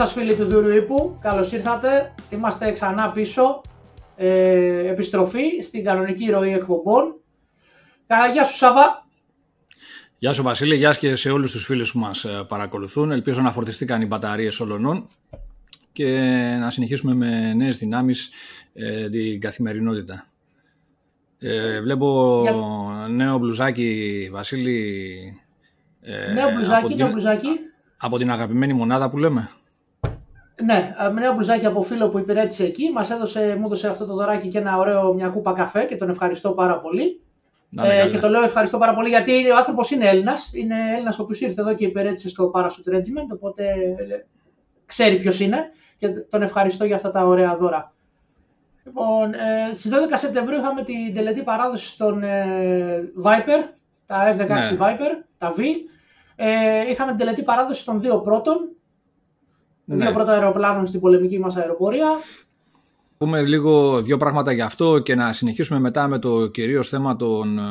[0.00, 2.14] Γεια σας φίλοι του Δούρου Ήπου, καλώς ήρθατε.
[2.30, 3.60] Είμαστε ξανά πίσω,
[4.16, 7.14] ε, επιστροφή στην κανονική ροή εκπομπών.
[8.32, 9.06] Γεια σου Σαββά.
[10.18, 13.10] Γεια σου Βασίλη, γεια και σε όλους τους φίλους που μας ε, παρακολουθούν.
[13.10, 15.08] Ελπίζω να φορτιστήκαν οι μπαταρίες όλων
[15.92, 16.18] και
[16.60, 18.30] να συνεχίσουμε με νέες δυνάμεις
[18.72, 20.26] ε, την καθημερινότητα.
[21.38, 22.42] Ε, βλέπω
[23.10, 25.40] νέο μπλουζάκι, Βασίλη.
[26.00, 27.48] Ε, νέο μπλουζάκι, νέο μπλουζάκι.
[27.96, 29.48] Από την αγαπημένη μονάδα που λέμε.
[30.64, 32.90] Ναι, νέο μπλουζάκι από φίλο που υπηρέτησε εκεί.
[32.92, 36.10] Μας έδωσε, μου έδωσε αυτό το δωράκι και ένα ωραίο μια κούπα καφέ και τον
[36.10, 37.20] ευχαριστώ πάρα πολύ.
[37.82, 40.50] ε, και το λέω ευχαριστώ πάρα πολύ γιατί ο άνθρωπος είναι Έλληνας.
[40.52, 43.28] Είναι Έλληνας ο οποίος ήρθε εδώ και υπηρέτησε στο Parachute Regiment.
[43.32, 44.26] Οπότε ε,
[44.86, 47.92] ξέρει ποιος είναι και τον ευχαριστώ για αυτά τα ωραία δώρα.
[48.84, 53.68] Λοιπόν, ε, στις 12 Σεπτεμβρίου είχαμε την τελετή παράδοσης στον ε, Viper,
[54.06, 54.76] τα F-16 ναι.
[54.78, 55.60] Viper, τα V.
[56.36, 58.68] Ε, είχαμε την τελετή παράδοσης των δύο πρώτων,
[59.96, 60.04] ναι.
[60.04, 62.08] δύο πρώτων αεροπλάνων στην πολεμική μας αεροπορία.
[63.18, 67.58] Πούμε λίγο δύο πράγματα γι' αυτό και να συνεχίσουμε μετά με το κυρίως θέμα των
[67.58, 67.62] ε,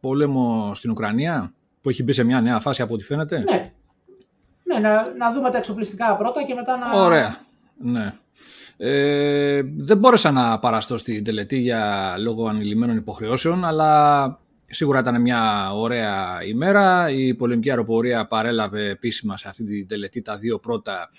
[0.00, 3.38] πόλεμο στην Ουκρανία που έχει μπει σε μια νέα φάση από ό,τι φαίνεται.
[3.38, 3.72] Ναι,
[4.62, 7.04] ναι να, να δούμε τα εξοπλιστικά πρώτα και μετά να...
[7.04, 7.36] Ωραία,
[7.78, 8.12] ναι.
[8.76, 14.24] Ε, δεν μπόρεσα να παραστώ στην τελετή για λόγω ανηλυμένων υποχρεώσεων, αλλά
[14.72, 17.10] σίγουρα ήταν μια ωραία ημέρα.
[17.10, 21.10] Η πολεμική αεροπορία παρέλαβε επίσημα σε αυτή την τελετή τα δύο πρώτα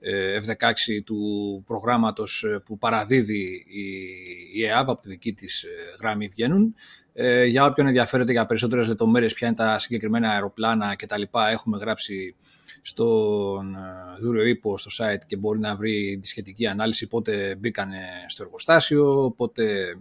[0.00, 3.66] ε, F-16 του προγράμματος που παραδίδει
[4.52, 5.68] η ΕΑΒ από τη δική της ε,
[6.00, 6.74] γραμμή βγαίνουν.
[7.12, 11.22] Ε, για όποιον ενδιαφέρεται για περισσότερες λεπτομέρειες ποια είναι τα συγκεκριμένα αεροπλάνα κτλ.
[11.50, 12.34] Έχουμε γράψει
[12.82, 17.90] στον ε, Δούριο Ήπο στο site και μπορεί να βρει τη σχετική ανάλυση πότε μπήκαν
[18.26, 19.94] στο εργοστάσιο, πότε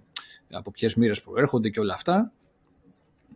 [0.51, 2.31] από ποιες μοίρες προέρχονται και όλα αυτά.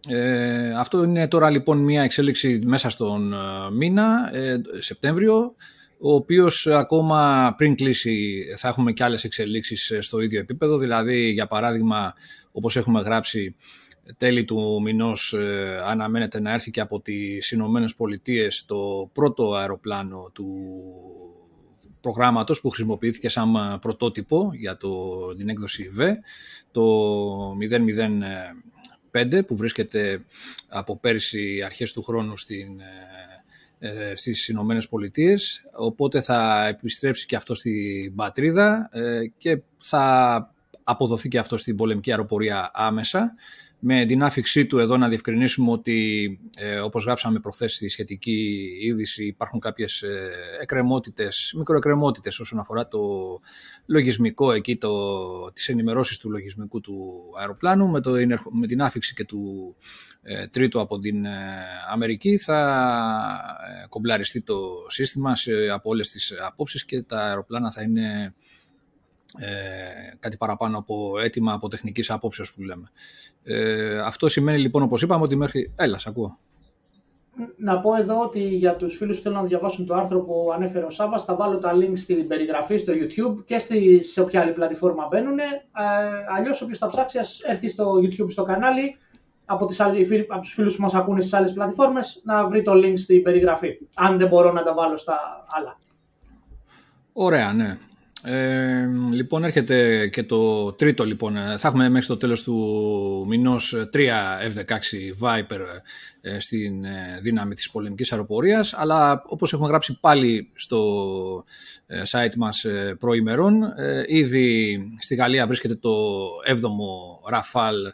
[0.08, 3.38] Ε, αυτό είναι τώρα λοιπόν μια εξέλιξη μέσα στον ε,
[3.72, 5.56] μήνα, ε, Σεπτέμβριο,
[6.00, 11.47] ο οποίος ακόμα πριν κλείσει θα έχουμε και άλλες εξελίξεις στο ίδιο επίπεδο, δηλαδή για
[11.47, 12.13] παράδειγμα
[12.52, 13.56] όπως έχουμε γράψει
[14.18, 20.29] τέλη του μηνός ε, αναμένεται να έρθει και από τις Ηνωμένες Πολιτείες το πρώτο αεροπλάνο
[20.34, 20.47] του
[22.02, 26.12] προγράμματος που χρησιμοποιήθηκε σαν ε, πρωτότυπο για το, την έκδοση V,
[26.72, 26.84] το
[29.23, 30.22] 005 που βρίσκεται
[30.67, 32.67] από πέρυσι αρχές του χρόνου στην,
[33.79, 35.67] ε, στις Ηνωμένες Πολιτείες.
[35.72, 38.89] Οπότε θα επιστρέψει και αυτό στην πατρίδα
[39.38, 43.35] και θα αποδοθεί και αυτό στην πολεμική αεροπορία άμεσα
[43.79, 49.25] με την άφηξή του εδώ να διευκρινίσουμε ότι ε, όπως γράψαμε προχθές στη σχετική είδηση
[49.25, 52.99] υπάρχουν κάποιες ε, εκκρεμότητες, μικροεκκρεμότητες όσον αφορά το
[53.85, 57.87] λογισμικό εκεί, το, τις ενημερώσεις του λογισμικού του αεροπλάνου.
[57.87, 58.11] Με, το,
[58.51, 59.75] με την άφηξη και του
[60.21, 61.29] ε, τρίτου από την ε,
[61.91, 62.59] Αμερική θα
[63.83, 68.33] ε, κομπλαριστεί το σύστημα σε, από όλες τις απόψεις και τα αεροπλάνα θα είναι ε,
[70.19, 72.91] κάτι παραπάνω από έτοιμα από τεχνικής απόψεως που λέμε.
[73.43, 75.73] Ε, αυτό σημαίνει λοιπόν όπως είπαμε ότι μέχρι...
[75.75, 76.38] Έλα, σ' ακούω.
[77.57, 80.85] Να πω εδώ ότι για τους φίλους που θέλουν να διαβάσουν το άρθρο που ανέφερε
[80.85, 84.51] ο Σάββας θα βάλω τα links στην περιγραφή στο YouTube και στη, σε όποια άλλη
[84.51, 85.39] πλατφόρμα μπαίνουν.
[85.39, 85.45] Ε,
[86.35, 88.97] αλλιώς όποιος θα ψάξει ας έρθει στο YouTube στο κανάλι
[89.45, 92.71] από, τις άλλες, από τους φίλους που μας ακούνε στις άλλες πλατφόρμες να βρει το
[92.75, 93.79] link στην περιγραφή.
[93.93, 95.77] Αν δεν μπορώ να τα βάλω στα άλλα.
[97.13, 97.77] Ωραία, ναι.
[98.29, 103.75] Ε, λοιπόν έρχεται και το τρίτο λοιπόν, ε, θα έχουμε μέχρι το τέλος του μηνός
[103.93, 103.97] 3
[104.55, 104.75] F-16
[105.21, 105.59] Viper
[106.21, 108.73] ε, στην ε, δύναμη της πολεμικής αεροπορίας.
[108.73, 111.43] Αλλά όπως έχουμε γράψει πάλι στο
[112.11, 112.66] site μας
[112.99, 113.73] προημερών
[114.07, 117.91] ήδη στη Γαλλία βρίσκεται το 7ο Rafale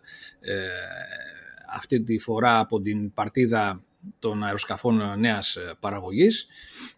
[1.76, 3.84] αυτή τη φορά από την παρτίδα
[4.20, 6.48] των αεροσκαφών νέας παραγωγής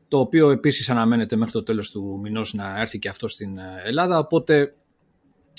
[0.08, 3.82] το οποίο επίσης αναμένεται μέχρι το τέλος του μηνός να έρθει και αυτό στην ε,
[3.84, 4.74] Ελλάδα, οπότε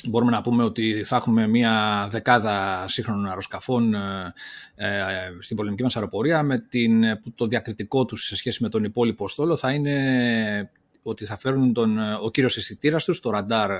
[0.08, 4.34] μπορούμε να πούμε ότι θα έχουμε μια δεκάδα σύγχρονων αεροσκαφών ε,
[4.74, 4.88] ε,
[5.40, 7.02] στην πολεμική μας αεροπορία με την,
[7.34, 10.70] το διακριτικό τους σε σχέση με τον υπόλοιπο στόλο θα είναι
[11.08, 13.70] ότι θα φέρουν τον, ο κύριος αισθητήρα τους, το, ραντάρ,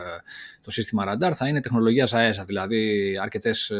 [0.62, 3.72] το σύστημα ραντάρ, θα είναι τεχνολογίας ΑΕΣΑ, δηλαδή αρκετές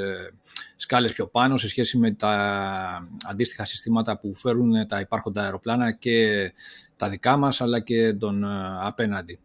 [0.77, 6.53] σκάλες πιο πάνω σε σχέση με τα αντίστοιχα συστήματα που φέρουν τα υπάρχοντα αεροπλάνα και
[6.97, 8.49] τα δικά μας αλλά και τον ε,
[8.81, 9.39] απέναντι.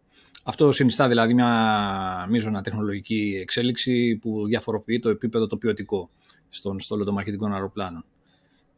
[0.44, 6.10] Αυτό συνιστά δηλαδή μια μείζωνα τεχνολογική εξέλιξη που διαφοροποιεί το επίπεδο το ποιοτικό
[6.50, 8.06] στον στόλο των μαχητικών αεροπλάνων.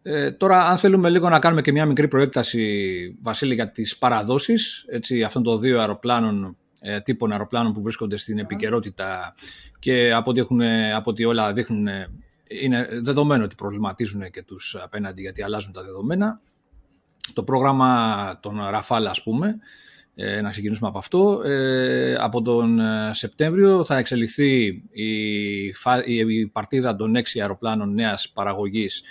[0.03, 4.85] Ε, τώρα, αν θέλουμε λίγο να κάνουμε και μια μικρή προέκταση, Βασίλη, για τις παραδόσεις
[4.87, 9.35] έτσι, αυτών των δύο αεροπλάνων, ε, τύπων αεροπλάνων που βρίσκονται στην επικαιρότητα
[9.79, 10.61] και από ό,τι, έχουν,
[10.95, 11.87] από ό,τι όλα δείχνουν,
[12.47, 16.41] είναι δεδομένο ότι προβληματίζουν και τους απέναντι γιατί αλλάζουν τα δεδομένα
[17.33, 19.59] το πρόγραμμα των Ραφάλ ας πούμε
[20.15, 21.41] ε, να ξεκινήσουμε από αυτό.
[21.43, 22.79] Ε, από τον
[23.11, 25.65] Σεπτέμβριο θα εξελιχθεί η,
[26.05, 29.03] η παρτίδα των 6 αεροπλάνων νέας παραγωγής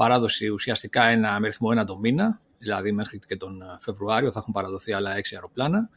[0.00, 4.52] παράδοση ουσιαστικά ένα με ρυθμό ένα το μήνα, δηλαδή μέχρι και τον Φεβρουάριο θα έχουν
[4.52, 5.88] παραδοθεί άλλα 6 αεροπλάνα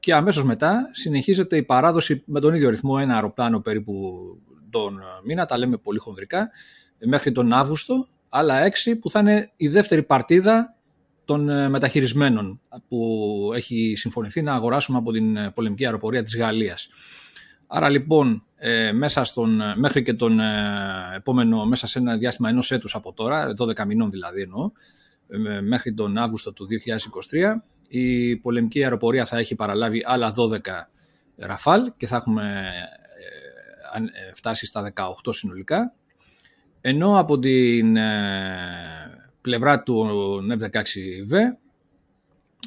[0.00, 4.22] και αμέσως μετά συνεχίζεται η παράδοση με τον ίδιο ρυθμό ένα αεροπλάνο περίπου
[4.70, 6.50] τον μήνα, τα λέμε πολύ χονδρικά,
[6.98, 10.76] μέχρι τον Αύγουστο, άλλα έξι που θα είναι η δεύτερη παρτίδα
[11.24, 16.88] των ε, μεταχειρισμένων που έχει συμφωνηθεί να αγοράσουμε από την ε, πολεμική αεροπορία της Γαλλίας.
[17.66, 20.40] Άρα λοιπόν ε, μέσα στον, μέχρι και τον
[21.16, 24.70] επόμενο, μέσα σε ένα διάστημα ενός έτους από τώρα, 12 μηνών δηλαδή εννοώ,
[25.62, 26.66] μέχρι τον Αύγουστο του
[27.30, 27.54] 2023,
[27.88, 30.58] η πολεμική αεροπορία θα έχει παραλάβει άλλα 12
[31.36, 32.70] Ραφάλ και θα έχουμε
[34.34, 35.94] φτάσει στα 18 συνολικά.
[36.80, 38.10] Ενώ από την ε,
[39.40, 40.08] πλευρά του
[40.60, 41.34] F-16V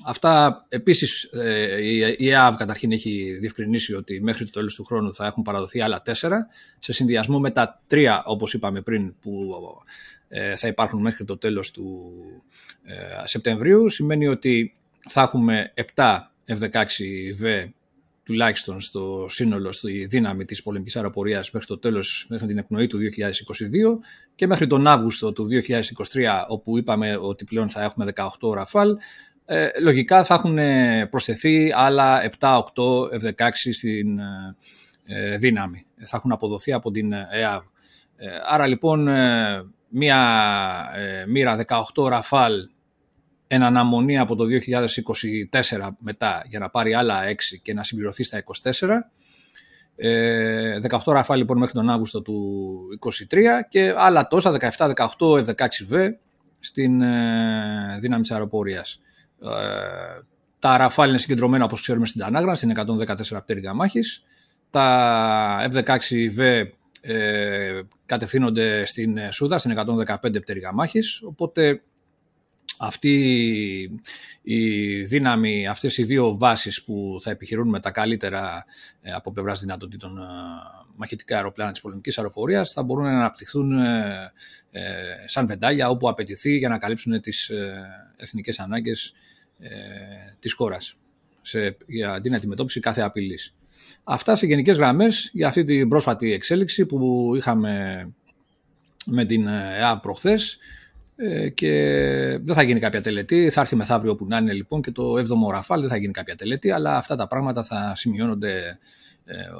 [0.03, 1.81] Αυτά επίσης ε,
[2.17, 6.01] η ΕΑΒ καταρχήν έχει διευκρινίσει ότι μέχρι το τέλος του χρόνου θα έχουν παραδοθεί άλλα
[6.01, 6.47] τέσσερα
[6.79, 9.55] σε συνδυασμό με τα τρία όπως είπαμε πριν που
[10.27, 12.13] ε, θα υπάρχουν μέχρι το τέλος του
[13.23, 13.89] Σεπτεμβρίου.
[13.89, 14.75] Σημαίνει ότι
[15.09, 16.17] θα έχουμε 7
[16.47, 17.69] F-16V
[18.25, 22.97] τουλάχιστον στο σύνολο, στη δύναμη της πολεμικής αεροπορίας μέχρι το τέλος, μέχρι την εκπνοή του
[22.97, 23.99] 2022
[24.35, 25.47] και μέχρι τον Αύγουστο του
[26.13, 28.97] 2023 όπου είπαμε ότι πλέον θα έχουμε 18 Ραφάλ
[29.45, 30.57] ε, λογικά θα έχουν
[31.09, 32.59] προσθεθεί άλλα 7-8
[33.21, 34.55] F-16 στην ε,
[35.05, 35.85] ε, δύναμη.
[36.05, 37.63] Θα έχουν αποδοθεί από την ΕΑΒ.
[38.15, 39.07] Ε, άρα λοιπόν
[39.89, 40.89] μία
[41.27, 42.53] μοίρα 18 Ραφάλ
[43.47, 44.45] εν αναμονή από το
[45.71, 48.71] 2024 μετά για να πάρει άλλα 6 και να συμπληρωθεί στα 24.
[50.89, 52.79] 18 ραφά λοιπόν μέχρι τον Αύγουστο του
[53.31, 53.39] 23
[53.69, 56.09] και άλλα τόσα 17, 18, F16V
[56.59, 58.99] στην ε, δύναμη της αεροπορίας.
[59.41, 60.21] Ε,
[60.59, 64.23] τα ραφάλ είναι συγκεντρωμένα όπως ξέρουμε στην Τανάγρα, στην 114 πτέρυγα μάχης.
[64.69, 66.65] Τα F16V
[67.01, 69.77] ε, κατευθύνονται στην Σούδα, στην
[70.07, 71.81] 115 πτέρυγα μάχης, οπότε
[72.77, 74.01] αυτή
[74.41, 78.65] η δύναμη, αυτές οι δύο βάσεις που θα επιχειρούν με τα καλύτερα
[79.01, 80.21] ε, από πλευράς δυνατοτήτων ε,
[80.95, 84.31] μαχητικά αεροπλάνα της πολεμικής αεροφορίας θα μπορούν να αναπτυχθούν ε,
[85.25, 87.51] σαν βεντάλια όπου απαιτηθεί για να καλύψουν τις
[88.17, 89.13] εθνικές ανάγκες
[90.39, 90.97] της χώρας
[91.41, 93.55] σε, για την αντιμετώπιση κάθε απειλής.
[94.03, 98.07] Αυτά σε γενικές γραμμές για αυτή την πρόσφατη εξέλιξη που είχαμε
[99.05, 100.57] με την ΕΑ προχθές.
[101.17, 101.71] Ε, και
[102.43, 103.49] δεν θα γίνει κάποια τελετή.
[103.49, 106.35] Θα έρθει μεθαύριο όπου να είναι λοιπόν και το 7ο Ραφάλ δεν θα γίνει κάποια
[106.35, 108.77] τελετή, αλλά αυτά τα πράγματα θα σημειώνονται ε,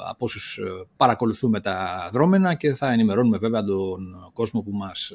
[0.09, 5.12] από όσους ε, παρακολουθούμε τα δρόμενα και θα ενημερώνουμε βέβαια τον κόσμο που μας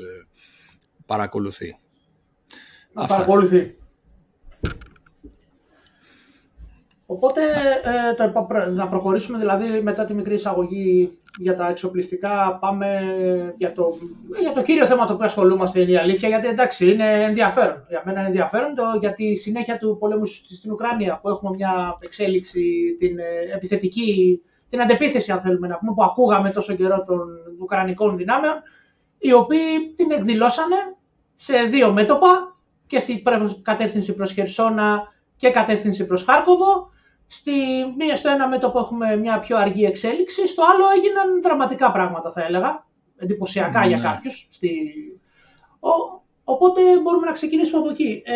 [1.06, 1.76] παρακολουθεί.
[2.92, 3.74] Παρακολουθεί.
[7.06, 7.40] Οπότε
[7.84, 13.00] ε, να προχωρήσουμε δηλαδή μετά τη μικρή εισαγωγή για τα εξοπλιστικά πάμε
[13.56, 13.94] για το,
[14.40, 17.84] για το κύριο θέμα το οποίο ασχολούμαστε είναι η αλήθεια γιατί εντάξει είναι ενδιαφέρον.
[17.88, 21.98] Για μένα είναι ενδιαφέρον το, για τη συνέχεια του πολέμου στην Ουκρανία που έχουμε μια
[22.00, 27.28] εξέλιξη την ε, επιθετική, την αντεπίθεση αν θέλουμε να πούμε που ακούγαμε τόσο καιρό των
[27.60, 28.54] Ουκρανικών δυνάμεων
[29.18, 30.76] οι οποίοι την εκδηλώσανε
[31.36, 32.56] σε δύο μέτωπα
[32.86, 33.22] και στην
[33.62, 35.02] κατεύθυνση προς Χερσόνα
[35.36, 36.90] και κατεύθυνση προς Χάρκοβο
[37.32, 37.52] Στη,
[37.98, 42.44] μία, στο ένα μέτωπο έχουμε μια πιο αργή εξέλιξη, στο άλλο έγιναν δραματικά πράγματα θα
[42.44, 44.02] έλεγα, εντυπωσιακά για ναι.
[44.02, 44.46] κάποιους.
[44.50, 44.70] Στη...
[45.80, 45.90] Ο,
[46.44, 48.22] οπότε μπορούμε να ξεκινήσουμε από εκεί.
[48.24, 48.32] Ε,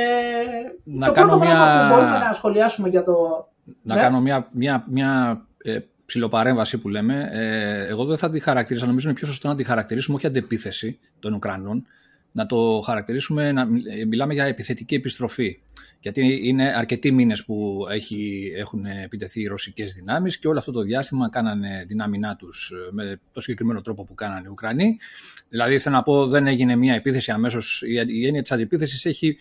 [0.85, 1.89] να το κάνω πρώτο μια...
[1.89, 3.15] που μπορούμε να σχολιάσουμε για το...
[3.83, 4.01] Να ναι.
[4.01, 7.29] κάνω μια, μια, μια ε, ψηλοπαρέμβαση που λέμε.
[7.33, 10.99] Ε, εγώ δεν θα τη χαρακτηρίσω, νομίζω είναι πιο σωστό να τη χαρακτηρίσουμε όχι αντεπίθεση
[11.19, 11.87] των Ουκρανών,
[12.35, 13.67] να το χαρακτηρίσουμε, να
[14.07, 15.61] μιλάμε για επιθετική επιστροφή.
[16.01, 20.81] Γιατί είναι αρκετοί μήνες που έχει, έχουν επιτεθεί οι ρωσικές δυνάμεις και όλο αυτό το
[20.81, 24.99] διάστημα κάνανε την άμυνά τους ε, με το συγκεκριμένο τρόπο που κάνανε οι Ουκρανοί.
[25.49, 29.39] Δηλαδή θέλω να πω δεν έγινε μια επίθεση αμέσως, η έννοια της αντιπίθεσης έχει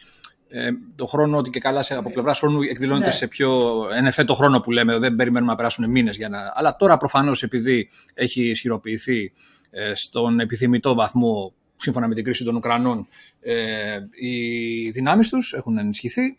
[0.50, 3.12] ε, το χρόνο ότι και καλά σε, από πλευράς χρόνου εκδηλώνεται ναι.
[3.12, 6.52] σε πιο εν χρόνο που λέμε, δεν περιμένουμε να περάσουν μήνες για να.
[6.56, 9.34] Αλλά τώρα προφανώς επειδή έχει ισχυροποιηθεί
[9.70, 13.08] ε, στον επιθυμητό βαθμό σύμφωνα με την κρίση των Ουκρανών,
[13.40, 16.38] ε, οι δυνάμεις τους έχουν ενισχυθεί.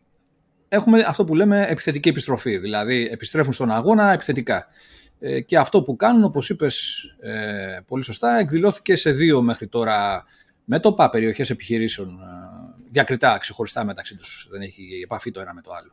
[0.68, 4.66] Έχουμε αυτό που λέμε επιθετική επιστροφή, δηλαδή επιστρέφουν στον αγώνα επιθετικά.
[5.18, 10.24] Ε, και αυτό που κάνουν, όπως είπες ε, πολύ σωστά, εκδηλώθηκε σε δύο μέχρι τώρα
[10.64, 15.72] μέτωπα, περιοχές επιχειρήσεων, ε, διακριτά, ξεχωριστά μεταξύ τους, δεν έχει επαφή το ένα με το
[15.72, 15.92] άλλο.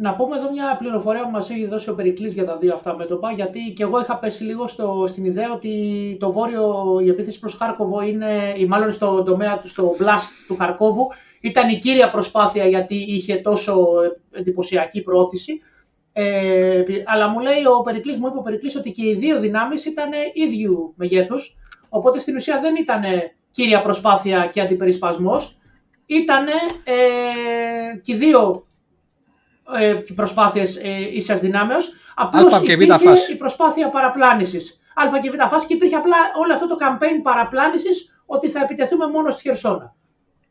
[0.00, 2.96] Να πούμε εδώ μια πληροφορία που μας έχει δώσει ο Περικλής για τα δύο αυτά
[2.96, 7.38] μέτωπα, γιατί και εγώ είχα πέσει λίγο στο, στην ιδέα ότι το βόρειο, η επίθεση
[7.38, 11.08] προς Χάρκοβο είναι, ή μάλλον στο τομέα του, στο blast του Χαρκόβου,
[11.40, 13.86] ήταν η κύρια προσπάθεια γιατί είχε τόσο
[14.30, 15.60] εντυπωσιακή προώθηση.
[16.12, 19.84] Ε, αλλά μου λέει ο Περικλής, μου είπε ο Περικλής ότι και οι δύο δυνάμεις
[19.84, 21.56] ήταν ίδιου μεγέθους,
[21.88, 23.02] οπότε στην ουσία δεν ήταν
[23.50, 25.58] κύρια προσπάθεια και αντιπερισπασμός,
[26.06, 26.46] ήταν
[26.84, 28.64] ε, και οι δύο
[29.78, 34.80] ε, προσπάθειες ε, ίσιας δυνάμεως, απλώς υπήρχε η προσπάθεια παραπλάνησης.
[34.94, 39.06] Α και Β φάση και υπήρχε απλά όλο αυτό το campaign παραπλάνησης ότι θα επιτεθούμε
[39.06, 39.94] μόνο στη Χερσόνα.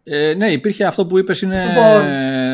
[0.03, 1.65] Ε, ναι, υπήρχε αυτό που είπες είναι...
[1.65, 2.01] Λοιπόν...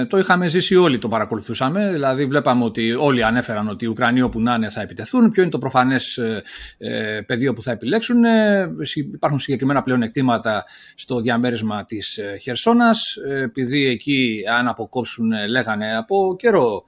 [0.09, 1.91] Το είχαμε ζήσει όλοι, το παρακολουθούσαμε.
[1.91, 5.31] Δηλαδή βλέπαμε ότι όλοι ανέφεραν ότι οι Ουκρανοί όπου να είναι θα επιτεθούν.
[5.31, 6.41] Ποιο είναι το προφανές ε,
[6.77, 8.23] ε πεδίο που θα επιλέξουν.
[8.23, 13.15] Ε, υπάρχουν συγκεκριμένα πλεονεκτήματα στο διαμέρισμα της ε, Χερσόνας.
[13.43, 16.83] επειδή εκεί αν αποκόψουν λέγανε από καιρό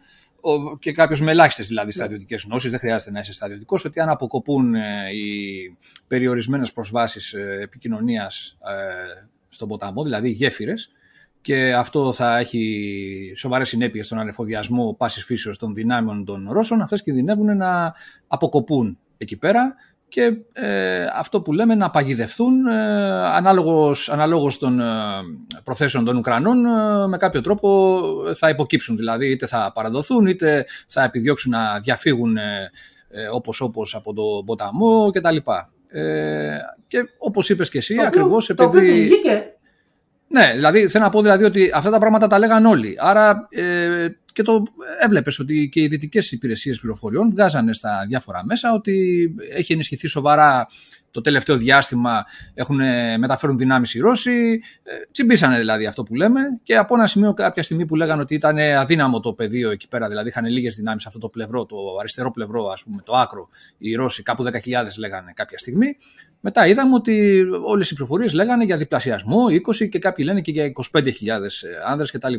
[0.79, 4.73] και κάποιος με ελάχιστες δηλαδή στρατιωτικές γνώσεις, δεν χρειάζεται να είσαι στρατιωτικός, ότι αν αποκοπούν
[5.13, 8.57] οι περιορισμένες προσβάσεις επικοινωνίας
[9.49, 10.91] στον ποταμό, δηλαδή γέφυρες,
[11.41, 16.81] και αυτό θα έχει σοβαρές συνέπειες στον ανεφοδιασμό πάσης φύσεως των δυνάμεων των Ρώσων.
[16.81, 17.93] Αυτές κινδυνεύουν να
[18.27, 19.75] αποκοπούν εκεί πέρα
[20.07, 22.75] και ε, αυτό που λέμε να παγιδευτούν ε,
[23.25, 24.83] ανάλογος, ανάλογος των ε,
[25.63, 27.99] προθέσεων των Ουκρανών ε, με κάποιο τρόπο
[28.35, 32.37] θα υποκύψουν δηλαδή είτε θα παραδοθούν είτε θα επιδιώξουν να διαφύγουν
[33.09, 35.37] ε, όπως όπως από τον ποταμό κτλ.
[35.87, 39.09] Ε, και όπως είπες και εσύ, το ακριβώς επειδή...
[40.27, 42.95] Ναι, δηλαδή θέλω να πω δηλαδή ότι αυτά τα πράγματα τα λέγαν όλοι.
[42.99, 44.63] Άρα ε, και το
[44.99, 50.67] έβλεπες ότι και οι δυτικές υπηρεσίες πληροφοριών βγάζανε στα διάφορα μέσα ότι έχει ενισχυθεί σοβαρά
[51.11, 52.79] το τελευταίο διάστημα έχουν
[53.17, 54.61] μεταφέρουν δυνάμεις οι Ρώσοι.
[54.83, 58.33] Ε, τσιμπήσανε δηλαδή αυτό που λέμε και από ένα σημείο κάποια στιγμή που λέγανε ότι
[58.33, 62.31] ήταν αδύναμο το πεδίο εκεί πέρα, δηλαδή είχαν λίγες δυνάμεις αυτό το πλευρό, το αριστερό
[62.31, 64.51] πλευρό ας πούμε, το άκρο, οι Ρώσοι κάπου 10.000
[64.97, 65.97] λέγανε κάποια στιγμή.
[66.47, 69.45] Μετά είδαμε ότι όλες οι πληροφορίες λέγανε για διπλασιασμό,
[69.79, 71.03] 20 και κάποιοι λένε και για 25.000
[71.87, 72.33] άνδρες κτλ.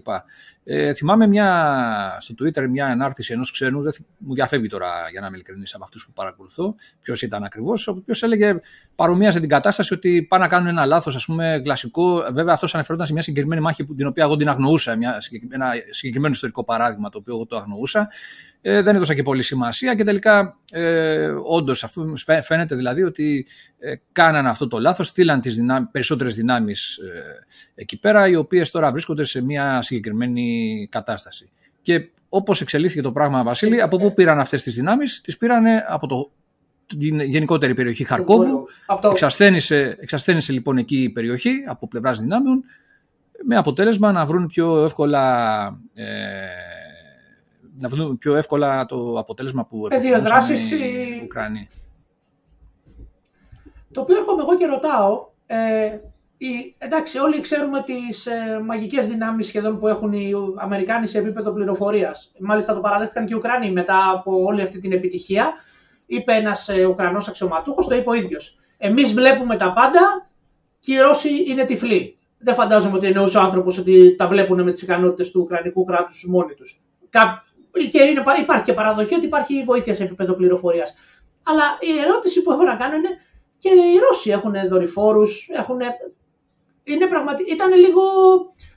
[0.64, 5.26] Ε, θυμάμαι μια, στο Twitter μια ανάρτηση ενός ξένου, δεν μου διαφεύγει τώρα για να
[5.26, 8.60] είμαι ειλικρινής από αυτούς που παρακολουθώ, ποιος ήταν ακριβώς, ο οποίος έλεγε,
[8.94, 12.24] παρομοίαζε την κατάσταση ότι πάνε να κάνουν ένα λάθος, ας πούμε, κλασικό.
[12.32, 16.34] Βέβαια, αυτός αναφερόταν σε μια συγκεκριμένη μάχη την οποία εγώ την αγνοούσα, μια, ένα συγκεκριμένο
[16.34, 18.08] ιστορικό παράδειγμα το οποίο εγώ το αγνοούσα.
[18.60, 22.12] Ε, δεν έδωσα και πολύ σημασία και τελικά ε, όντως αφού
[22.42, 23.46] φαίνεται δηλαδή ότι
[23.78, 28.70] ε, κάνανε αυτό το λάθος, στείλαν τις δυνάμεις, περισσότερες δυνάμεις ε, εκεί πέρα οι οποίες
[28.70, 31.50] τώρα βρίσκονται σε μια συγκεκριμένη κατάσταση.
[31.82, 36.06] Και όπως εξελίχθηκε το πράγμα Βασίλη, από πού πήραν αυτές τις δυνάμεις, τις πήραν από
[36.06, 36.30] το,
[36.86, 38.66] την γενικότερη περιοχή Χαρκόβου,
[39.10, 42.64] εξασθένησε, εξασθένησε λοιπόν εκεί η περιοχή από πλευράς δυνάμεων
[43.44, 46.04] με αποτέλεσμα να βρουν πιο εύκολα ε,
[47.80, 51.68] να βρουν πιο εύκολα το αποτέλεσμα που επιθυμούσαν οι Ουκρανοί.
[53.92, 55.98] Το οποίο έρχομαι εγώ και ρωτάω, ε,
[56.36, 61.52] η, εντάξει όλοι ξέρουμε τις ε, μαγικές δυνάμεις σχεδόν που έχουν οι Αμερικάνοι σε επίπεδο
[61.52, 62.32] πληροφορίας.
[62.38, 65.52] Μάλιστα το παραδέχτηκαν και οι Ουκρανοί μετά από όλη αυτή την επιτυχία.
[66.06, 68.58] Είπε ένας ε, Ουκρανός αξιωματούχος, το είπε ο ίδιος.
[68.78, 70.30] Εμείς βλέπουμε τα πάντα
[70.80, 72.18] και οι Ρώσοι είναι τυφλοί.
[72.38, 76.26] Δεν φαντάζομαι ότι εννοούσε ο άνθρωπος ότι τα βλέπουν με τις ικανότητες του Ουκρανικού κράτους
[76.28, 76.80] μόνοι τους
[77.90, 80.94] και είναι, υπάρχει και παραδοχή ότι υπάρχει βοήθεια σε επίπεδο πληροφορίας.
[81.42, 83.08] Αλλά η ερώτηση που έχω να κάνω είναι
[83.58, 85.78] και οι Ρώσοι έχουν δορυφόρους, έχουν.
[86.84, 87.42] Είναι πραγματι...
[87.42, 88.02] Ήταν λίγο.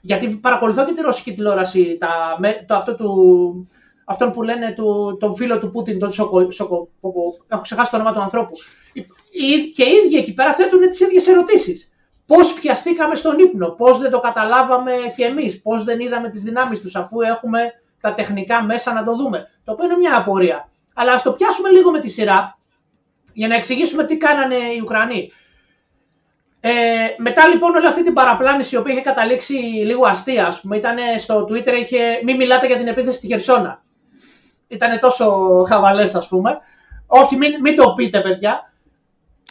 [0.00, 2.38] Γιατί παρακολουθώ και τη ρωσική τηλεόραση, τα...
[2.66, 3.68] το αυτό του...
[4.04, 5.16] αυτόν που λένε του...
[5.20, 6.50] τον φίλο του Πούτιν, τον Σοκο...
[6.50, 6.88] Σοκο...
[7.48, 8.56] Έχω ξεχάσει το όνομα του ανθρώπου.
[9.74, 11.92] Και οι ίδιοι εκεί πέρα θέτουν τις ίδιες ερωτήσεις.
[12.26, 16.80] Πώς πιαστήκαμε στον ύπνο, πώς δεν το καταλάβαμε κι εμείς, πώς δεν είδαμε τις δυνάμεις
[16.80, 17.72] τους, αφού έχουμε
[18.02, 19.48] τα τεχνικά μέσα να το δούμε.
[19.64, 20.68] Το οποίο είναι μια απορία.
[20.94, 22.58] Αλλά ας το πιάσουμε λίγο με τη σειρά
[23.32, 25.32] για να εξηγήσουμε τι κάνανε οι Ουκρανοί.
[26.60, 26.70] Ε,
[27.16, 29.52] μετά λοιπόν όλη αυτή την παραπλάνηση η οποία είχε καταλήξει
[29.84, 33.82] λίγο αστεία, ας πούμε, ήταν στο Twitter είχε μην μιλάτε για την επίθεση στη Χερσόνα.
[34.68, 35.26] Ήταν τόσο
[35.68, 36.58] χαβαλές, ας πούμε.
[37.06, 38.72] Όχι, μην, μην το πείτε, παιδιά.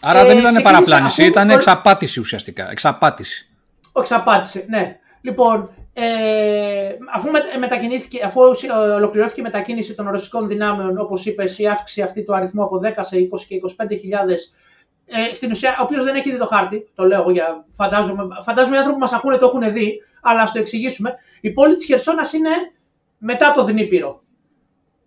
[0.01, 2.72] Άρα ε, δεν ήταν παραπλάνηση, ήταν εξαπάτηση ουσιαστικά.
[2.72, 3.50] Εξαπάτηση.
[3.96, 5.00] Εξαπάτηση, ναι.
[5.22, 5.70] Λοιπόν,
[6.03, 7.29] ε, αφού,
[7.60, 8.41] μετακινήθηκε, αφού
[8.96, 12.91] ολοκληρώθηκε η μετακίνηση των ρωσικών δυνάμεων, όπως είπες, η αύξηση αυτή του αριθμού από 10
[13.00, 13.91] σε 20 και 25
[15.05, 18.24] ε, στην ουσία, ο οποίος δεν έχει δει το χάρτη, το λέω εγώ για φαντάζομαι,
[18.43, 21.13] φαντάζομαι οι άνθρωποι που μας ακούνε το έχουν δει, αλλά ας το εξηγήσουμε.
[21.41, 22.50] Η πόλη της Χερσόνας είναι
[23.17, 24.24] μετά το Δνήπυρο.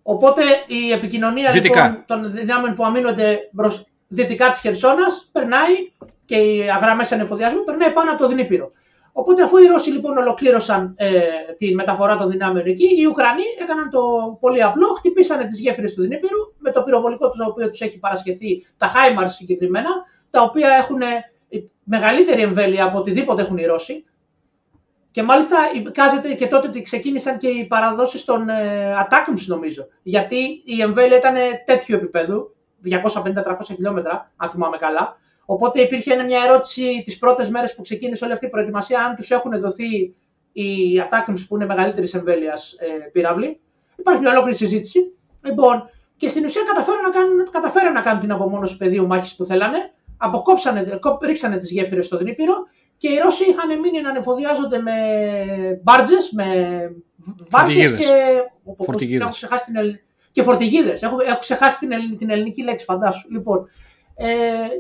[0.03, 5.93] Οπότε η επικοινωνία λοιπόν, των δυνάμεων που αμήνονται προς δυτικά της Χερσόνας περνάει
[6.25, 8.73] και οι γραμμέ ανεφοδιασμού περνάει πάνω από το Δνήπυρο.
[9.17, 11.21] Οπότε αφού οι Ρώσοι λοιπόν ολοκλήρωσαν ε,
[11.59, 14.01] τη μεταφορά των δυνάμεων εκεί, οι Ουκρανοί έκαναν το
[14.41, 17.99] πολύ απλό, χτυπήσανε τις γέφυρες του Δνήπηρου με το πυροβολικό τους το οποίο τους έχει
[17.99, 19.91] παρασχεθεί, τα HIMARS συγκεκριμένα,
[20.31, 21.01] τα οποία έχουν
[21.85, 24.05] μεγαλύτερη εμβέλεια από οτιδήποτε έχουν οι Ρώσοι.
[25.11, 25.57] Και μάλιστα
[25.93, 28.95] κάζεται και τότε ότι ξεκίνησαν και οι παραδόσεις των ε,
[29.47, 29.87] νομίζω.
[30.03, 32.93] Γιατί η εμβέλεια ήταν τέτοιου επίπεδου, 250-300
[33.65, 35.17] χιλιόμετρα, αν θυμάμαι καλά.
[35.45, 39.31] Οπότε υπήρχε μια ερώτηση τις πρώτες μέρες που ξεκίνησε όλη αυτή η προετοιμασία, αν τους
[39.31, 40.15] έχουν δοθεί
[40.53, 43.61] οι attacks που είναι μεγαλύτερης εμβέλειας ε, πύραυλοι.
[43.97, 44.99] Υπάρχει μια ολόκληρη συζήτηση.
[45.45, 49.45] Λοιπόν, και στην ουσία καταφέραν να κάνουν, καταφέραν να κάνουν την απομόνωση πεδίου μάχης που
[49.45, 49.93] θέλανε.
[50.17, 52.55] Αποκόψανε, ρίξανε τις γέφυρες στο Δνήπηρο
[52.97, 54.93] και οι Ρώσοι είχαν μείνει να ανεφοδιάζονται με
[55.83, 56.47] μπάρτζες, με
[57.51, 58.43] βάρκες και.
[59.21, 60.01] Έχω ξεχάσει την
[60.33, 61.03] Και φορτηγίδες.
[61.03, 63.33] Έχω, έχω ξεχάσει την, την ελληνική λέξη, φαντάσου.
[63.33, 63.69] Λοιπόν,
[64.15, 64.27] ε,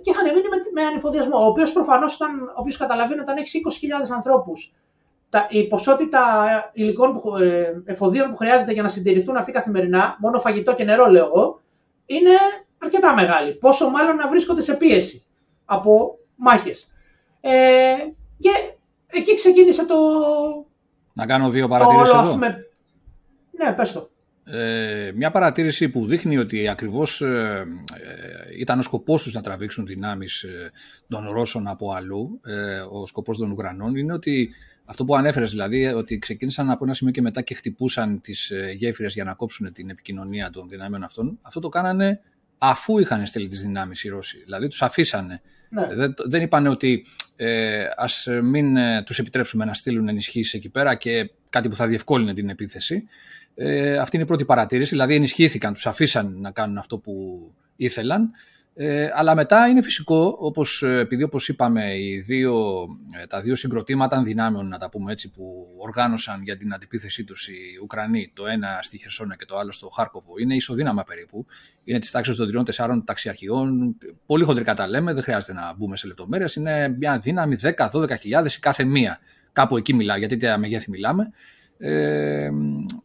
[0.03, 3.61] και είχαν μείνει με, με ανεφοδιασμό, ο οποίος προφανώς ήταν, ο οποίος καταλαβαίνει όταν έχεις
[4.11, 4.73] 20.000 ανθρώπους,
[5.49, 10.75] η ποσότητα υλικών που, ε, εφοδίων που χρειάζεται για να συντηρηθούν αυτοί καθημερινά, μόνο φαγητό
[10.75, 11.61] και νερό λέω εγώ,
[12.07, 12.31] είναι
[12.79, 13.53] αρκετά μεγάλη.
[13.53, 15.25] Πόσο μάλλον να βρίσκονται σε πίεση
[15.64, 16.88] από μάχες.
[17.41, 17.95] Ε,
[18.38, 18.50] και
[19.07, 19.97] εκεί ξεκίνησε το...
[21.12, 22.37] Να κάνω δύο παρατηρήσεις εδώ.
[23.50, 24.09] Ναι, πες το.
[24.47, 27.67] Ε, μια παρατήρηση που δείχνει ότι ακριβώς ε,
[28.49, 30.71] ε, ήταν ο σκοπός τους να τραβήξουν δυνάμεις ε,
[31.09, 32.41] των Ρώσων από αλλού,
[32.91, 34.51] ο σκοπός των Ουκρανών, είναι ότι
[34.85, 39.15] αυτό που ανέφερες δηλαδή, ότι ξεκίνησαν από ένα σημείο και μετά και χτυπούσαν τις γέφυρες
[39.15, 42.21] για να κόψουν την επικοινωνία των δυνάμεων αυτών, αυτό το κάνανε
[42.59, 44.43] αφού είχαν στείλει τις δυνάμεις οι Ρώσοι.
[44.45, 45.41] Δηλαδή τους αφήσανε.
[45.69, 45.87] Ναι.
[45.95, 51.31] Δεν, δεν είπαν ότι ε, ας μην τους επιτρέψουμε να στείλουν ενισχύσεις εκεί πέρα και
[51.51, 53.09] κάτι που θα διευκόλυνε την επίθεση.
[53.54, 57.43] Ε, αυτή είναι η πρώτη παρατήρηση, δηλαδή ενισχύθηκαν, τους αφήσαν να κάνουν αυτό που
[57.76, 58.30] ήθελαν.
[58.76, 62.86] Ε, αλλά μετά είναι φυσικό, όπως, ε, επειδή όπως είπαμε οι δύο,
[63.23, 67.49] ε, τα δύο συγκροτήματα δυνάμεων, να τα πούμε έτσι, που οργάνωσαν για την αντιπίθεσή τους
[67.49, 71.47] οι Ουκρανοί, το ένα στη Χερσόνα και το άλλο στο Χάρκοβο, είναι ισοδύναμα περίπου,
[71.84, 76.06] είναι της τάξης των τριών-τεσσάρων ταξιαρχιών, πολύ χοντρικά τα λέμε, δεν χρειάζεται να μπούμε σε
[76.06, 79.19] λεπτομέρειες, είναι μια δύναμη 10-12 χιλιάδες η κάθε μία,
[79.52, 81.30] κάπου εκεί μιλά, γιατί τέτοια μεγέθη μιλάμε,
[81.78, 82.50] ε,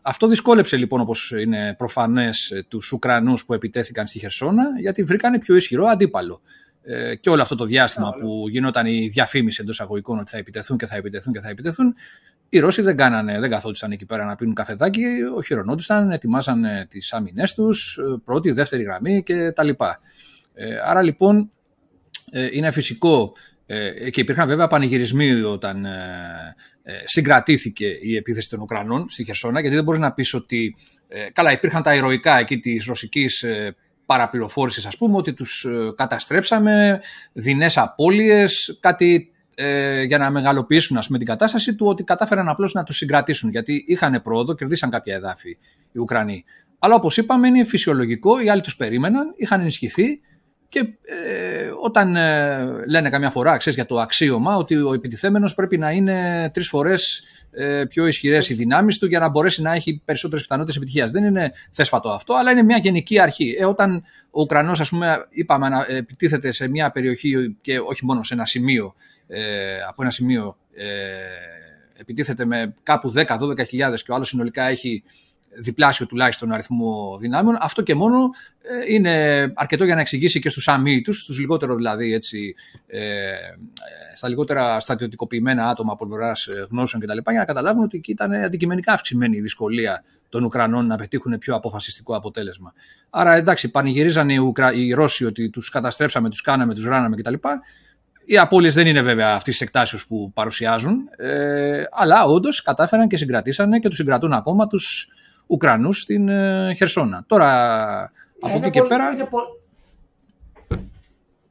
[0.02, 5.56] αυτό δυσκόλεψε λοιπόν όπως είναι προφανές τους Ουκρανούς που επιτέθηκαν στη Χερσόνα γιατί βρήκανε πιο
[5.56, 6.42] ισχυρό αντίπαλο.
[6.84, 10.78] Ε, και όλο αυτό το διάστημα που γινόταν η διαφήμιση εντός αγωγικών ότι θα επιτεθούν
[10.78, 11.96] και θα επιτεθούν και θα επιτεθούν,
[12.50, 15.06] οι Ρώσοι δεν, κάνανε, δεν καθόντουσαν εκεί πέρα να πίνουν καφεδάκι,
[15.36, 19.70] οχυρωνόντουσαν, ετοιμάζαν τις άμυνές τους, πρώτη, δεύτερη γραμμή κτλ.
[20.54, 21.52] Ε, άρα λοιπόν
[22.32, 23.34] ε, είναι φυσικό
[23.66, 26.56] ε, και υπήρχαν βέβαια πανηγυρισμοί όταν ε, ε,
[27.06, 30.76] συγκρατήθηκε η επίθεση των Ουκρανών στη Χερσόνα, γιατί δεν μπορείς να πεις ότι.
[31.34, 33.46] καλά, υπήρχαν τα ηρωικά εκεί της ρωσικής
[34.06, 37.02] παραπληροφόρησης, ας πούμε, ότι τους καταστρέψαμε,
[37.34, 39.32] δεινές απώλειες, κάτι
[40.08, 43.50] για να μεγαλοποιήσουν ας πούμε, την κατάσταση του ότι κατάφεραν απλώς να τους συγκρατήσουν.
[43.50, 45.58] Γιατί είχαν πρόοδο, κερδίσαν κάποια εδάφη
[45.92, 46.44] οι Ουκρανοί.
[46.80, 50.20] Αλλά όπως είπαμε, είναι φυσιολογικό, οι άλλοι τους περίμεναν, είχαν ενισχυθεί
[50.70, 55.78] και ε, όταν ε, λένε καμιά φορά, ξέρεις, για το αξίωμα, ότι ο επιτιθέμενος πρέπει
[55.78, 60.02] να είναι τρεις φορές ε, πιο ισχυρές οι δυνάμεις του για να μπορέσει να έχει
[60.06, 61.12] περισσότερες πιθανότητες επιτυχίας.
[61.12, 63.56] Δεν είναι θέσφατο αυτό, αλλά είναι μια γενική αρχή.
[63.60, 68.24] Ε, όταν ο Ουκρανός, ας πούμε, είπαμε, να επιτίθεται σε μια περιοχή και όχι μόνο
[68.24, 68.96] σε ένα σημείο,
[69.28, 70.88] ε, από ένα σημείο ε,
[71.98, 75.04] επιτίθεται με κάπου 10-12 χιλιάδες και ο άλλος συνολικά έχει
[75.56, 77.58] διπλάσιο τουλάχιστον αριθμό δυνάμεων.
[77.60, 78.30] Αυτό και μόνο
[78.62, 82.56] ε, είναι αρκετό για να εξηγήσει και στους αμύητους, στους λιγότερο δηλαδή έτσι,
[82.88, 83.00] ε,
[84.16, 87.18] στα λιγότερα στρατιωτικοποιημένα άτομα από πλευράς ε, γνώσεων κτλ.
[87.30, 91.56] για να καταλάβουν ότι εκεί ήταν αντικειμενικά αυξημένη η δυσκολία των Ουκρανών να πετύχουν πιο
[91.56, 92.74] αποφασιστικό αποτέλεσμα.
[93.10, 94.74] Άρα εντάξει, πανηγυρίζαν οι, Ουκρα...
[94.74, 97.34] οι Ρώσοι ότι τους καταστρέψαμε, τους κάναμε, τους ράναμε κτλ.
[98.26, 103.18] Οι απώλειες δεν είναι βέβαια αυτής της εκτάσεως που παρουσιάζουν, ε, αλλά όντως κατάφεραν και
[103.18, 105.08] συγκρατήσανε και τους συγκρατούν ακόμα τους
[105.50, 107.24] Ουκρανούς στην ε, Χερσόνα.
[107.28, 109.12] Τώρα από εκεί και πέρα...
[109.12, 109.28] Είναι,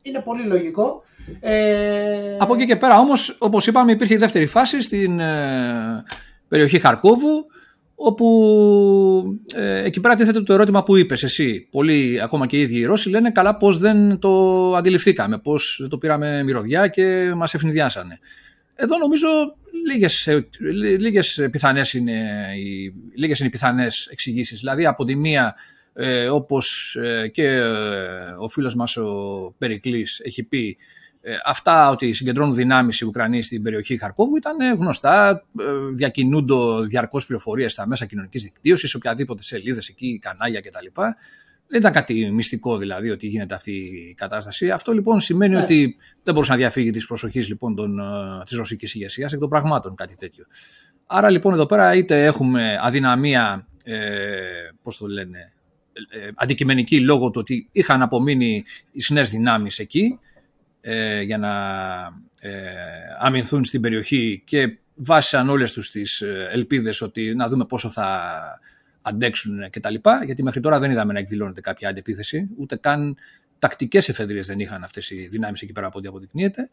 [0.03, 1.03] είναι πολύ λογικό.
[1.41, 2.37] Ε...
[2.39, 6.05] Από εκεί και πέρα όμως, όπως είπαμε, υπήρχε η δεύτερη φάση στην ε,
[6.49, 7.47] περιοχή Χαρκόβου,
[7.95, 11.69] όπου ε, εκεί πέρα τίθεται το ερώτημα που είπες εσύ.
[11.71, 15.89] Πολλοί, ακόμα και οι ίδιοι οι Ρώσοι, λένε καλά πώς δεν το αντιληφθήκαμε, πώς δεν
[15.89, 18.19] το πήραμε μυρωδιά και μας ευνηδιάσανε.
[18.81, 19.29] Εδώ νομίζω
[19.87, 20.49] λίγες, ε,
[20.99, 24.59] λίγες, πιθανές είναι, οι, λίγες είναι οι πιθανές εξηγήσεις.
[24.59, 25.55] Δηλαδή από τη μία
[26.01, 30.77] ε, όπως ε, και ε, ο φίλος μας ο Περικλής έχει πει
[31.45, 35.45] αυτά ότι συγκεντρώνουν δυνάμεις οι Ουκρανοί στην περιοχή Χαρκόβου ήταν γνωστά,
[35.95, 41.01] διακινούνται διαρκώς πληροφορίες στα μέσα κοινωνικής δικτύωσης, οποιαδήποτε σελίδες εκεί, κανάλια κτλ.
[41.69, 43.73] Δεν ήταν κάτι μυστικό δηλαδή ότι γίνεται αυτή
[44.11, 44.71] η κατάσταση.
[44.71, 45.61] Αυτό λοιπόν σημαίνει ναι.
[45.61, 47.77] ότι δεν μπορούσε να διαφύγει της προσοχής λοιπόν
[48.45, 50.45] της ρωσικής ηγεσίας εκ των πραγμάτων κάτι τέτοιο.
[51.07, 53.97] Άρα λοιπόν εδώ πέρα είτε έχουμε αδυναμία, ε,
[54.83, 55.53] πώς το λένε,
[56.09, 60.19] ε, αντικειμενική λόγω του ότι είχαν απομείνει οι νέε δυνάμεις εκεί
[60.81, 61.53] ε, για να
[62.41, 62.51] ε,
[63.19, 68.31] αμυνθούν στην περιοχή και βάσισαν όλες τους τις ε, ελπίδες ότι να δούμε πόσο θα
[69.09, 69.95] αντέξουν κτλ.
[70.25, 73.17] Γιατί μέχρι τώρα δεν είδαμε να εκδηλώνεται κάποια αντεπίθεση, ούτε καν
[73.59, 76.71] τακτικές εφεδρίες δεν είχαν αυτές οι δυνάμεις εκεί πέρα από ό,τι αποδεικνύεται.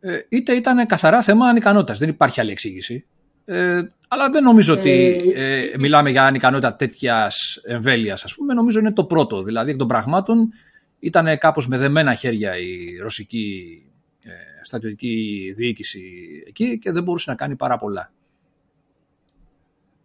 [0.00, 3.04] Ε, είτε ήταν καθαρά θέμα ανικανότητας, δεν υπάρχει άλλη εξήγηση.
[3.44, 4.90] Ε, αλλά δεν νομίζω ότι
[5.34, 8.54] ε, ε, μιλάμε για ανικανότητα τέτοιας εμβέλειας, ας πούμε.
[8.54, 9.42] Νομίζω είναι το πρώτο.
[9.42, 10.52] Δηλαδή, εκ των πραγμάτων
[10.98, 13.82] ήταν κάπως με δεμένα χέρια η ρωσική
[14.22, 14.30] ε,
[14.62, 16.02] στρατιωτική διοίκηση
[16.46, 18.12] εκεί και δεν μπορούσε να κάνει πάρα πολλά.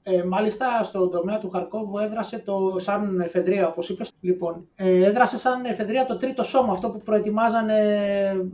[0.03, 4.11] Ε, μάλιστα στον τομέα του Χαρκόβου έδρασε το, σαν εφεδρεία, όπως είπες.
[4.21, 7.77] Λοιπόν, ε, έδρασε σαν εφεδρεία το τρίτο σώμα, αυτό που προετοιμάζανε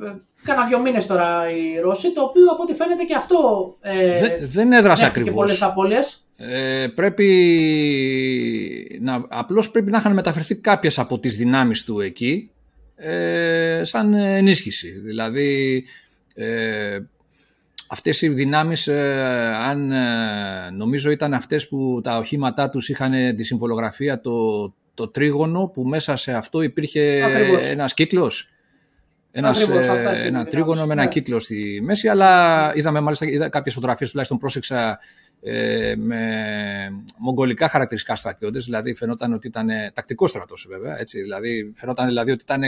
[0.01, 0.11] ε,
[0.43, 4.49] κάνα δύο μήνες τώρα οι Ρώσοι, το οποίο από ό,τι φαίνεται και αυτό ε, δεν,
[4.51, 5.29] δεν έδρασε ακριβώς.
[5.29, 6.23] Και πολλές απώλειες.
[6.35, 7.27] Ε, πρέπει
[9.01, 12.51] να, απλώς πρέπει να είχαν μεταφερθεί κάποιες από τις δυνάμεις του εκεί
[12.95, 14.89] ε, σαν ενίσχυση.
[14.89, 15.83] Δηλαδή
[16.33, 16.99] ε,
[17.91, 23.43] αυτές οι δυνάμεις, ε, αν ε, νομίζω ήταν αυτές που τα οχήματά τους είχαν τη
[23.43, 27.63] συμβολογραφία το, το τρίγωνο που μέσα σε αυτό υπήρχε Ακριβώς.
[27.63, 28.49] ένας κύκλος.
[29.31, 31.09] Ένας, ε, ένα τρίγωνο με ένα ναι.
[31.09, 34.99] κύκλο στη μέση, αλλά είδαμε μάλιστα είδα κάποιες φωτογραφίες, τουλάχιστον πρόσεξα
[35.41, 36.23] ε, με
[37.17, 40.99] μογγολικά χαρακτηριστικά στρατιώτες, δηλαδή φαινόταν ότι ήταν τακτικό στρατός, βέβαια.
[40.99, 42.61] Έτσι, δηλαδή, φαινόταν δηλαδή ότι ήταν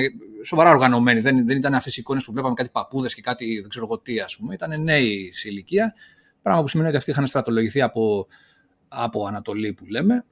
[0.44, 1.20] σοβαρά οργανωμένοι.
[1.20, 4.00] Δεν, δεν ήταν αυτές οι εικόνες που βλέπαμε κάτι παππούδες και κάτι δεν ξέρω εγώ
[4.00, 4.54] τι, ας πούμε.
[4.54, 5.94] Ήταν νέοι σε ηλικία.
[6.42, 8.28] Πράγμα που σημαίνει ότι αυτοί είχαν στρατολογηθεί από,
[8.88, 10.26] από Ανατολή που λέμε.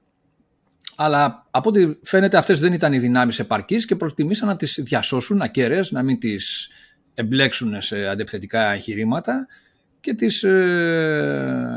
[0.95, 5.41] Αλλά από ό,τι φαίνεται αυτές δεν ήταν οι δυνάμεις επαρκής και προτιμήσαν να τις διασώσουν
[5.41, 6.69] ακέραιες, να μην τις
[7.13, 9.47] εμπλέξουν σε αντεπιθετικά εγχειρήματα
[10.01, 11.69] και τις ε,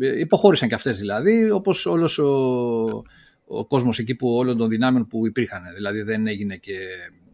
[0.00, 3.04] ε, υποχώρησαν και αυτές δηλαδή, όπως όλος ο,
[3.46, 5.62] ο κόσμος εκεί που όλων των δυνάμεων που υπήρχαν.
[5.74, 6.78] Δηλαδή δεν έγινε και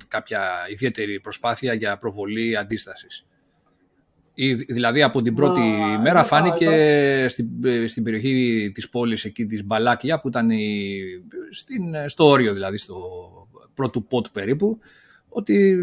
[0.08, 3.26] κάποια ιδιαίτερη προσπάθεια για προβολή αντίστασης.
[4.68, 5.60] Δηλαδή από την πρώτη
[6.02, 7.48] μέρα φάνηκε στην,
[7.86, 10.98] στην περιοχή της πόλης εκεί της Μπαλάκλια που ήταν η,
[11.50, 12.96] στην, στο όριο δηλαδή στο
[13.74, 14.78] πρώτο πότ περίπου
[15.36, 15.76] ότι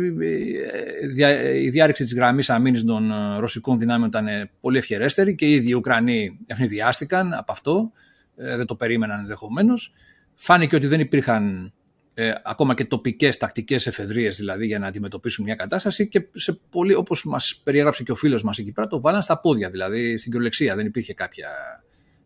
[1.18, 5.70] ε, η διάρρηξη της γραμμής αμήνης των ε, ρωσικών δυνάμεων ήταν πολύ ευχερέστερη και ήδη
[5.70, 7.92] οι Ουκρανοί ευνηδιάστηκαν από αυτό,
[8.36, 9.94] ε, δεν το περίμεναν ενδεχομένως.
[10.34, 11.74] Φάνηκε ότι δεν υπήρχαν
[12.14, 16.94] ε, ακόμα και τοπικές τακτικές εφεδρείες δηλαδή για να αντιμετωπίσουν μια κατάσταση και σε πολύ,
[16.94, 20.32] όπως μας περιέγραψε και ο φίλος μας εκεί πέρα το βάλαν στα πόδια δηλαδή στην
[20.32, 21.50] κυριολεξία δεν υπήρχε κάποια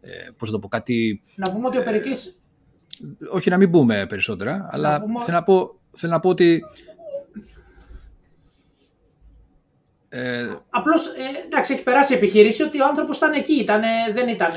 [0.02, 2.38] ε, πώς το πω κάτι να πούμε ότι ο Περικλής
[3.32, 5.24] όχι να μην πούμε περισσότερα αλλά πούμε...
[5.24, 6.64] θέλω, να πω, θέλω να πω ότι
[10.18, 13.54] Ε, Απλώς ε, εντάξει, έχει περάσει η επιχείρηση ότι ο άνθρωπος ήταν εκεί.
[13.54, 14.52] Ήτανε, δεν ήταν.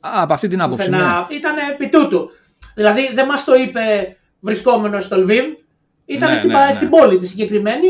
[0.00, 0.90] Α, από αυτή την άποψη.
[0.90, 0.98] Ναι.
[1.28, 2.30] Ήταν επί τούτου.
[2.74, 5.44] Δηλαδή δεν μας το είπε βρισκόμενος στο Λβίβ.
[6.04, 7.88] Ήταν ναι, στην, ναι, στην πόλη της συγκεκριμένη.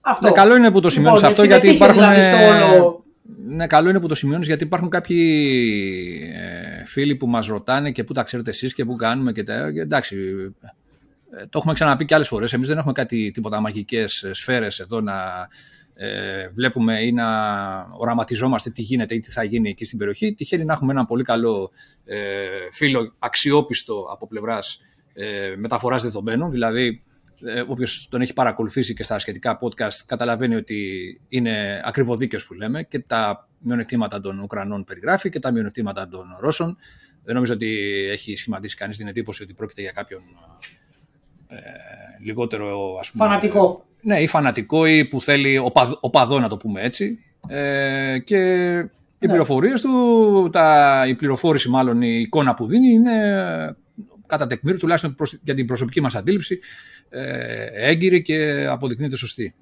[0.00, 0.26] Αυτό.
[0.26, 2.02] Ναι, καλό είναι που το σημειώνεις λοιπόν, αυτό γιατί υπάρχουν.
[2.02, 3.04] Δηλαδή, όλο...
[3.46, 5.20] Ναι, καλό είναι που το σημειώνεις γιατί υπάρχουν κάποιοι
[6.34, 9.54] ε, φίλοι που μας ρωτάνε και πού τα ξέρετε εσείς και πού κάνουμε και τα.
[9.54, 10.16] εντάξει,
[11.30, 12.52] ε, το έχουμε ξαναπεί και άλλες φορές.
[12.52, 15.14] Εμείς δεν έχουμε κάτι τίποτα μαγικές σφαίρες εδώ να
[15.94, 17.26] ε, βλέπουμε ή να
[17.98, 20.34] οραματιζόμαστε τι γίνεται ή τι θα γίνει εκεί στην περιοχή.
[20.34, 21.70] Τυχαίνει να έχουμε ένα πολύ καλό
[22.04, 22.18] ε,
[22.70, 24.80] φίλο αξιόπιστο από πλευράς
[25.12, 26.50] ε, μεταφοράς δεδομένων.
[26.50, 27.02] Δηλαδή,
[27.44, 32.82] ε, όποιος τον έχει παρακολουθήσει και στα σχετικά podcast καταλαβαίνει ότι είναι ακριβοδίκαιος που λέμε
[32.82, 36.76] και τα μειονεκτήματα των Ουκρανών περιγράφει και τα μειονεκτήματα των Ρώσων.
[37.24, 37.68] Δεν νομίζω ότι
[38.10, 40.22] έχει σχηματίσει κανείς την εντύπωση ότι πρόκειται για κάποιον
[41.48, 41.58] ε,
[42.20, 43.86] λιγότερο ας πούμε, φανατικό.
[44.02, 45.58] Ναι, ή φανατικό ή που θέλει
[46.00, 47.18] οπαδό, να το πούμε έτσι.
[47.48, 48.36] Ε, και
[49.18, 49.28] οι ναι.
[49.28, 53.76] πληροφορίες του, τα, η πληροφόρηση μάλλον, η εικόνα που δίνει είναι
[54.26, 56.60] κατά τεκμήρου τουλάχιστον για την προσωπική μας αντίληψη
[57.10, 59.54] ε, έγκυρη και αποδεικνύεται σωστή.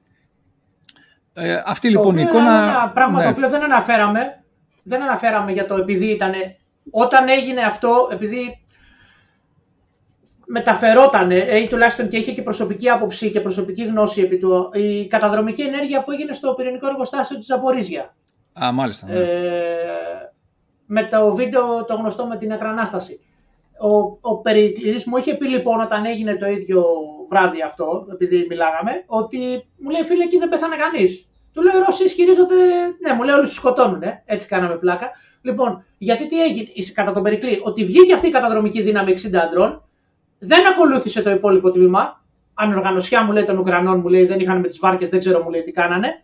[1.32, 2.62] Ε, αυτή λοιπόν η εικόνα...
[2.62, 3.24] Είναι ένα πράγμα ναι.
[3.24, 4.42] το οποίο δεν αναφέραμε,
[4.82, 6.32] δεν αναφέραμε για το επειδή ήταν...
[6.90, 8.60] Όταν έγινε αυτό, επειδή
[10.52, 15.62] μεταφερόταν ή τουλάχιστον και είχε και προσωπική άποψη και προσωπική γνώση επί του, η καταδρομική
[15.62, 18.14] ενέργεια που έγινε στο πυρηνικό εργοστάσιο της Ζαπορίζια.
[18.64, 19.06] Α, μάλιστα.
[19.06, 19.14] Ναι.
[19.14, 19.26] Ε,
[20.86, 23.20] με το βίντεο το γνωστό με την ακρανάσταση.
[23.80, 26.84] Ο, ο Περικλής μου είχε πει λοιπόν όταν έγινε το ίδιο
[27.28, 29.38] βράδυ αυτό, επειδή μιλάγαμε, ότι
[29.78, 31.28] μου λέει φίλε εκεί δεν πέθανε κανείς.
[31.52, 32.54] Του λέω οι Ρώσοι ισχυρίζονται,
[33.00, 35.10] ναι μου λέει όλοι τους σκοτώνουν, έτσι κάναμε πλάκα.
[35.42, 39.82] Λοιπόν, γιατί τι έγινε κατά τον Περικλή, ότι βγήκε αυτή η καταδρομική δύναμη 60 αντρών,
[40.40, 42.24] δεν ακολούθησε το υπόλοιπο τμήμα.
[42.54, 45.42] Αν οργανωσιά μου λέει των Ουκρανών, μου λέει δεν είχαν με τις βάρκες, δεν ξέρω
[45.42, 46.22] μου λέει τι κάνανε.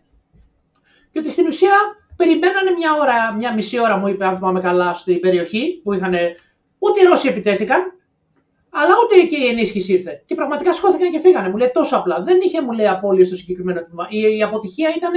[1.11, 1.71] Και ότι στην ουσία
[2.15, 6.13] περιμένανε μια ώρα, μια μισή ώρα μου είπε, αν θυμάμαι καλά, στην περιοχή που είχαν.
[6.79, 7.79] Ούτε οι Ρώσοι επιτέθηκαν,
[8.69, 10.23] αλλά ούτε και η ενίσχυση ήρθε.
[10.25, 11.49] Και πραγματικά σηκώθηκαν και φύγανε.
[11.49, 12.19] Μου λέει τόσο απλά.
[12.19, 14.07] Δεν είχε, μου λέει, απώλειε στο συγκεκριμένο τμήμα.
[14.09, 15.11] Η, η αποτυχία ήταν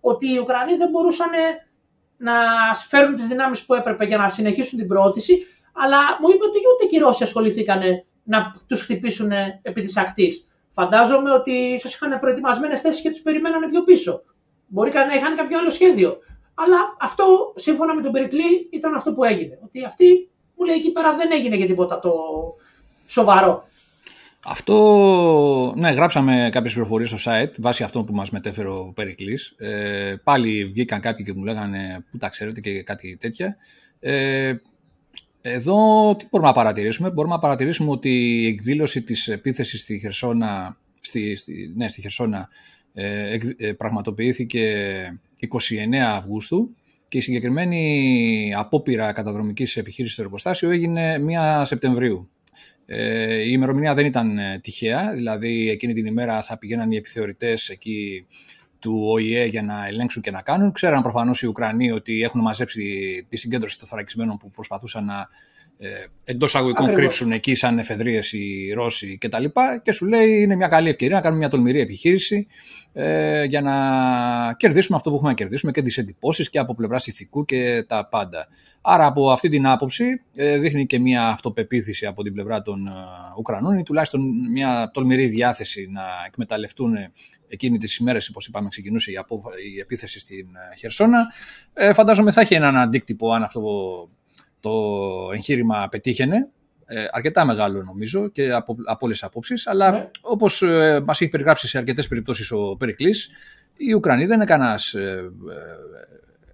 [0.00, 1.30] ότι οι Ουκρανοί δεν μπορούσαν
[2.16, 2.32] να
[2.88, 5.46] φέρουν τις δυνάμεις που έπρεπε για να συνεχίσουν την προώθηση.
[5.72, 7.82] Αλλά μου είπε ότι ούτε και οι Ρώσοι ασχοληθήκαν
[8.30, 9.30] να τους χτυπήσουν
[9.62, 10.48] επί της ακτής.
[10.70, 14.22] Φαντάζομαι ότι ίσω είχαν προετοιμασμένες θέσεις και τους περιμένανε πιο πίσω.
[14.66, 16.18] Μπορεί να είχαν κάποιο άλλο σχέδιο.
[16.54, 19.58] Αλλά αυτό, σύμφωνα με τον Περικλή, ήταν αυτό που έγινε.
[19.64, 22.12] Ότι αυτή μου λέει εκεί πέρα δεν έγινε για τίποτα το
[23.06, 23.68] σοβαρό.
[24.44, 24.76] Αυτό,
[25.76, 29.54] ναι, γράψαμε κάποιες πληροφορίες στο site βάσει αυτό που μας μετέφερε ο Περικλής.
[29.58, 33.56] Ε, πάλι βγήκαν κάποιοι και μου λέγανε πού τα ξέρετε και κάτι τέτοια.
[34.00, 34.54] Ε,
[35.40, 40.76] εδώ τι μπορούμε να παρατηρήσουμε; Μπορούμε να παρατηρήσουμε ότι η εκδήλωση της επίθεσης στη Χερσόνα,
[41.00, 42.48] στη, στη, ναι, στη Χερσόνα
[42.94, 46.74] ε, ε πραγματοποιήθηκε 29 Αυγούστου
[47.08, 51.22] και η συγκεκριμένη απόπειρα καταδρομικής επιχείρησης στο εργοστάσιο έγινε
[51.60, 52.30] 1 Σεπτεμβρίου.
[52.86, 57.68] Ε, η ημερομηνία δεν ήταν ε, τυχαία, δηλαδή εκείνη την ημέρα θα πηγαίναν οι επιθεωρητές
[57.68, 58.26] εκεί
[58.80, 60.72] του ΟΗΕ για να ελέγξουν και να κάνουν.
[60.72, 65.28] Ξέραν προφανώς οι Ουκρανοί ότι έχουν μαζέψει τη συγκέντρωση των θωρακισμένων που προσπαθούσαν να
[65.82, 65.88] ε,
[66.24, 69.44] εντός αγωγικών κρύψουν εκεί σαν εφεδρείες οι Ρώσοι κτλ.
[69.44, 72.46] Και, και σου λέει είναι μια καλή ευκαιρία να κάνουμε μια τολμηρή επιχείρηση
[72.92, 73.74] ε, για να
[74.56, 78.08] κερδίσουμε αυτό που έχουμε να κερδίσουμε και τις εντυπώσεις και από πλευράς ηθικού και τα
[78.10, 78.48] πάντα.
[78.80, 82.90] Άρα από αυτή την άποψη ε, δείχνει και μια αυτοπεποίθηση από την πλευρά των ε,
[83.38, 86.94] Ουκρανών ή τουλάχιστον μια τολμηρή διάθεση να εκμεταλλευτούν
[87.48, 89.14] εκείνη τις ημέρες, όπως είπαμε, ξεκινούσε η,
[89.74, 91.26] η επίθεση στην ε, Χερσόνα.
[91.72, 93.60] Ε, φαντάζομαι θα έχει έναν αντίκτυπο αν αυτό
[94.60, 94.70] το
[95.34, 96.48] εγχείρημα πετύχαινε.
[96.86, 99.66] Ε, αρκετά μεγάλο νομίζω και από, από όλες τις απόψεις.
[99.66, 100.10] Αλλά ναι.
[100.20, 103.30] όπως ε, μας έχει περιγράψει σε αρκετές περιπτώσεις ο Περικλής,
[103.76, 104.94] οι Ουκρανοί δεν είναι κανένας.
[104.94, 105.88] Ε, ε,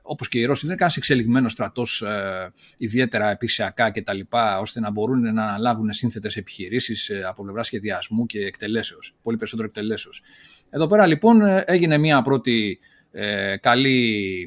[0.09, 4.21] όπως και οι Ρώσοι, δεν είναι κανένας εξελιγμένος στρατός ε, ιδιαίτερα επισιακά κτλ.,
[4.61, 9.15] ώστε να μπορούν να αναλάβουν σύνθετες επιχειρήσεις ε, από πλευρά σχεδιασμού και εκτελέσεως.
[9.23, 10.23] Πολύ περισσότερο εκτελέσεως.
[10.71, 12.79] Εδώ πέρα λοιπόν έγινε μια πρώτη
[13.19, 14.41] ε, καλή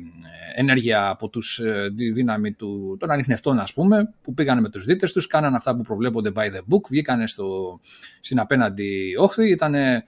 [0.55, 4.69] ε, ενέργεια από τους, ε, τη δύναμη του, των ανιχνευτών ας πούμε που πήγανε με
[4.69, 7.79] τους δίτες τους, κάνανε αυτά που προβλέπονται by the book, βγήκανε στο,
[8.21, 10.03] στην απέναντι όχθη, ήταν ε,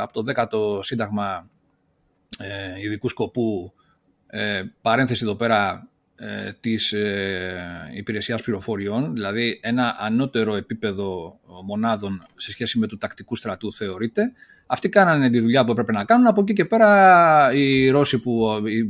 [0.00, 1.50] από το 10ο Σύνταγμα
[2.38, 3.72] ε, ειδικού σκοπού
[4.26, 12.50] ε, παρένθεση εδώ πέρα ε, της ε, υπηρεσίας πληροφοριών, δηλαδή ένα ανώτερο επίπεδο μονάδων σε
[12.50, 14.32] σχέση με του τακτικού στρατού θεωρείται,
[14.70, 16.26] αυτοί κάνανε τη δουλειά που έπρεπε να κάνουν.
[16.26, 18.46] Από εκεί και πέρα οι Ρώσοι, που,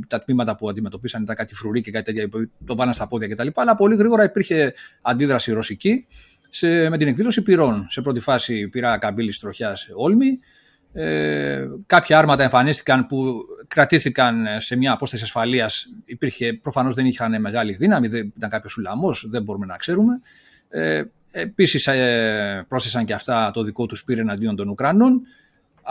[0.07, 3.47] τα τμήματα που αντιμετωπίσαν ήταν κάτι φρουροί και κάτι τέτοια, το βάλαν στα πόδια κτλ.
[3.55, 6.05] Αλλά πολύ γρήγορα υπήρχε αντίδραση ρωσική
[6.49, 7.87] σε, με την εκδήλωση πυρών.
[7.89, 10.39] Σε πρώτη φάση πειρά καμπύλης τροχιάς Όλμη.
[10.93, 15.87] Ε, κάποια άρματα εμφανίστηκαν που κρατήθηκαν σε μια απόσταση ασφαλείας.
[16.61, 20.21] Προφανώς δεν είχαν μεγάλη δύναμη, δεν ήταν κάποιος ουλαμός, δεν μπορούμε να ξέρουμε.
[20.69, 25.21] Ε, Επίσης, ε, πρόσθεσαν και αυτά το δικό τους πύρ εναντίον των Ουκρανών.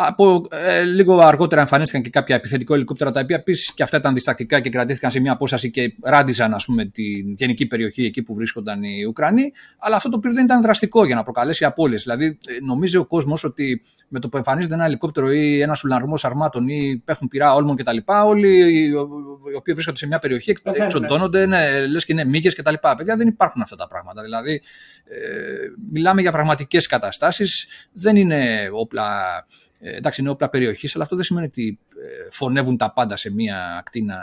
[0.01, 4.15] Από, ε, λίγο αργότερα εμφανίστηκαν και κάποια επιθετικό ελικόπτερα τα οποία επίσης και αυτά ήταν
[4.15, 8.35] διστακτικά και κρατήθηκαν σε μια απόσταση και ράντιζαν ας πούμε, την γενική περιοχή εκεί που
[8.35, 9.53] βρίσκονταν οι Ουκρανοί.
[9.79, 12.03] Αλλά αυτό το πυρ δεν ήταν δραστικό για να προκαλέσει απώλειες.
[12.03, 16.15] Δηλαδή, ε, νομίζει ο κόσμος ότι με το που εμφανίζεται ένα ελικόπτερο ή ένα ουλαρμό
[16.23, 18.95] αρμάτων ή πέφτουν πυρά όλμων κτλ., όλοι οι
[19.57, 22.75] οποίοι βρίσκονται σε μια περιοχή εξοντώνονται, ναι, λες και είναι μύγες κτλ.
[22.97, 24.23] Παιδιά δεν υπάρχουν αυτά τα πράγματα.
[24.23, 24.63] Δηλαδή,
[25.05, 25.19] ε,
[25.93, 29.07] μιλάμε για πραγματικές καταστάσεις, δεν είναι όπλα
[29.79, 33.33] ε, εντάξει, είναι όπλα περιοχής, αλλά αυτό δεν σημαίνει ότι ε, φωνεύουν τα πάντα σε
[33.33, 34.19] μια ακτίνα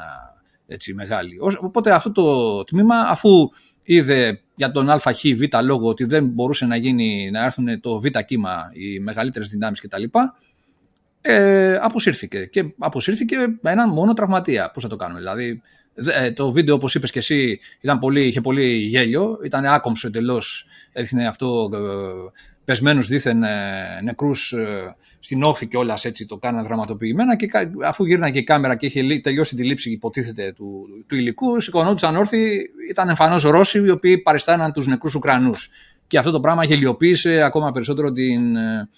[0.68, 1.38] έτσι, μεγάλη.
[1.60, 3.50] Οπότε αυτό το τμήμα, αφού
[3.84, 8.06] είδε για τον ΑΧ Β λόγο ότι δεν μπορούσε να, γίνει, να έρθουν το Β
[8.26, 10.04] κύμα, οι μεγαλύτερες δυνάμεις κτλ.
[11.22, 12.46] Ε, αποσύρθηκε.
[12.46, 14.72] Και αποσύρθηκε με έναν μόνο τραυματία.
[14.72, 15.62] Πώς θα το κάνουμε, δηλαδή.
[15.96, 19.40] Ε, το βίντεο, όπως είπες και εσύ, ήταν πολύ, είχε πολύ γέλιο.
[19.44, 20.66] Ήταν άκομψο εντελώς.
[20.94, 21.70] Έδειχνε αυτό
[22.66, 27.48] πεσμένους δίθεν ε, νεκρούς ε, στην όχθη και όλα έτσι το κάναν δραματοποιημένα και
[27.86, 32.70] αφού γύρναγε η κάμερα και είχε τελειώσει τη λήψη υποτίθεται του, του υλικού, σηκωνόντουσαν όρθιοι,
[32.90, 35.70] ήταν εμφανώς Ρώσοι οι οποίοι παριστάναν τους νεκρούς Ουκρανούς.
[36.08, 38.90] Και αυτό το πράγμα γελιοποίησε ακόμα περισσότερο την ε,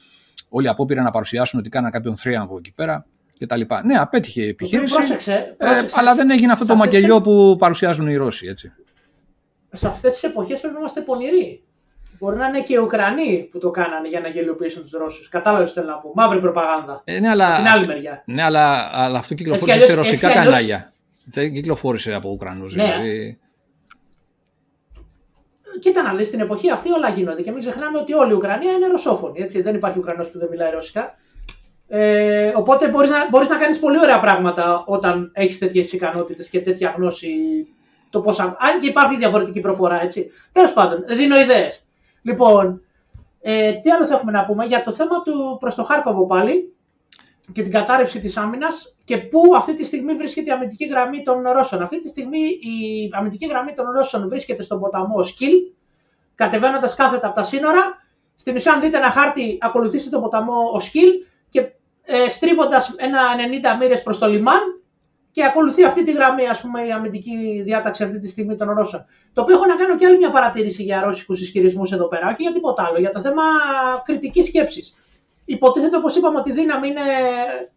[0.49, 3.05] όλη απόπειρα να παρουσιάσουν ότι κάναν κάποιον θρίαμβο εκεί πέρα
[3.39, 3.61] κτλ.
[3.83, 4.93] Ναι, απέτυχε η επιχείρηση.
[4.93, 8.47] Πρόσεξε, πρόσεξες, αλλά δεν έγινε αυτό το μακελιό που παρουσιάζουν οι Ρώσοι.
[8.47, 8.71] Έτσι.
[9.71, 11.61] Σε αυτές τις εποχές πρέπει να είμαστε πονηροί.
[12.19, 15.29] Μπορεί να είναι και οι Ουκρανοί που το κάνανε για να γελιοποιήσουν τους Ρώσους.
[15.29, 16.11] Κατάλαβες τι θέλω να πω.
[16.15, 17.01] Μαύρη προπαγάνδα.
[17.03, 18.23] Ε, ναι, αλλά, την άλλη μεριά.
[18.25, 20.43] Ναι, αλλά, αλλά αυτό κυκλοφόρησε σε ρωσικά αλλιώς...
[20.43, 20.91] κανάλια.
[21.25, 22.75] Δεν κυκλοφόρησε από Ουκρανούς.
[22.75, 22.83] Ναι.
[22.83, 23.39] Δηλαδή...
[25.79, 27.41] κοίτα να δεις στην εποχή αυτή όλα γίνονται.
[27.41, 29.41] Και μην ξεχνάμε ότι όλη η Ουκρανία είναι ρωσόφωνη.
[29.41, 29.61] Έτσι.
[29.61, 31.15] Δεν υπάρχει Ουκρανός που δεν μιλάει ρωσικά.
[31.87, 36.61] Ε, οπότε μπορείς να, μπορείς να κάνεις πολύ ωραία πράγματα όταν έχεις τέτοιες ικανότητες και
[36.61, 37.29] τέτοια γνώση.
[38.09, 40.31] Το πώς, αν και υπάρχει διαφορετική προφορά, έτσι.
[40.51, 41.86] Τέλος πάντων, δίνω ιδέες.
[42.27, 42.81] Λοιπόν,
[43.41, 46.75] ε, τι άλλο θα έχουμε να πούμε για το θέμα του προς το Χάρκοβο πάλι
[47.53, 51.41] και την κατάρρευση της άμυνας και πού αυτή τη στιγμή βρίσκεται η αμυντική γραμμή των
[51.51, 51.81] Ρώσων.
[51.81, 55.53] Αυτή τη στιγμή η αμυντική γραμμή των Ρώσων βρίσκεται στον ποταμό Σκυλ,
[56.35, 58.05] κατεβαίνοντας κάθετα από τα σύνορα.
[58.35, 61.09] Στην ουσία, αν δείτε ένα χάρτη, ακολουθήστε τον ποταμό Σκυλ
[61.49, 61.71] και
[62.03, 63.19] ε, στρίβοντας ένα
[63.75, 64.76] 90 μοίρες προς το λιμάν
[65.37, 69.05] και ακολουθεί αυτή τη γραμμή, ας πούμε, η αμυντική διάταξη αυτή τη στιγμή των Ρώσων.
[69.33, 72.41] Το οποίο έχω να κάνω και άλλη μια παρατήρηση για ρώσικους ισχυρισμούς εδώ πέρα, όχι
[72.41, 73.43] για τίποτα άλλο, για το θέμα
[74.03, 74.95] κριτικής σκέψης.
[75.45, 77.01] Υποτίθεται, όπως είπαμε, ότι η δύναμη είναι,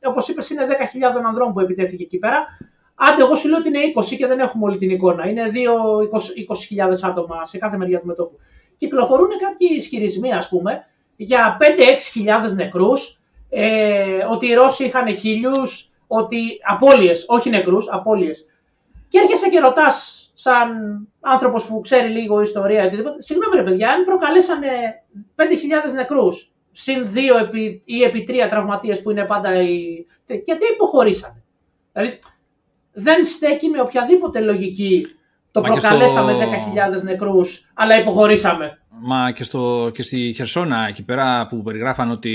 [0.02, 2.46] όπως είπες, είναι 10.000 ανδρών που επιτέθηκε εκεί πέρα.
[2.94, 5.28] Άντε, εγώ σου λέω ότι είναι 20 και δεν έχουμε όλη την εικόνα.
[5.28, 8.38] Είναι 2-20.000 άτομα σε κάθε μεριά του μετώπου.
[8.76, 13.20] Κυκλοφορούν κάποιοι ισχυρισμοί, ας πούμε, για 5-6.000 νεκρούς,
[13.50, 18.46] ε, ότι οι Ρώσοι είχαν χίλιους, ότι απώλειες, όχι νεκρούς, απώλειες.
[19.08, 20.68] Και έρχεσαι και ρωτάς, σαν
[21.20, 24.68] άνθρωπος που ξέρει λίγο ιστορία, οτιδήποτε, συγγνώμη ρε παιδιά, αν προκαλέσανε
[25.36, 25.44] 5.000
[25.94, 30.06] νεκρούς συν δύο επί, ή επί τρία τραυματίες που είναι πάντα οι.
[30.26, 31.42] Γιατί υποχωρήσανε.
[31.92, 32.18] Δηλαδή
[32.92, 35.06] δεν στέκει με οποιαδήποτε λογική
[35.52, 36.40] το προκαλέσαμε στο...
[36.98, 38.78] 10.000 νεκρούς, αλλά υποχωρήσαμε.
[39.02, 42.34] Μα και, στο, και στη Χερσόνα, εκεί πέρα που περιγράφαν ότι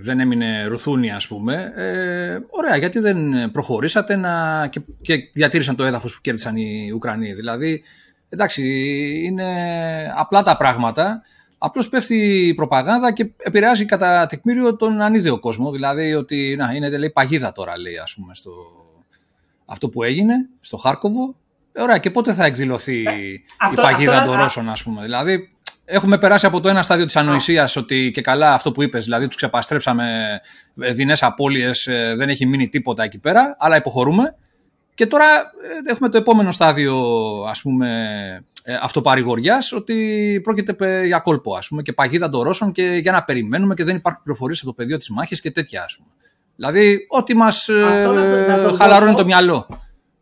[0.00, 1.72] δεν έμεινε ρουθούνη, ας πούμε.
[1.76, 7.32] Ε, ωραία, γιατί δεν προχωρήσατε να, και, και διατήρησαν το έδαφος που κέρδισαν οι Ουκρανοί.
[7.32, 7.82] Δηλαδή,
[8.28, 8.62] εντάξει,
[9.24, 9.52] είναι
[10.16, 11.22] απλά τα πράγματα.
[11.58, 15.70] Απλώς πέφτει η προπαγάνδα και επηρεάζει κατά τεκμήριο τον ανίδεο κόσμο.
[15.70, 18.52] Δηλαδή ότι να, είναι λέει, παγίδα τώρα, λέει, ας πούμε, στο...
[19.64, 21.34] αυτό που έγινε στο Χάρκοβο.
[21.72, 25.50] Ε, ωραία, και πότε θα εκδηλωθεί ε, η παγίδα των Ρώσων, ας πούμε; Δηλαδή,
[25.84, 29.26] έχουμε περάσει από το ένα στάδιο της ανοησίας ότι και καλά αυτό που είπες, δηλαδή
[29.26, 30.40] τους ξεπαστρέψαμε
[30.80, 34.34] ε, δεινές απώλειες, δεν έχει μείνει τίποτα εκεί πέρα, αλλά υποχωρούμε.
[34.94, 35.26] Και τώρα
[35.86, 36.96] έχουμε το επόμενο στάδιο,
[37.48, 37.88] ας πούμε,
[38.70, 43.24] ε, αυτοπαρηγοριάς ότι πρόκειται για κόλπο ας πούμε, και παγίδα των Ρώσων και για να
[43.24, 45.82] περιμένουμε και δεν υπάρχουν πληροφορίες από το πεδίο της μάχης και τέτοια.
[45.82, 46.08] Ας πούμε.
[46.56, 49.66] Δηλαδή, ό,τι μας ε, χαλαρώνει το μυαλό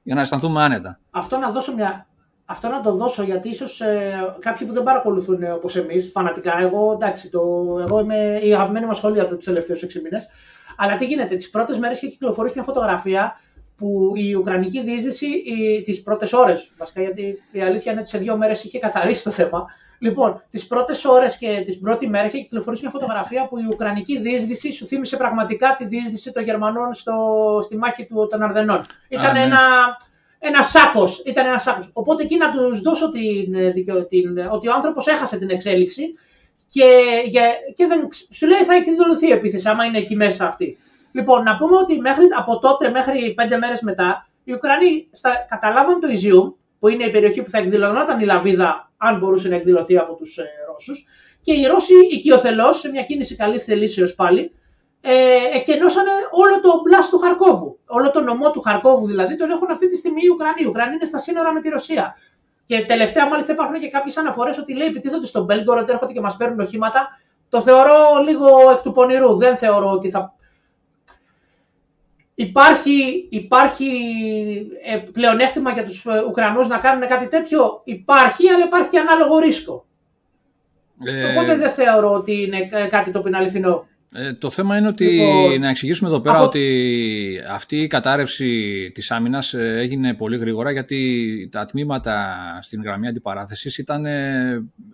[0.06, 0.98] για να αισθανθούμε άνετα.
[1.10, 2.06] Αυτό να δώσω μια,
[2.44, 6.58] αυτό να το δώσω γιατί ίσως ε, κάποιοι που δεν παρακολουθούν ε, όπως εμείς, φανατικά,
[6.58, 7.40] εγώ εντάξει, το,
[7.80, 10.26] εγώ είμαι η αγαπημένη μας σχολεία τους τελευταίους 6 μήνες.
[10.76, 13.40] Αλλά τι γίνεται, τις πρώτες μέρες έχει κυκλοφορήσει μια φωτογραφία
[13.76, 15.28] που η Ουκρανική διείσδυση
[15.84, 19.30] τις πρώτες ώρες, βασικά γιατί η αλήθεια είναι ότι σε δύο μέρες είχε καθαρίσει το
[19.30, 19.66] θέμα.
[19.98, 24.20] Λοιπόν, τις πρώτες ώρες και την πρώτη μέρα είχε κυκλοφορήσει μια φωτογραφία που η Ουκρανική
[24.20, 27.14] διείσδυση σου θύμισε πραγματικά τη διείσδυση των Γερμανών στο,
[27.62, 28.86] στη μάχη του, των Αρδενών.
[29.08, 29.42] Ήταν ναι.
[29.42, 29.60] ένα,
[30.38, 31.22] ένα σάκος.
[31.26, 31.90] Ήταν ένα σάκος.
[31.92, 33.52] Οπότε εκεί να τους δώσω την,
[34.08, 36.14] την, ότι ο άνθρωπος έχασε την εξέλιξη
[36.68, 36.84] και,
[37.74, 40.78] και δεν, σου λέει θα εκδηλωθεί επίθεση άμα είναι εκεί μέσα αυτή.
[41.12, 46.00] Λοιπόν, να πούμε ότι μέχρι, από τότε μέχρι πέντε μέρες μετά, οι Ουκρανοί στα, καταλάβαν
[46.00, 49.98] το Ιζιούμ, που είναι η περιοχή που θα εκδηλωνόταν η Λαβίδα, αν μπορούσε να εκδηλωθεί
[49.98, 51.06] από τους ε, Ρώσους.
[51.42, 54.52] Και οι Ρώσοι οικειοθελώς, σε μια κίνηση καλή θελήσεως πάλι,
[55.00, 55.12] ε,
[55.54, 57.78] εκενώσανε όλο το μπλάστ του Χαρκόβου.
[57.86, 60.62] Όλο το νομό του Χαρκόβου δηλαδή τον έχουν αυτή τη στιγμή οι Ουκρανοί.
[60.62, 62.16] Οι Ουκρανοί είναι στα σύνορα με τη Ρωσία.
[62.66, 66.36] Και τελευταία, μάλιστα, υπάρχουν και κάποιες αναφορές ότι λέει επιτίθονται στον Μπέλγκορο, έρχονται και μας
[66.36, 67.08] παίρνουν οχήματα.
[67.48, 69.36] Το θεωρώ λίγο εκ του πονηρού.
[69.36, 70.34] Δεν θεωρώ ότι θα
[72.38, 73.86] Υπάρχει, υπάρχει
[74.84, 79.38] ε, πλεονέκτημα για τους ε, Ουκρανούς να κάνουν κάτι τέτοιο; Υπάρχει, αλλά υπάρχει και ανάλογο
[79.38, 79.86] ρίσκο.
[81.04, 81.30] Ε...
[81.30, 83.86] Οπότε δεν θεωρώ ότι είναι ε, κάτι το είναι αληθινό.
[84.12, 89.10] Ε, το θέμα είναι ότι λοιπόν, να εξηγήσουμε εδώ πέρα ότι αυτή η κατάρρευση της
[89.10, 94.06] άμυνας έγινε πολύ γρήγορα γιατί τα τμήματα στην γραμμή αντιπαράθεσης ήταν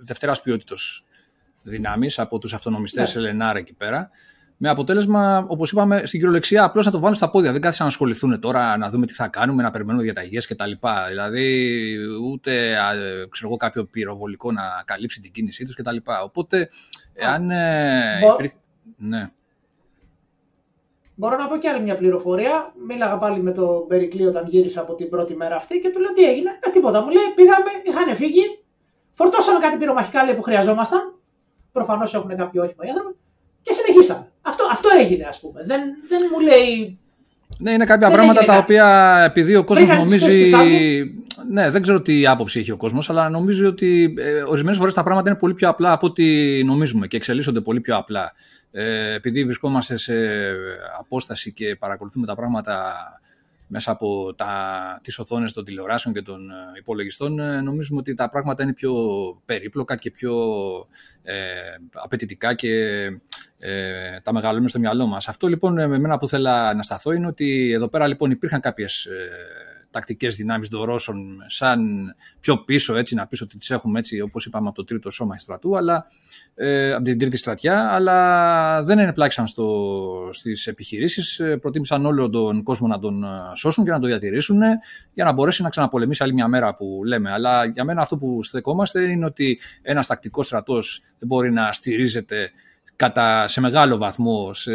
[0.04, 1.04] δευτεράς ποιότητος
[1.62, 3.20] δυνάμεις από τους αυτονομιστές ναι.
[3.20, 4.10] Ελενάρ εκεί πέρα
[4.64, 7.52] με αποτέλεσμα, όπως είπαμε, στην κυριολεξία απλώς να το βάλουν στα πόδια.
[7.52, 10.70] Δεν κάθισαν να ασχοληθούν τώρα, να δούμε τι θα κάνουμε, να περιμένουμε διαταγές κτλ.
[11.08, 11.96] Δηλαδή,
[12.30, 12.76] ούτε
[13.30, 15.96] ξέρω εγώ, κάποιο πυροβολικό να καλύψει την κίνησή τους κτλ.
[16.24, 16.68] Οπότε,
[17.14, 17.50] εάν.
[17.50, 18.20] Ε,
[18.96, 19.30] ναι.
[21.14, 22.72] Μπορώ να πω και άλλη μια πληροφορία.
[22.86, 26.12] Μίλαγα πάλι με τον Περικλή όταν γύρισα από την πρώτη μέρα αυτή και του λέω
[26.12, 27.00] τι έγινε; Ε, τίποτα.
[27.00, 28.64] Μου λέει πήγαμε, είχαν φύγει,
[29.12, 31.14] φορτώσαμε κάτι πυρομαχικά λέει, που χρειαζόμασταν.
[31.72, 33.16] Προφανώς έχουν κάποιο όχημα οι άνθρωποι
[33.62, 34.26] και συνεχίσαμε.
[34.42, 35.62] Αυτό, αυτό έγινε, ας πούμε.
[35.66, 36.98] Δεν, δεν μου λέει.
[37.58, 40.50] Ναι, είναι κάποια πράγματα τα οποία επειδή ο κόσμος νομίζει.
[41.50, 45.02] Ναι, δεν ξέρω τι άποψη έχει ο κόσμος, αλλά νομίζω ότι ε, ορισμένες φορές τα
[45.02, 46.24] πράγματα είναι πολύ πιο απλά από ό,τι
[46.64, 48.32] νομίζουμε και εξελίσσονται πολύ πιο απλά.
[48.70, 50.14] Ε, επειδή βρισκόμαστε σε
[50.98, 52.94] απόσταση και παρακολουθούμε τα πράγματα
[53.72, 58.72] μέσα από τα, τις οθόνες των τηλεοράσεων και των υπολογιστών νομίζουμε ότι τα πράγματα είναι
[58.72, 58.94] πιο
[59.44, 60.34] περίπλοκα και πιο
[61.22, 61.34] ε,
[61.92, 63.04] απαιτητικά και
[63.58, 65.28] ε, τα μεγαλώνουμε στο μυαλό μας.
[65.28, 69.08] Αυτό λοιπόν με μένα που θέλω να σταθώ είναι ότι εδώ πέρα λοιπόν υπήρχαν κάποιες
[69.92, 74.46] τακτικές δυνάμεις των Ρώσων, σαν πιο πίσω, έτσι να πεις ότι τις έχουμε έτσι, όπως
[74.46, 76.06] είπαμε, από το τρίτο σώμα στρατού, αλλά,
[76.54, 79.46] ε, από την τρίτη στρατιά, αλλά δεν ενεπλάξαν
[80.30, 81.38] στις επιχειρήσεις.
[81.38, 84.60] Ε, προτίμησαν όλο τον κόσμο να τον ε, σώσουν και να τον διατηρήσουν
[85.14, 87.32] για να μπορέσει να ξαναπολεμήσει άλλη μια μέρα που λέμε.
[87.32, 92.50] Αλλά για μένα αυτό που στεκόμαστε είναι ότι ένας τακτικός στρατός δεν μπορεί να στηρίζεται
[93.02, 94.72] κατά, σε μεγάλο βαθμό σε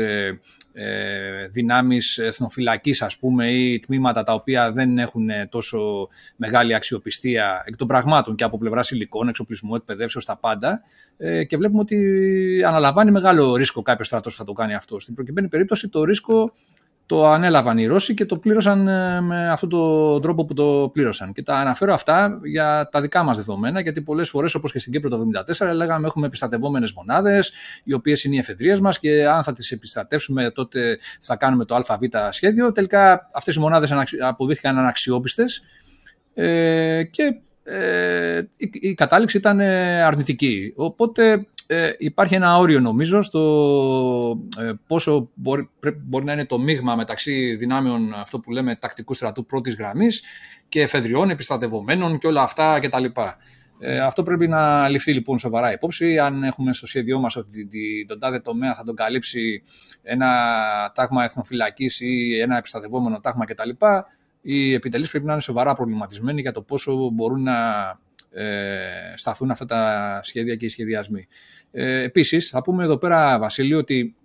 [0.73, 7.75] ε, δυνάμεις εθνοφυλακής ας πούμε ή τμήματα τα οποία δεν έχουν τόσο μεγάλη αξιοπιστία εκ
[7.75, 10.81] των πραγμάτων και από πλευράς υλικών, εξοπλισμού, εκπαιδεύσεως, τα πάντα
[11.17, 14.99] ε, και βλέπουμε ότι αναλαμβάνει μεγάλο ρίσκο κάποιος στρατός που θα το κάνει αυτό.
[14.99, 16.53] Στην προκειμένη περίπτωση το ρίσκο
[17.07, 21.33] το ανέλαβαν οι Ρώσοι και το πλήρωσαν ε, με αυτόν τον τρόπο που το πλήρωσαν.
[21.33, 24.91] Και τα αναφέρω αυτά για τα δικά μας δεδομένα, γιατί πολλές φορές, όπως και στην
[24.91, 25.25] Κύπρο το
[25.57, 27.51] 1974, λέγαμε έχουμε επιστατευόμενες μονάδες,
[27.83, 31.75] οι οποίες είναι οι εφεδρείες μας και αν θα τις επιστατεύσουμε, τότε θα κάνουμε το
[31.75, 32.71] ΑΒ σχέδιο.
[32.71, 35.61] Τελικά αυτές οι μονάδες αποδείχθηκαν αναξιόπιστες
[36.33, 40.73] ε, και ε, η, η κατάληξη ήταν αρνητική.
[40.75, 43.41] Οπότε ε, υπάρχει ένα όριο νομίζω στο
[44.59, 45.69] ε, πόσο μπορεί,
[46.03, 50.23] μπορεί να είναι το μείγμα μεταξύ δυνάμεων αυτό που λέμε τακτικού στρατού πρώτης γραμμής
[50.69, 53.05] και εφεδριών, επιστρατευομένων και όλα αυτά κτλ.
[53.79, 56.19] Ε, αυτό πρέπει να ληφθεί λοιπόν σοβαρά υπόψη.
[56.19, 57.69] Αν έχουμε στο σχέδιό μας ότι
[58.07, 59.63] τον τάδε τομέα θα τον καλύψει
[60.03, 60.27] ένα
[60.95, 63.69] τάγμα εθνοφυλακής ή ένα επιστατευόμενο τάγμα κτλ.
[64.41, 67.53] Οι επιτελείς πρέπει να είναι σοβαρά προβληματισμένοι για το πόσο μπορούν να
[67.89, 68.06] ε,
[69.15, 71.27] σταθούν αυτά τα σχέδια και οι σχεδιασμοί.
[71.71, 74.15] Ε, επίσης, θα πούμε εδώ πέρα, Βασίλη, ότι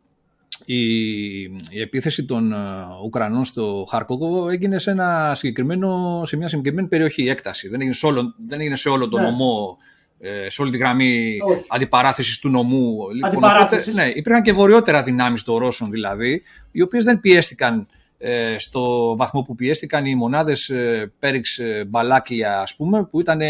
[0.64, 2.57] η, η επίθεση των ε,
[3.05, 7.68] Ουκρανών στο Χάρκοβο έγινε σε, ένα συγκεκριμένο, σε μια συγκεκριμένη περιοχή, έκταση.
[7.68, 9.30] Δεν έγινε σε όλο, δεν έγινε σε όλο τον ναι.
[9.30, 9.78] νομό
[10.24, 11.38] ε, σε όλη τη γραμμή
[11.68, 13.11] αντιπαράθεσης του νομού.
[13.14, 16.42] Λοιπόν, οπότε, ναι, υπήρχαν και βορειότερα δυνάμεις των Ρώσων δηλαδή,
[16.72, 17.88] οι οποίες δεν πιέστηκαν
[18.18, 23.40] ε, στο βαθμό που πιέστηκαν οι μονάδες ε, Πέριξ Μπαλάκλια, ας πούμε, που ήταν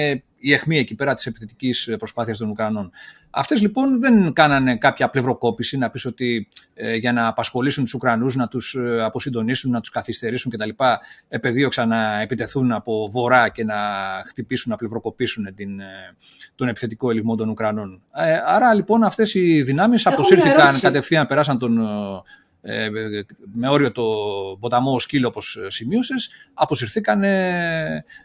[0.42, 2.90] η αιχμή εκεί πέρα της επιθετικής προσπάθειας των Ουκρανών.
[3.30, 8.34] Αυτές λοιπόν δεν κάνανε κάποια πλευροκόπηση να πεις ότι ε, για να απασχολήσουν τους Ουκρανούς,
[8.34, 10.68] να τους ε, αποσυντονίσουν, να τους καθυστερήσουν κτλ.
[11.28, 13.76] επεδίωξαν να επιτεθούν από βορρά και να
[14.26, 15.84] χτυπήσουν, να πλευροκοπήσουν την, ε,
[16.54, 18.02] τον επιθετικό ελιγμό των Ουκρανών.
[18.14, 21.78] Ε, άρα λοιπόν αυτές οι δυνάμεις αποσύρθηκαν κατευθείαν, περάσαν τον
[22.64, 22.88] ε,
[23.54, 24.04] με όριο το
[24.60, 27.22] ποταμό σκύλο όπως σημείωσες, αποσυρθήκαν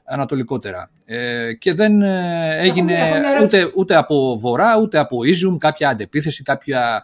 [0.06, 0.90] ανατολικότερα.
[1.06, 2.98] Ε, και δεν ε, έγινε
[3.42, 7.04] ούτε, ούτε από βορρά, ούτε από Ίζιουμ κάποια αντεπίθεση, κάποια,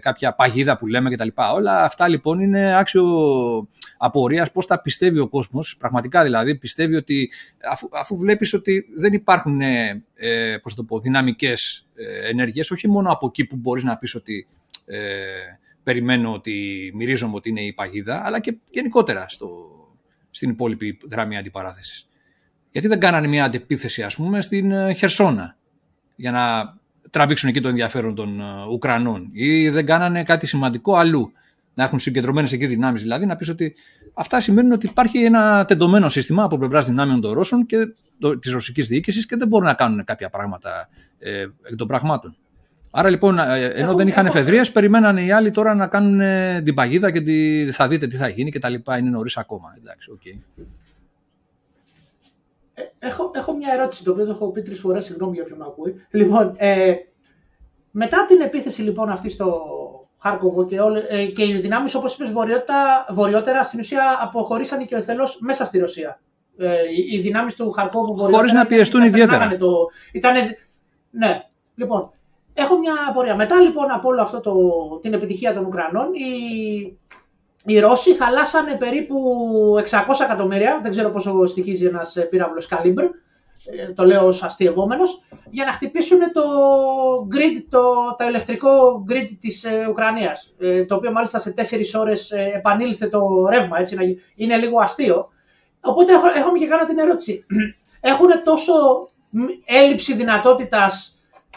[0.00, 1.28] κάποια παγίδα που λέμε κτλ.
[1.54, 3.04] Όλα αυτά λοιπόν είναι άξιο
[3.96, 7.30] απορίας πώς τα πιστεύει ο κόσμος, πραγματικά δηλαδή πιστεύει ότι
[7.70, 11.86] αφού, αφού βλέπεις ότι δεν υπάρχουν ε, πώς το πω, δυναμικές
[12.28, 14.46] ενέργειες, όχι μόνο από εκεί που μπορείς να πεις ότι
[15.86, 19.48] περιμένω ότι μυρίζομαι ότι είναι η παγίδα, αλλά και γενικότερα στο,
[20.30, 22.08] στην υπόλοιπη γραμμή αντιπαράθεσης.
[22.70, 25.56] Γιατί δεν κάνανε μια αντεπίθεση, ας πούμε, στην ε, Χερσόνα,
[26.16, 26.74] για να
[27.10, 31.32] τραβήξουν εκεί το ενδιαφέρον των ε, Ουκρανών, ή δεν κάνανε κάτι σημαντικό αλλού,
[31.74, 33.02] να έχουν συγκεντρωμένες εκεί δυνάμεις.
[33.02, 33.74] Δηλαδή, να πεις ότι
[34.14, 37.76] αυτά σημαίνουν ότι υπάρχει ένα τεντωμένο σύστημα από πλευράς δυνάμεων των Ρώσων και
[38.40, 42.36] της ρωσικής διοίκησης και δεν μπορούν να κάνουν κάποια πράγματα ε, εκ των πραγμάτων.
[42.98, 46.74] Άρα λοιπόν, ε, ενώ δεν είχαν εφεδρείες, περιμένανε οι άλλοι τώρα να κάνουν ε, την
[46.74, 47.68] παγίδα και τη...
[47.72, 48.98] θα δείτε τι θα γίνει και τα λοιπά.
[48.98, 49.74] Είναι νωρίς ακόμα.
[49.78, 50.38] Εντάξει, okay.
[52.74, 55.62] Ε, έχω, έχω μια ερώτηση, το οποίο το έχω πει τρεις φορές, συγγνώμη για ποιον
[55.62, 56.06] ακούει.
[56.10, 56.92] Λοιπόν, ε,
[57.90, 59.60] μετά την επίθεση λοιπόν αυτή στο
[60.18, 62.32] Χάρκοβο και, όλε, ε, και οι δυνάμεις, όπως είπες,
[63.12, 66.20] βορειότερα, στην ουσία αποχωρήσαν και ο εθελό μέσα στη Ρωσία.
[66.58, 66.74] Ε,
[67.12, 68.36] οι δυνάμεις του Χαρκόβου βορειότερα.
[68.36, 69.56] Χωρίς να πιεστούν ιδιαίτερα.
[69.56, 70.56] Το, ήτανε,
[71.10, 71.42] ναι,
[71.74, 72.10] λοιπόν,
[72.58, 73.36] Έχω μια απορία.
[73.36, 74.52] Μετά λοιπόν από όλο αυτό το,
[75.02, 76.98] την επιτυχία των Ουκρανών, οι,
[77.64, 79.16] οι Ρώσοι χαλάσανε περίπου
[79.84, 79.90] 600
[80.24, 83.04] εκατομμύρια, δεν ξέρω πόσο στοιχίζει ένας πύραυλος Καλίμπρ,
[83.94, 86.42] το λέω ως αστειευόμενος, για να χτυπήσουν το
[87.34, 87.82] grid, το,
[88.18, 91.62] το ηλεκτρικό grid της ε, Ουκρανίας, ε, το οποίο μάλιστα σε 4
[92.00, 94.02] ώρες ε, επανήλθε το ρεύμα, έτσι, να,
[94.34, 95.28] είναι λίγο αστείο.
[95.80, 97.46] Οπότε έχω, έχω και κάνω την ερώτηση.
[98.00, 98.72] Έχουν τόσο
[99.64, 101.15] έλλειψη δυνατότητας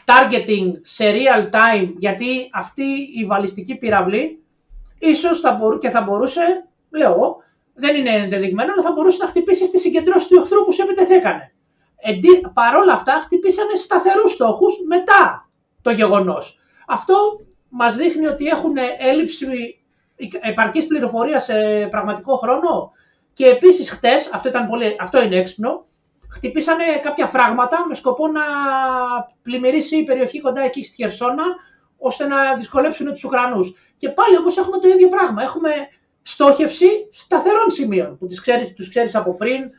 [0.10, 2.84] targeting σε real time, γιατί αυτή
[3.16, 4.44] η βαλιστική πυραυλή
[5.00, 7.38] ίσως θα μπορού, και θα μπορούσε, λέω εγώ,
[7.74, 11.54] δεν είναι ενδεδειγμένο, αλλά θα μπορούσε να χτυπήσει στη συγκεντρώση του εχθρού που σε επιτεθέκανε.
[12.54, 15.50] Παρ' όλα αυτά χτυπήσανε σταθερούς στόχους μετά
[15.82, 16.60] το γεγονός.
[16.88, 17.16] Αυτό
[17.70, 19.48] μας δείχνει ότι έχουν έλλειψη
[20.42, 22.92] επαρκής πληροφορία σε πραγματικό χρόνο
[23.34, 24.52] Και επίσης χτες, αυτό,
[25.00, 25.86] αυτό είναι έξυπνο,
[26.30, 28.42] χτυπήσανε κάποια φράγματα με σκοπό να
[29.42, 31.44] πλημμυρίσει η περιοχή κοντά εκεί στη Χερσόνα,
[31.98, 33.74] ώστε να δυσκολέψουν τους Ουκρανούς.
[33.98, 35.44] Και πάλι όμως έχουμε το ίδιο πράγμα.
[35.44, 35.70] Έχουμε
[36.22, 39.70] στόχευση σταθερών σημείων που τους ξέρεις, τους ξέρεις από πριν.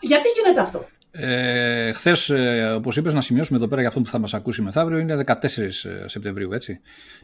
[0.00, 0.84] Γιατί γίνεται αυτό;
[1.20, 4.62] Ε, Χθες, ε, όπως είπες, να σημειώσουμε εδώ πέρα για αυτό που θα μας ακούσει
[4.62, 6.80] μεθαύριο, είναι 14 ε, Σεπτεμβρίου, έτσι.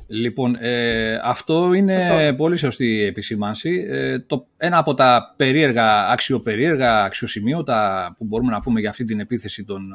[0.07, 3.87] Λοιπόν, ε, αυτό είναι πολύ σωστή επισήμανση.
[3.89, 9.21] Ε, το, ένα από τα περίεργα, αξιοπερίεργα, αξιοσημείωτα που μπορούμε να πούμε για αυτή την
[9.21, 9.93] επίθεση των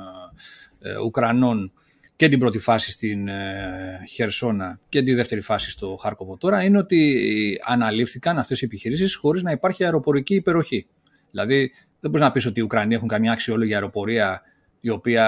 [0.80, 1.72] ε, Ουκρανών
[2.16, 6.78] και την πρώτη φάση στην ε, Χερσόνα και τη δεύτερη φάση στο Χάρκοβο τώρα είναι
[6.78, 10.88] ότι αναλήφθηκαν αυτές οι επιχειρήσεις χωρίς να υπάρχει αεροπορική υπεροχή.
[11.32, 14.42] Δηλαδή δεν μπορείς να πεις ότι οι Ουκρανοί έχουν καμιά αξιόλογη αεροπορία
[14.80, 15.28] η οποία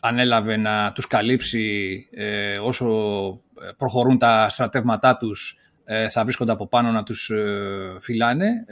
[0.00, 2.86] ανέλαβε να τους καλύψει ε, όσο
[3.76, 7.30] προχωρούν τα στρατεύματά τους ε, θα βρίσκονται από πάνω να τους
[8.00, 8.64] φυλάνε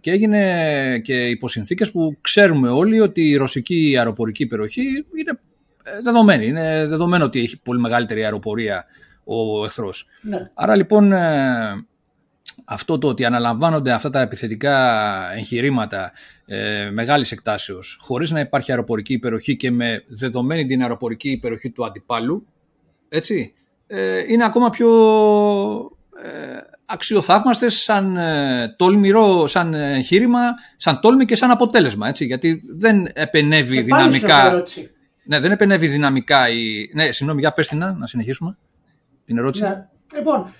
[0.00, 5.38] και έγινε και υπό συνθήκες που ξέρουμε όλοι ότι η ρωσική αεροπορική υπεροχή είναι
[5.84, 6.46] ε, δεδομένη.
[6.46, 8.84] Είναι δεδομένο ότι έχει πολύ μεγαλύτερη αεροπορία
[9.24, 10.06] ο εχθρός.
[10.22, 10.42] Ναι.
[10.54, 11.86] Άρα λοιπόν ε,
[12.72, 16.12] αυτό το ότι αναλαμβάνονται αυτά τα επιθετικά εγχειρήματα
[16.46, 21.84] ε, μεγάλης εκτάσεως χωρίς να υπάρχει αεροπορική υπεροχή και με δεδομένη την αεροπορική υπεροχή του
[21.84, 22.46] αντιπάλου
[23.08, 23.54] έτσι,
[23.86, 24.88] ε, είναι ακόμα πιο
[26.22, 30.40] ε, αξιοθαύμαστες σαν ε, τόλμηρο, σαν εγχείρημα,
[30.76, 32.08] σαν τόλμη και σαν αποτέλεσμα.
[32.08, 34.64] Έτσι, γιατί δεν επενεύει δυναμικά.
[35.24, 36.90] Ναι, δεν επενεύει δυναμικά η.
[36.94, 38.56] Ναι, συγγνώμη, για πες να, να συνεχίσουμε
[39.24, 39.62] την ερώτηση.
[39.62, 39.88] Ναι.
[40.14, 40.52] Λοιπόν,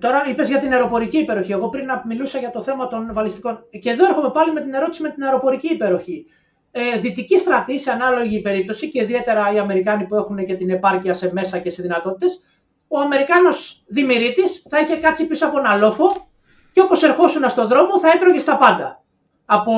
[0.00, 1.52] τώρα είπες για την αεροπορική υπεροχή.
[1.52, 3.64] Εγώ πριν να μιλούσα για το θέμα των βαλιστικών.
[3.80, 6.26] Και εδώ έρχομαι πάλι με την ερώτηση με την αεροπορική υπεροχή.
[6.70, 11.14] Ε, δυτική στρατή, σε ανάλογη περίπτωση και ιδιαίτερα οι Αμερικάνοι που έχουν και την επάρκεια
[11.14, 12.40] σε μέσα και σε δυνατότητες,
[12.88, 16.28] ο Αμερικάνος δημηρίτη θα είχε κάτσει πίσω από ένα λόφο
[16.72, 19.02] και όπως ερχόσουν στον δρόμο θα έτρωγε στα πάντα.
[19.44, 19.72] Από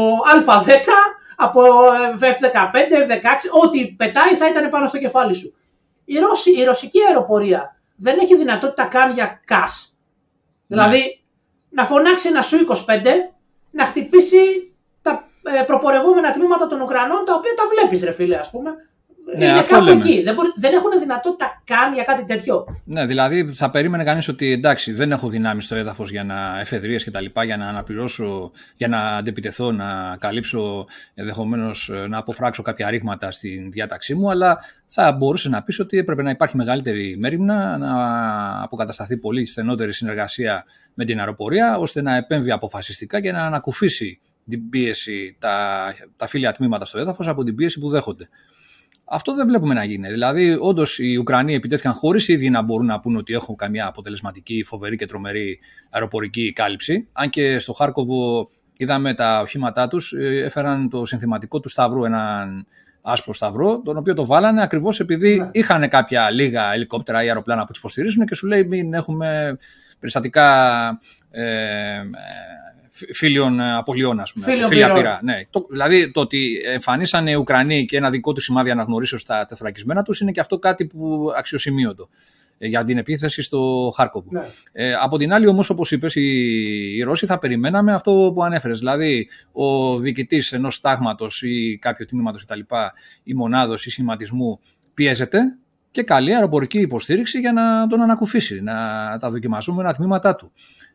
[0.47, 0.71] Α10
[1.37, 1.63] από
[2.21, 2.75] F-15,
[3.09, 5.55] F-16, ό,τι πετάει θα ήταν πάνω στο κεφάλι σου.
[6.05, 9.90] Η, Ρώση, η ρωσική αεροπορία δεν έχει δυνατότητα καν για ΚΑΣ.
[10.71, 11.23] Δηλαδή,
[11.71, 12.75] να φωνάξει ένα σου 25,
[13.71, 18.51] να χτυπήσει τα ε, προπορευόμενα τμήματα των Ουκρανών, τα οποία τα βλέπεις ρε φίλε ας
[18.51, 18.71] πούμε,
[19.37, 20.23] ναι, είναι κάπου εκεί.
[20.23, 22.65] Δεν, δεν έχουν δυνατότητα καν για κάτι τέτοιο.
[22.85, 27.05] Ναι, δηλαδή θα περίμενε κανείς ότι εντάξει, δεν έχω δυνάμεις στο έδαφος για να εφεδρείες
[27.05, 32.91] και τα λοιπά, για να αναπληρώσω, για να αντεπιτεθώ, να καλύψω, ενδεχομένως να αποφράξω κάποια
[32.91, 37.79] ρήγματα στην διάταξή μου, αλλά θα μπορούσε να πεις ότι έπρεπε να υπάρχει μεγαλύτερη μέρημνα,
[37.79, 40.65] να αποκατασταθεί πολύ στενότερη συνεργασία
[40.95, 45.85] με την αεροπορία, ώστε να επέμβει αποφασιστικά και να ανακουφίσει την πίεση, τα,
[46.17, 48.29] τα φίλια τμήματα στο έδαφος από την πίεση που δέχονται.
[49.13, 50.09] Αυτό δεν βλέπουμε να γίνει.
[50.09, 54.65] Δηλαδή, όντως οι Ουκρανοί επιτέθηκαν χωρίς ήδη να μπορούν να πούν ότι έχουν καμιά αποτελεσματική,
[54.65, 55.59] φοβερή και τρομερή
[55.91, 57.09] αεροπορική κάλυψη.
[57.13, 62.67] Αν και στο Χάρκοβο είδαμε τα οχήματά τους, ε, έφεραν το συνθηματικό του Σταυρού, έναν
[63.03, 65.49] άσπρο Σταυρό, τον οποίο το βάλανε ακριβώς επειδή ναι.
[65.53, 69.59] είχαν κάποια λίγα ελικόπτερα ή αεροπλάνα που τους υποστηρίζουν και σου λέει μην έχουμε
[69.99, 70.49] περιστατικά
[71.31, 71.45] ε,
[72.03, 72.70] φίλων
[73.61, 74.67] ε, απολειών, ας πούμε.
[74.67, 75.21] Φίλια πειρά.
[75.23, 75.43] Ναι.
[75.51, 80.03] Το, δηλαδή το ότι εμφανίσαν οι Ουκρανοί και ένα δικό τους σημάδι αναγνωρίσεω στα τεθωρακισμένα
[80.03, 82.09] τους είναι και αυτό κάτι που αξιοσημείωτο
[82.59, 84.29] ε, για την επίθεση στο Χάρκοβο.
[84.31, 84.41] Ναι.
[84.73, 86.21] Ε, από την άλλη, όμως, όπως είπες, οι,
[86.97, 88.79] οι Ρώσοι θα περιμέναμε αυτό που ανέφερες.
[88.79, 92.61] Δηλαδή, ο διοικητής ενός στάγματος ή κάποιο τμήματος κτλ.
[93.23, 94.61] ή μονάδος ή σχηματισμού
[94.95, 95.41] πιέζεται
[95.91, 98.75] και καλή αεροπορική υποστήριξη για να τον ανακουφίσει, να
[99.21, 100.53] τα δοκιμαζόμενα τμήματά του.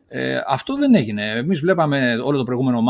[0.08, 1.30] Ε, αυτό δεν έγινε.
[1.30, 2.82] Εμείς βλέπαμε όλο το προηγούμενο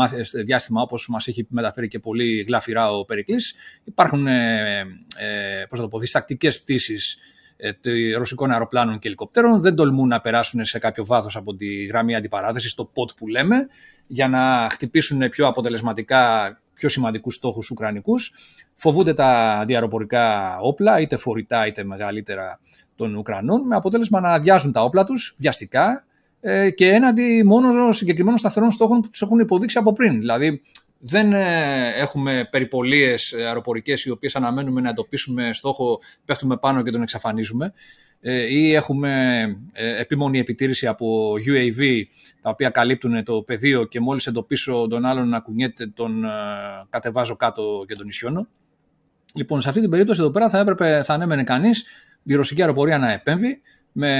[0.45, 4.79] διάστημα, όπως μας έχει μεταφέρει και πολύ γλαφυρά ο Περικλής, υπάρχουν ε,
[5.17, 7.17] ε, πώς το διστακτικές πτήσεις
[7.57, 7.71] ε,
[8.17, 9.61] ρωσικών αεροπλάνων και ελικοπτέρων.
[9.61, 13.67] Δεν τολμούν να περάσουν σε κάποιο βάθος από τη γραμμή αντιπαράθεσης, το POT που λέμε,
[14.07, 18.33] για να χτυπήσουν πιο αποτελεσματικά πιο σημαντικούς στόχους Ουκρανικούς.
[18.75, 22.59] Φοβούνται τα αντιαεροπορικά όπλα, είτε φορητά είτε μεγαλύτερα
[22.95, 26.06] των Ουκρανών, με αποτέλεσμα να αδειάζουν τα όπλα τους βιαστικά
[26.39, 30.19] ε, και έναντι μόνο συγκεκριμένων σταθερών στόχων που τους έχουν υποδείξει από πριν.
[30.19, 30.61] Δηλαδή,
[30.99, 37.01] δεν ε, έχουμε περιπολίες αεροπορικές οι οποίες αναμένουμε να εντοπίσουμε στόχο, πέφτουμε πάνω και τον
[37.01, 37.73] εξαφανίζουμε
[38.21, 39.43] ε, ή έχουμε
[39.99, 42.01] επίμονη επιτήρηση από UAV
[42.41, 46.25] τα οποία καλύπτουν το πεδίο και μόλις εντοπίσω τον άλλον να κουνιέται τον
[46.89, 48.47] κατεβάζω κάτω και τον ισιώνω.
[49.33, 51.85] Λοιπόν, σε αυτή την περίπτωση εδώ πέρα θα, έπρεπε, θα ανέμενε κανείς
[52.23, 53.61] η ρωσική αεροπορία να επέμβει
[53.91, 54.11] με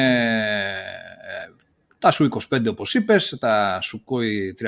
[2.08, 4.66] τα σου 25 όπως είπες, τα Σουκόι 34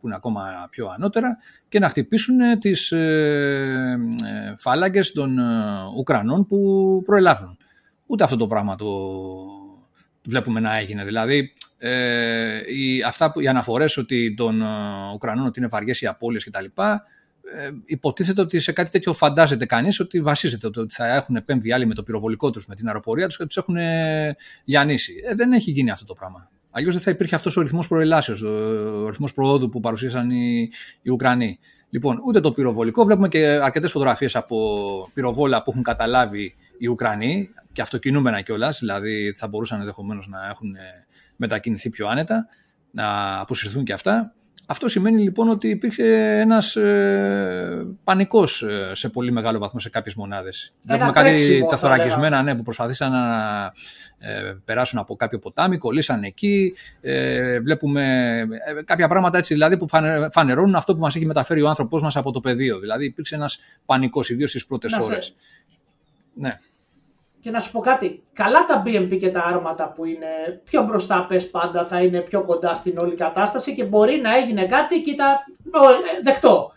[0.00, 1.38] που είναι ακόμα πιο ανώτερα
[1.68, 5.42] και να χτυπήσουν τις ε, ε, φάλαγγες των ε,
[5.96, 7.56] Ουκρανών που προελάβουν.
[8.06, 8.86] Ούτε αυτό το πράγμα το
[10.24, 11.04] βλέπουμε να έγινε.
[11.04, 14.66] Δηλαδή ε, οι, αυτά, οι αναφορές ότι των ε,
[15.14, 16.64] Ουκρανών ότι είναι βαριές οι απώλειες κτλ.
[17.54, 21.86] Ε, υποτίθεται ότι σε κάτι τέτοιο φαντάζεται κανείς ότι βασίζεται ότι θα έχουν επέμβει άλλοι
[21.86, 23.76] με το πυροβολικό τους, με την αεροπορία τους και τους έχουν
[24.64, 25.14] λιανίσει.
[25.26, 26.50] Ε, δεν έχει γίνει αυτό το πράγμα.
[26.74, 30.70] Αλλιώς δεν θα υπήρχε αυτός ο ρυθμός προελάσεως, ο ρυθμός προόδου που παρουσίασαν οι,
[31.02, 31.58] οι Ουκρανοί.
[31.90, 33.04] Λοιπόν, ούτε το πυροβολικό.
[33.04, 38.78] Βλέπουμε και αρκετές φωτογραφίες από πυροβόλα που έχουν καταλάβει οι Ουκρανοί και αυτοκινούμενα κιόλας.
[38.78, 40.76] Δηλαδή θα μπορούσαν ενδεχομένως να έχουν
[41.36, 42.46] μετακινηθεί πιο άνετα,
[42.90, 44.34] να αποσυρθούν και αυτά.
[44.66, 50.14] Αυτό σημαίνει λοιπόν ότι υπήρχε ένας ε, πανικός ε, σε πολύ μεγάλο βαθμό σε κάποιες
[50.14, 50.74] μονάδες.
[50.82, 53.72] Βλέπουμε κάτι τα θωρακισμένα ναι, που προσπαθήσαν να
[54.18, 56.74] ε, περάσουν από κάποιο ποτάμι, κολλήσαν εκεί.
[57.00, 59.88] Ε, βλέπουμε ε, κάποια πράγματα έτσι δηλαδή που
[60.32, 62.78] φανερώνουν αυτό που μας έχει μεταφέρει ο άνθρωπος μας από το πεδίο.
[62.78, 65.34] Δηλαδή υπήρξε ένας πανικός, ιδίως στις πρώτες ώρες.
[66.34, 66.56] Ναι.
[67.42, 71.26] Και να σου πω κάτι, καλά τα BMP και τα άρματα που είναι πιο μπροστά
[71.28, 75.14] πες πάντα θα είναι πιο κοντά στην όλη κατάσταση και μπορεί να έγινε κάτι και
[75.14, 76.72] τα ε, δεκτό.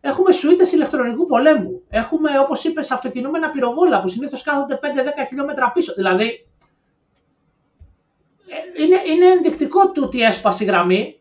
[0.00, 1.82] Έχουμε σουίτες ηλεκτρονικού πολέμου.
[1.88, 4.86] Έχουμε, όπως είπες, αυτοκινούμενα πυροβόλα που συνήθως κάθονται 5-10
[5.28, 5.92] χιλιόμετρα πίσω.
[5.94, 6.46] Δηλαδή,
[8.48, 11.20] ε, είναι, είναι ενδεικτικό του ότι έσπασε η γραμμή.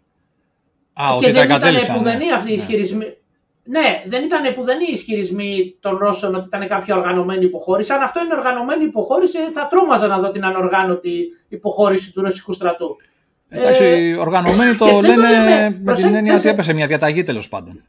[0.94, 2.34] Α, και δεν ήταν επουδενή ναι.
[2.34, 3.18] αυτή η ισχυρισμή.
[3.66, 7.94] Ναι, δεν ήταν που δεν είναι ισχυρισμοί των Ρώσων ότι ήταν κάποια οργανωμένη υποχώρηση.
[7.94, 12.98] Αν αυτό είναι οργανωμένη υποχώρηση, θα τρόμαζα να δω την ανοργάνωτη υποχώρηση του ρωσικού στρατού.
[13.50, 17.84] Εντάξει, ε, οργανωμένοι το λένε με την έννοια ότι έπεσε μια διαταγή τέλος πάντων.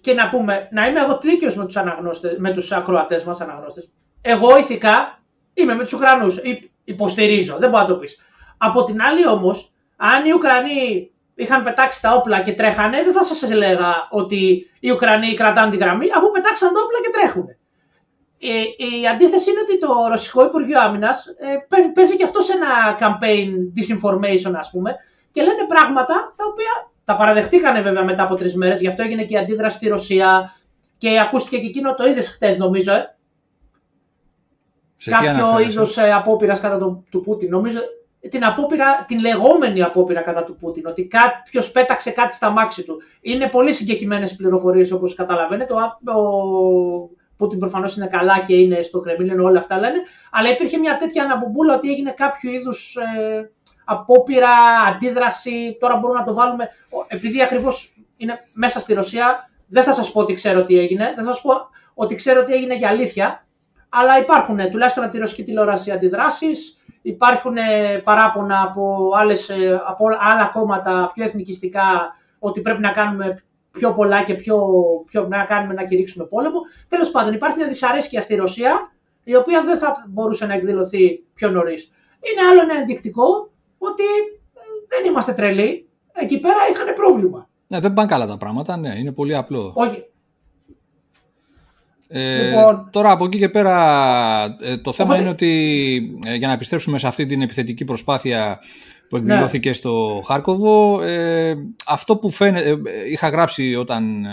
[0.00, 3.92] Και να πούμε, να είμαι εγώ δίκαιος με τους αναγνώστε, με τους ακροατές μας αναγνώστες.
[4.20, 5.22] Εγώ ηθικά
[5.54, 6.36] είμαι με τους Ουκρανούς.
[6.84, 8.20] Υποστηρίζω, δεν μπορεί να το πεις.
[8.56, 13.24] Από την άλλη όμως, αν οι Ουκρανοί είχαν πετάξει τα όπλα και τρέχανε, δεν θα
[13.24, 17.46] σας έλεγα ότι οι Ουκρανοί κρατάνε τη γραμμή, αφού πετάξαν τα όπλα και τρέχουν.
[18.38, 18.62] Ε,
[19.00, 21.56] η αντίθεση είναι ότι το Ρωσικό Υπουργείο Άμυνας ε,
[21.94, 24.96] παίζει και αυτό σε ένα campaign disinformation, ας πούμε,
[25.32, 29.24] και λένε πράγματα τα οποία τα παραδεχτήκανε βέβαια μετά από τρεις μέρες, γι' αυτό έγινε
[29.24, 30.54] και η αντίδραση στη Ρωσία
[30.98, 32.92] και ακούστηκε και εκείνο το είδες χτες, νομίζω.
[32.92, 33.14] Ε.
[35.04, 37.50] Κάποιο είδος ε, απόπειρας κατά του, του Πούτιν.
[37.50, 37.78] Νομίζω
[38.30, 43.02] την απόπειρα, την λεγόμενη απόπειρα κατά του Πούτιν, ότι κάποιος πέταξε κάτι στα μάξι του.
[43.20, 45.72] Είναι πολύ συγκεκριμένες πληροφορίες όπως καταλαβαίνετε.
[45.72, 49.96] Ο, ο Πούτιν προφανώς είναι καλά και είναι στο Κρεμλίνο, όλα αυτά λένε.
[50.30, 53.50] Αλλά υπήρχε μια τέτοια αναμπομπούλα ότι έγινε κάποιο είδους ε,
[53.84, 54.50] απόπειρα,
[54.88, 55.76] αντίδραση.
[55.80, 56.68] Τώρα μπορούμε να το βάλουμε.
[57.08, 61.12] Επειδή ακριβώς είναι μέσα στη Ρωσία, δεν θα σας πω ότι ξέρω τι έγινε.
[61.16, 61.52] Δεν θα σας πω
[61.94, 63.46] ότι ξέρω τι έγινε για αλήθεια.
[63.88, 70.06] Αλλά υπάρχουν τουλάχιστον από τη ρωσική τηλεόραση αντιδράσεις Υπάρχουν ε, παράπονα από, άλλες, ε, από
[70.18, 74.58] άλλα κόμματα πιο εθνικιστικά ότι πρέπει να κάνουμε πιο πολλά και πιο,
[75.06, 76.58] πιο, να κάνουμε να κηρύξουμε πόλεμο.
[76.88, 78.92] Τέλος πάντων υπάρχει μια δυσαρέσκεια στη Ρωσία
[79.24, 81.92] η οποία δεν θα μπορούσε να εκδηλωθεί πιο νωρίς.
[82.20, 84.02] Είναι άλλο ένα ενδεικτικό ότι
[84.54, 85.88] ε, δεν είμαστε τρελοί.
[86.12, 87.48] Εκεί πέρα είχαν πρόβλημα.
[87.66, 89.72] Ναι, δεν πάνε καλά τα πράγματα, ναι, είναι πολύ απλό.
[89.74, 90.04] Όχι,
[92.16, 96.52] ε, λοιπόν, τώρα από εκεί και πέρα ε, το θέμα είναι ότι ε, για να
[96.52, 98.60] επιστρέψουμε σε αυτή την επιθετική προσπάθεια
[99.08, 99.74] που εκδηλώθηκε ναι.
[99.74, 101.54] στο Χάρκοβο ε,
[101.86, 102.76] αυτό που φαίνεται,
[103.10, 104.26] είχα γράψει όταν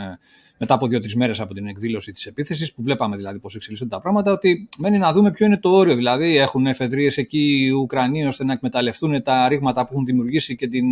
[0.58, 4.02] μετά από δύο-τρεις μέρες από την εκδήλωση της επίθεσης, που βλέπαμε δηλαδή πώς εξελίσσονται τα
[4.02, 5.96] πράγματα, ότι μένει να δούμε ποιο είναι το όριο.
[5.96, 10.68] Δηλαδή, έχουν εφεδρείες εκεί οι Ουκρανοί ώστε να εκμεταλλευτούν τα ρήγματα που έχουν δημιουργήσει και
[10.68, 10.86] την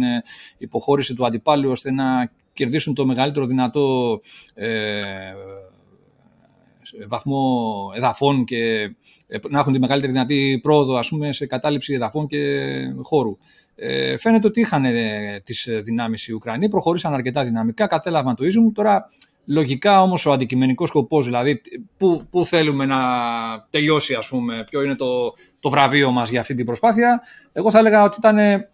[0.57, 4.19] υποχώρηση του αντιπάλου ώστε να κερδίσουν το μεγαλύτερο δυνατό
[4.53, 4.69] ε,
[7.07, 8.91] βαθμό εδαφών και
[9.27, 12.67] ε, να έχουν τη μεγαλύτερη δυνατή πρόοδο ας πούμε, σε κατάληψη εδαφών και
[13.01, 13.37] χώρου.
[13.75, 18.71] Ε, φαίνεται ότι είχαν ε, τις δυνάμεις οι Ουκρανοί, προχωρήσαν αρκετά δυναμικά, κατέλαβαν το Ίζουμ.
[18.71, 19.09] Τώρα,
[19.45, 21.61] λογικά όμως ο αντικειμενικός σκοπός, δηλαδή
[21.97, 22.97] πού, πού θέλουμε να
[23.69, 27.21] τελειώσει, ας πούμε, ποιο είναι το, το βραβείο μας για αυτή την προσπάθεια,
[27.51, 28.67] εγώ θα έλεγα ότι ήταν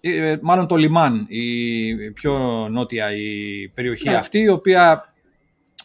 [0.00, 4.14] ε, μάλλον το λιμάν, η πιο νότια η περιοχή ναι.
[4.14, 5.09] αυτή, η οποία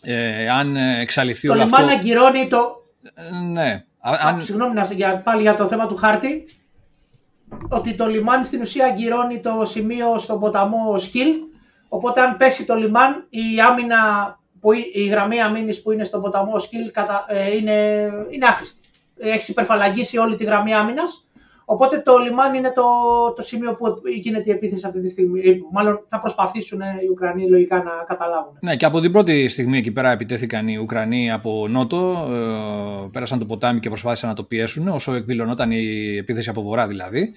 [0.06, 1.76] ε, αν εξαλειφθεί το όλο αυτό...
[1.76, 2.86] Το λιμάνι αγκυρώνει το...
[3.14, 3.84] Ε, ναι.
[4.00, 4.42] Αν...
[4.42, 6.44] Συγγνώμη, για, πάλι για το θέμα του χάρτη.
[7.70, 11.28] Ότι το λιμάνι στην ουσία αγκυρώνει το σημείο στον ποταμό Σκυλ.
[11.90, 13.98] Οπότε αν πέσει το λιμάνι, η άμυνα,
[14.60, 18.80] που, η γραμμή αμήνης που είναι στον ποταμό Σκυλ κατα, ε, είναι, είναι άχρηστη.
[19.18, 21.25] Έχει υπερφαλαγγίσει όλη τη γραμμή άμυνας
[21.66, 22.84] Οπότε το λιμάνι είναι το,
[23.36, 23.86] το σημείο που
[24.22, 25.42] γίνεται η επίθεση αυτή τη στιγμή.
[25.72, 28.58] Μάλλον θα προσπαθήσουν οι Ουκρανοί λογικά να καταλάβουν.
[28.60, 33.40] Ναι, και από την πρώτη στιγμή εκεί πέρα επιτέθηκαν οι Ουκρανοί από νότο, ε, πέρασαν
[33.40, 37.34] το ποτάμι και προσπάθησαν να το πιέσουν, όσο εκδηλωνόταν η επίθεση από βορρά δηλαδή.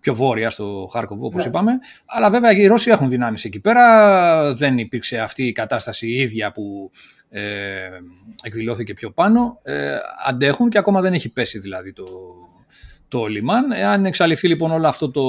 [0.00, 1.48] Πιο βόρεια στο Χάρκοβο, όπως ναι.
[1.48, 1.72] είπαμε.
[2.06, 4.54] Αλλά βέβαια οι Ρώσοι έχουν δυνάμεις εκεί πέρα.
[4.54, 6.90] Δεν υπήρξε αυτή η κατάσταση η ίδια που
[7.30, 7.42] ε,
[8.42, 9.58] εκδηλώθηκε πιο πάνω.
[9.62, 12.04] Ε, αντέχουν και ακόμα δεν έχει πέσει δηλαδή το,
[13.08, 13.72] το λιμάν.
[13.72, 15.24] Εάν εξαλειφθεί λοιπόν όλο αυτό το,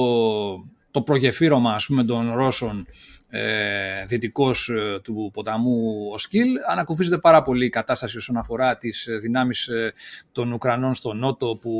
[0.90, 2.86] το προγεφύρωμα ας πούμε, των Ρώσων
[3.30, 6.48] ε, δυτικός ε, του ποταμού Οσκίλ.
[6.70, 9.92] Ανακουφίζεται πάρα πολύ η κατάσταση όσον αφορά τις δυνάμεις ε,
[10.32, 11.72] των Ουκρανών στο Νότο που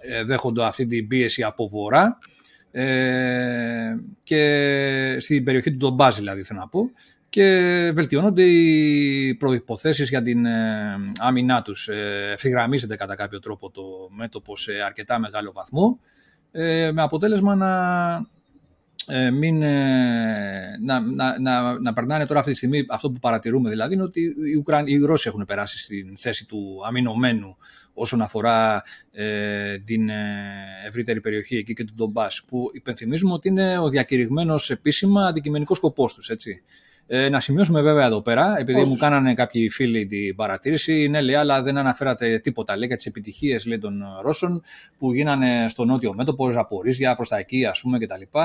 [0.00, 2.18] ε, δέχονται αυτή την πίεση από βορρά
[2.70, 6.90] ε, και στην περιοχή του Ντομπάζ δηλαδή θέλω να πω
[7.36, 10.46] και βελτιώνονται οι προϋποθέσεις για την
[11.18, 11.88] άμυνά τους.
[12.32, 16.00] Ευθυγραμμίζεται κατά κάποιο τρόπο το μέτωπο σε αρκετά μεγάλο βαθμό
[16.92, 17.70] με αποτέλεσμα να
[19.06, 23.70] ε, μην, ε, να, να, να, να, περνάνε τώρα αυτή τη στιγμή αυτό που παρατηρούμε
[23.70, 27.56] δηλαδή είναι ότι οι, Ουκραν, οι Ρώσοι έχουν περάσει στην θέση του αμυνωμένου
[27.94, 28.82] όσον αφορά
[29.12, 30.44] ε, την ε,
[30.86, 36.14] ευρύτερη περιοχή εκεί και του Ντομπάς που υπενθυμίζουμε ότι είναι ο διακηρυγμένος επίσημα αντικειμενικός σκοπός
[36.14, 36.62] τους έτσι.
[37.08, 41.34] Ε, να σημειώσουμε βέβαια εδώ πέρα, επειδή μου κάνανε κάποιοι φίλοι την παρατήρηση, ναι, λέει,
[41.34, 44.62] αλλά δεν αναφέρατε τίποτα λέει, για τις επιτυχίες των Ρώσων
[44.98, 48.38] που γίνανε στο νότιο μέτωπο, Ζαπορίζια, προς τα εκεί, ας πούμε κτλ.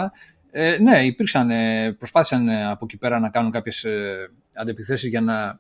[0.52, 5.22] Ε, ναι, υπήρξαν, ε, προσπάθησαν ε, από εκεί πέρα να κάνουν κάποιες ε, αντεπιθέσεις για
[5.22, 5.60] να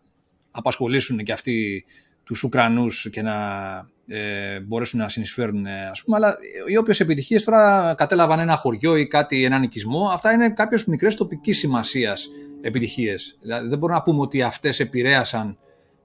[0.51, 1.85] απασχολήσουν και αυτοί
[2.23, 3.35] τους Ουκρανούς και να
[4.07, 6.37] ε, μπορέσουν να συνεισφέρουν, ας πούμε, αλλά
[6.67, 11.15] οι όποιες επιτυχίες τώρα κατέλαβαν ένα χωριό ή κάτι, έναν οικισμό, αυτά είναι κάποιες μικρές
[11.15, 12.29] τοπικής σημασίας
[12.61, 13.37] επιτυχίες.
[13.41, 15.57] Δηλαδή, δεν μπορούμε να πούμε ότι αυτές επηρέασαν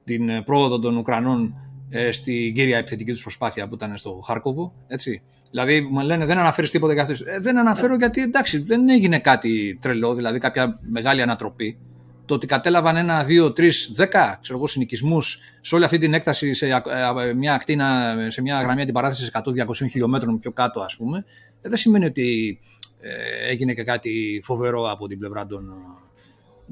[0.04, 1.54] την πρόοδο των Ουκρανών
[1.88, 5.22] ε, στην κύρια επιθετική τους προσπάθεια που ήταν στο Χάρκοβο, έτσι.
[5.50, 7.30] Δηλαδή μου λένε δεν αναφέρεις τίποτα για αυτέ.
[7.30, 7.96] Ε, δεν αναφέρω ναι.
[7.96, 11.78] γιατί εντάξει δεν έγινε κάτι τρελό, δηλαδή κάποια μεγάλη ανατροπή.
[12.24, 16.66] Το ότι κατέλαβαν ένα, δύο, τρεις, δέκα ξέρω συνοικισμούς σε όλη αυτή την έκταση σε
[16.66, 19.42] ε, μια ακτίνα, σε μια γραμμή αντιπαράθεσης 100-200
[19.90, 21.24] χιλιόμετρων πιο κάτω, ας πούμε,
[21.60, 22.58] ε, δεν σημαίνει ότι
[23.00, 25.74] ε, έγινε και κάτι φοβερό από την πλευρά των,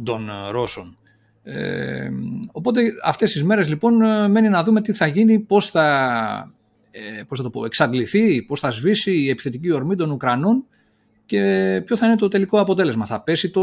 [0.02, 0.98] των Ρώσων.
[1.42, 2.10] Ε,
[2.52, 3.94] οπότε αυτές τις μέρες λοιπόν
[4.30, 6.54] μένει να δούμε τι θα γίνει, πώς θα
[6.96, 10.64] ε, πώς θα το πω, εξαντληθεί, πώς θα σβήσει η επιθετική ορμή των Ουκρανών
[11.26, 13.06] και ποιο θα είναι το τελικό αποτέλεσμα.
[13.06, 13.62] Θα πέσει το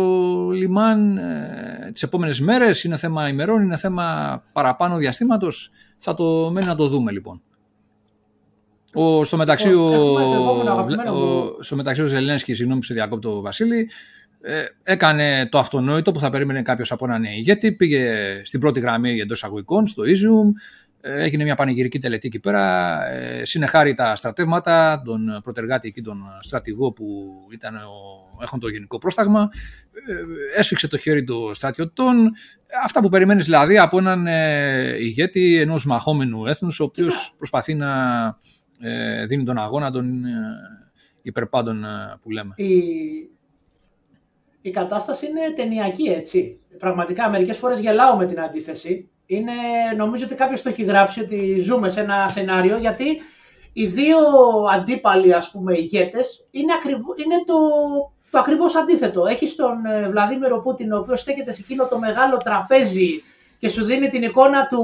[0.50, 5.72] λιμάν ε, τις επόμενες μέρες, είναι θέμα ημερών, είναι θέμα παραπάνω διαστήματος.
[6.00, 7.42] Θα το μένει να το δούμε λοιπόν.
[8.94, 10.14] Ο, στο μεταξύ ο,
[11.08, 13.90] ο, στο μεταξύ ο Ζελένσκι, συγγνώμη σε διακόπτω Βασίλη,
[14.42, 19.20] ε, έκανε το αυτονόητο που θα περίμενε κάποιος από έναν ηγέτη, πήγε στην πρώτη γραμμή
[19.20, 20.52] εντός αγωγικών, στο Ιζιουμ,
[21.04, 23.06] Έγινε μια πανηγυρική τελετή εκεί πέρα.
[23.12, 28.98] Ε, συνεχάρη τα στρατεύματα, τον προτεργάτη εκεί, τον στρατηγό που ήταν ο, έχουν το γενικό
[28.98, 29.50] πρόσταγμα.
[30.08, 32.32] Ε, έσφιξε το χέρι των στρατιωτών.
[32.84, 37.90] Αυτά που περιμένεις δηλαδή από έναν ε, ηγέτη ενός μαχόμενου έθνους, ο οποίος προσπαθεί να
[39.28, 40.24] δίνει τον αγώνα των
[41.22, 41.86] υπερπάντων
[42.22, 42.54] που λέμε.
[42.56, 42.72] Η,
[44.62, 46.60] η κατάσταση είναι ταινιακή, έτσι.
[46.80, 49.52] Πραγματικά, μερικές φορές γελάω με την αντίθεση είναι,
[49.98, 53.22] νομίζω ότι κάποιος το έχει γράψει ότι ζούμε σε ένα σενάριο γιατί
[53.74, 54.18] οι δύο
[54.74, 57.56] αντίπαλοι ας πούμε ηγέτες είναι, ακριβώ, είναι το,
[58.30, 59.26] το ακριβώς αντίθετο.
[59.26, 63.24] Έχει τον ε, Βλαδίμηρο Πούτιν ο οποίος στέκεται σε εκείνο το μεγάλο τραπέζι
[63.60, 64.84] και σου δίνει την εικόνα του,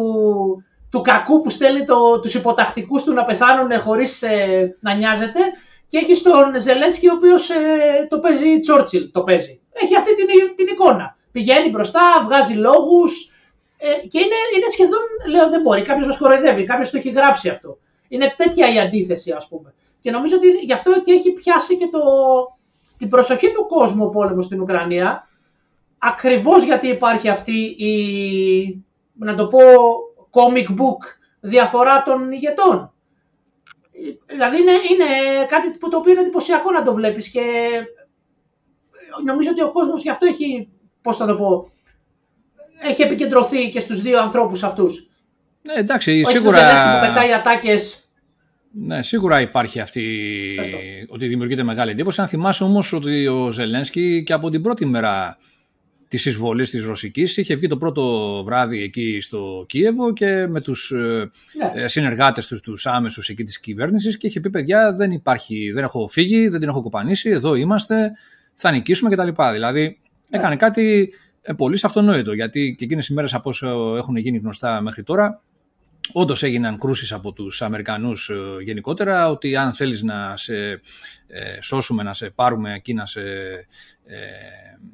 [0.91, 5.39] του κακού που στέλνει το, τους υποτακτικούς του να πεθάνουν χωρίς ε, να νοιάζεται
[5.87, 7.55] και έχει τον Ζελένσκι ο οποίος ε,
[8.09, 9.61] το παίζει Τσόρτσιλ, το παίζει.
[9.81, 11.17] Έχει αυτή την, την εικόνα.
[11.31, 13.31] Πηγαίνει μπροστά, βγάζει λόγους,
[13.77, 14.99] ε, και είναι, είναι σχεδόν,
[15.29, 17.77] λέω δεν μπορεί, κάποιος μας κοροϊδεύει, κάποιος το έχει γράψει αυτό.
[18.07, 19.73] Είναι τέτοια η αντίθεση, ας πούμε.
[19.99, 21.99] Και νομίζω ότι γι' αυτό και έχει πιάσει και το,
[22.97, 25.27] την προσοχή του κόσμου ο πόλεμος στην Ουκρανία.
[25.97, 29.59] Ακριβώς γιατί υπάρχει αυτή η, να το πω,
[30.31, 31.01] comic book
[31.39, 32.93] διαφορά των ηγετών.
[34.25, 37.41] Δηλαδή είναι, είναι κάτι που το οποίο είναι εντυπωσιακό να το βλέπεις και
[39.25, 40.69] νομίζω ότι ο κόσμος γι' αυτό έχει,
[41.01, 41.69] πώς θα το πω,
[42.89, 45.09] έχει επικεντρωθεί και στους δύο ανθρώπους αυτούς.
[45.61, 46.59] Ναι, εντάξει, Όχι σίγουρα...
[46.59, 48.01] που πετάει ατάκες.
[48.71, 50.05] Ναι, σίγουρα υπάρχει αυτή
[51.07, 52.21] ότι δημιουργείται μεγάλη εντύπωση.
[52.21, 55.37] Αν θυμάσαι όμως ότι ο Ζελένσκι και από την πρώτη μέρα
[56.07, 60.91] της εισβολής της Ρωσικής είχε βγει το πρώτο βράδυ εκεί στο Κίεβο και με τους
[60.91, 61.83] ε, ναι.
[61.83, 65.83] Ε, συνεργάτες τους, τους άμεσους εκεί της κυβέρνησης και είχε πει παιδιά δεν υπάρχει, δεν
[65.83, 68.11] έχω φύγει, δεν την έχω κοπανίσει, εδώ είμαστε,
[68.57, 69.43] θα νικήσουμε κτλ.
[69.51, 69.99] Δηλαδή
[70.29, 70.37] ναι.
[70.37, 74.81] έκανε κάτι ε, πολύ αυτονόητο, γιατί και εκείνες οι μέρες από όσο έχουν γίνει γνωστά
[74.81, 75.41] μέχρι τώρα,
[76.11, 80.69] όντως έγιναν κρούσεις από τους Αμερικανούς ε, γενικότερα, ότι αν θέλεις να σε
[81.27, 83.21] ε, σώσουμε, να σε πάρουμε εκεί, να, σε,
[84.05, 84.17] ε,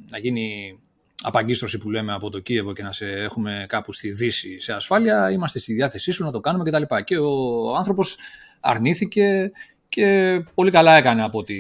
[0.10, 0.80] να γίνει
[1.22, 5.32] απαγκίστρωση που λέμε από το Κίεβο και να σε έχουμε κάπου στη Δύση σε ασφάλεια,
[5.32, 6.96] είμαστε στη διάθεσή σου να το κάνουμε κτλ.
[7.04, 8.18] Και ο άνθρωπος
[8.60, 9.52] αρνήθηκε
[9.90, 11.56] και πολύ καλά έκανε από ό,τι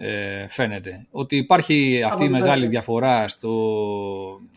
[0.00, 1.06] ε, φαίνεται.
[1.10, 3.52] Ότι υπάρχει αυτή η μεγάλη διαφορά στο,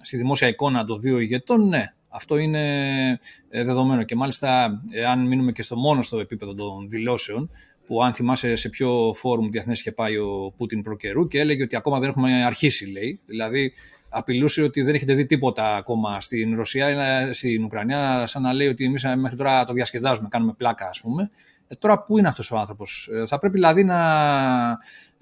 [0.02, 3.10] στη δημόσια εικόνα των δύο ηγετών, ναι, αυτό είναι
[3.50, 4.04] ε, δεδομένο.
[4.04, 7.50] Και μάλιστα, αν μείνουμε και στο μόνο στο επίπεδο των δηλώσεων,
[7.88, 11.64] που αν θυμάσαι σε ποιο φόρουμ διεθνές είχε πάει ο Πούτιν προ καιρού και έλεγε
[11.64, 13.20] ότι ακόμα δεν έχουμε αρχίσει, λέει.
[13.26, 13.74] Δηλαδή,
[14.10, 18.86] απειλούσε ότι δεν έχετε δει τίποτα ακόμα στην Ρωσία, στην Ουκρανία, σαν να λέει ότι
[18.86, 21.30] εμείς μέχρι τώρα το διασκεδάζουμε, κάνουμε πλάκα, ας πούμε.
[21.68, 24.00] Ε, τώρα πού είναι αυτός ο άνθρωπος; Ε, θα πρέπει δηλαδή να,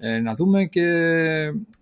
[0.00, 0.82] ε, να δούμε και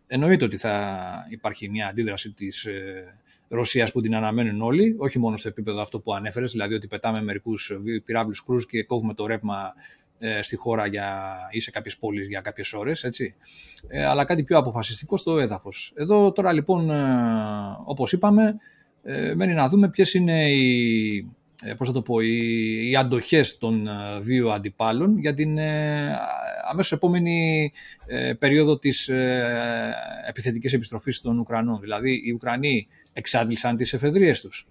[0.07, 3.14] εννοείται ότι θα υπάρχει μια αντίδραση της ε,
[3.49, 7.23] Ρωσίας που την αναμένουν όλοι, όχι μόνο στο επίπεδο αυτό που ανέφερες, δηλαδή ότι πετάμε
[7.23, 7.73] μερικούς
[8.05, 9.73] πυράβλους κρούς και κόβουμε το ρεύμα
[10.19, 13.35] ε, στη χώρα για, ή σε κάποιες πόλεις για κάποιες ώρες, έτσι.
[13.89, 15.93] Ε, αλλά κάτι πιο αποφασιστικό στο έδαφος.
[15.97, 17.05] Εδώ τώρα λοιπόν, ε,
[17.85, 18.57] όπως είπαμε,
[19.03, 21.38] ε, μένει να δούμε ποιες είναι οι, ε,
[21.77, 26.17] πώς θα το πω, οι, οι αντοχές των ε, δύο αντιπάλων για την ε,
[26.71, 27.73] αμέσως επόμενη
[28.39, 29.11] περίοδο της
[30.29, 31.81] επιθετικής επιστροφής των Ουκρανών.
[31.81, 34.69] Δηλαδή οι Ουκρανοί εξάντλησαν τις εφεδρίες τους.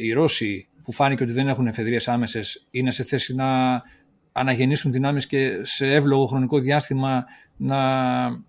[0.00, 3.82] οι Ρώσοι που φάνηκε ότι δεν έχουν εφεδρίες άμεσες είναι σε θέση να
[4.38, 7.24] αναγεννήσουν δυνάμεις και σε εύλογο χρονικό διάστημα
[7.56, 7.78] να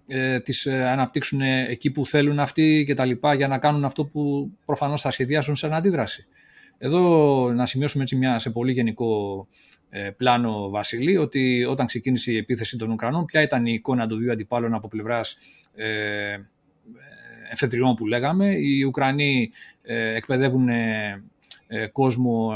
[0.08, 4.06] ε, τις ε, αναπτύξουν εκεί που θέλουν αυτοί και τα λοιπά για να κάνουν αυτό
[4.06, 6.28] που προφανώς θα σχεδιάσουν σαν αντίδραση.
[6.82, 9.48] Εδώ να σημειώσουμε έτσι μια σε πολύ γενικό
[9.90, 14.20] ε, πλάνο Βασίλη ότι όταν ξεκίνησε η επίθεση των Ουκρανών ποια ήταν η εικόνα των
[14.20, 15.38] δύο αντιπάλων από πλευράς
[15.76, 16.38] ε,
[17.52, 18.56] εφεδριών που λέγαμε.
[18.56, 19.52] Οι Ουκρανοί
[19.82, 20.70] ε, εκπαιδεύουν
[21.72, 22.54] ε, κόσμο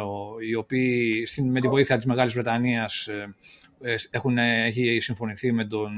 [0.50, 3.36] οι οποίοι με τη βοήθεια της Μεγάλης Βρετανίας ε,
[3.82, 5.92] ε, έχουν, έχει συμφωνηθεί με τον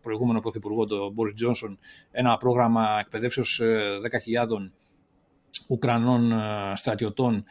[0.00, 1.78] προηγούμενο Πρωθυπουργό, τον Μπόρις Τζόνσον,
[2.10, 4.70] ένα πρόγραμμα εκπαιδεύσεως 10.000
[5.66, 6.32] Ουκρανών
[6.74, 7.44] στρατιωτών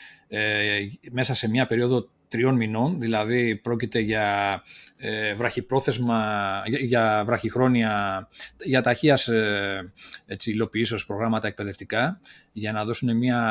[1.12, 4.62] μέσα σε μια περίοδο τριών μηνών, δηλαδή πρόκειται για
[4.98, 8.28] ε, βραχυπρόθεσμα, για, για βραχυχρόνια,
[8.64, 9.94] για ταχείας ε,
[10.26, 12.20] έτσι, υλοποιήσεως προγράμματα εκπαιδευτικά,
[12.52, 13.42] για να δώσουν μια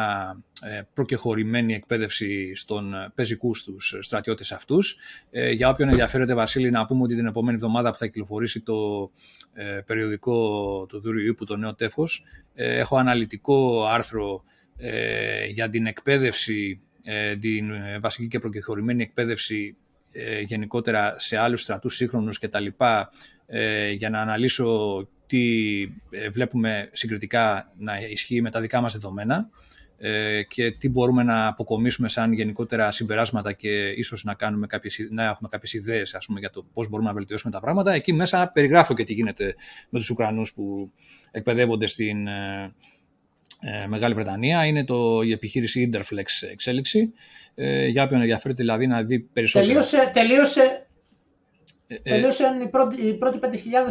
[0.62, 4.96] ε, προκεχωρημένη εκπαίδευση στον πεζικούς τους στρατιώτες αυτούς.
[5.30, 9.10] Ε, για όποιον ενδιαφέρεται, Βασίλη, να πούμε ότι την επόμενη εβδομάδα που θα κυκλοφορήσει το
[9.54, 10.36] ε, περιοδικό
[10.88, 12.24] του Δούριου που το νέο τέφος,
[12.54, 14.44] ε, έχω αναλυτικό άρθρο
[15.52, 16.85] για την εκπαίδευση ε,
[17.40, 19.76] την ε, βασική και προκεχωρημένη εκπαίδευση
[20.12, 23.10] ε, γενικότερα σε άλλους στρατούς σύγχρονους και τα λοιπά
[23.96, 25.42] για να αναλύσω τι
[26.32, 29.48] βλέπουμε συγκριτικά να ισχύει με τα δικά μας δεδομένα
[30.48, 35.48] και τι μπορούμε να αποκομίσουμε σαν γενικότερα συμπεράσματα και ίσως να, κάνουμε κάποιες, να έχουμε
[35.48, 37.92] κάποιες ιδέες ας πούμε, για το πώς μπορούμε να βελτιώσουμε τα πράγματα.
[37.92, 39.54] Εκεί μέσα περιγράφω και τι γίνεται
[39.90, 40.92] με τους Ουκρανούς που
[41.30, 42.28] εκπαιδεύονται στην,
[43.60, 44.66] ε, Μεγάλη Βρετανία.
[44.66, 47.12] Είναι το, η επιχείρηση Interflex εξέλιξη.
[47.54, 49.72] Ε, για όποιον ενδιαφέρεται δηλαδή να δει περισσότερο.
[49.72, 50.75] Τελείωσε, τελείωσε, ε, ε,
[52.02, 53.48] τελείωσαν οι πρώτοι, οι πρώτοι 5.000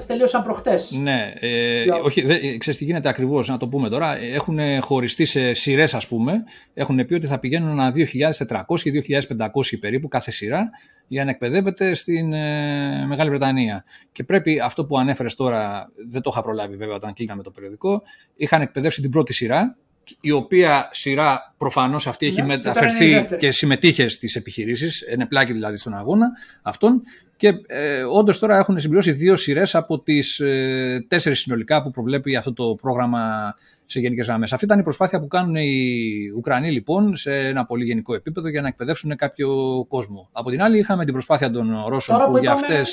[0.08, 0.92] τελείωσαν προχτές.
[0.92, 4.18] Ναι, ε, όχι, δε, ξέρεις τι γίνεται ακριβώς, να το πούμε τώρα.
[4.18, 6.44] Έχουν χωριστεί σε σειρές ας πούμε.
[6.74, 10.70] Έχουν πει ότι θα πηγαίνουν ένα 2.400-2.500 περίπου κάθε σειρά
[11.08, 13.86] για να εκπαιδεύεται στην ε, Μεγάλη Βρετανία.
[14.12, 18.02] Και πρέπει αυτό που ανέφερες τώρα, δεν το είχα προλάβει βέβαια όταν κλείναμε το περιοδικό,
[18.36, 19.78] είχαν εκπαιδεύσει την πρώτη σειρά
[20.22, 25.94] η οποία σειρά προφανώς αυτή έχει ναι, μεταφερθεί και συμμετείχε στις επιχειρήσεις, ενεπλάκη δηλαδή στον
[25.94, 26.32] αγώνα
[26.62, 27.02] αυτόν
[27.38, 32.36] και ε, όντως τώρα έχουν συμπληρώσει δύο σειρές από τις ε, τέσσερις συνολικά που προβλέπει
[32.36, 33.56] αυτό το πρόγραμμα
[33.86, 34.54] σε γενικές γραμμές.
[34.54, 38.62] Αυτή ήταν η προσπάθεια που κάνουν οι Ουκρανοί λοιπόν σε ένα πολύ γενικό επίπεδο για
[38.62, 39.50] να εκπαιδεύσουν κάποιο
[39.88, 40.30] κόσμο.
[40.32, 42.84] Από την άλλη, είχαμε την προσπάθεια των Ρώσων που, που για αυτέ.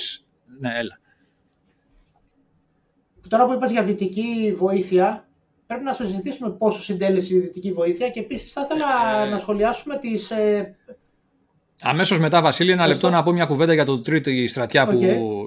[0.61, 0.99] Ναι, έλα.
[3.28, 5.28] Τώρα που είπα για δυτική βοήθεια,
[5.66, 8.86] πρέπει να συζητήσουμε πόσο συντέλεσε η δυτική βοήθεια και επίσης θα ήθελα
[9.26, 9.30] ε...
[9.30, 10.76] να σχολιάσουμε τις ε,
[11.84, 14.98] Αμέσως μετά, Βασίλη, ένα λεπτό να πω μια κουβέντα για το τρίτη στρατιά, που,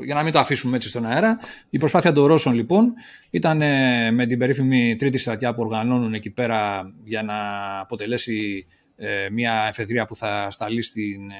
[0.03, 1.39] για να μην το αφήσουμε έτσι στον αέρα.
[1.69, 2.93] Η προσπάθεια των Ρώσων, λοιπόν,
[3.29, 7.35] ήταν ε, με την περίφημη τρίτη στρατιά που οργανώνουν εκεί πέρα για να
[7.79, 8.65] αποτελέσει
[8.95, 11.35] ε, μια εφεδρεία που θα σταλεί στην ε,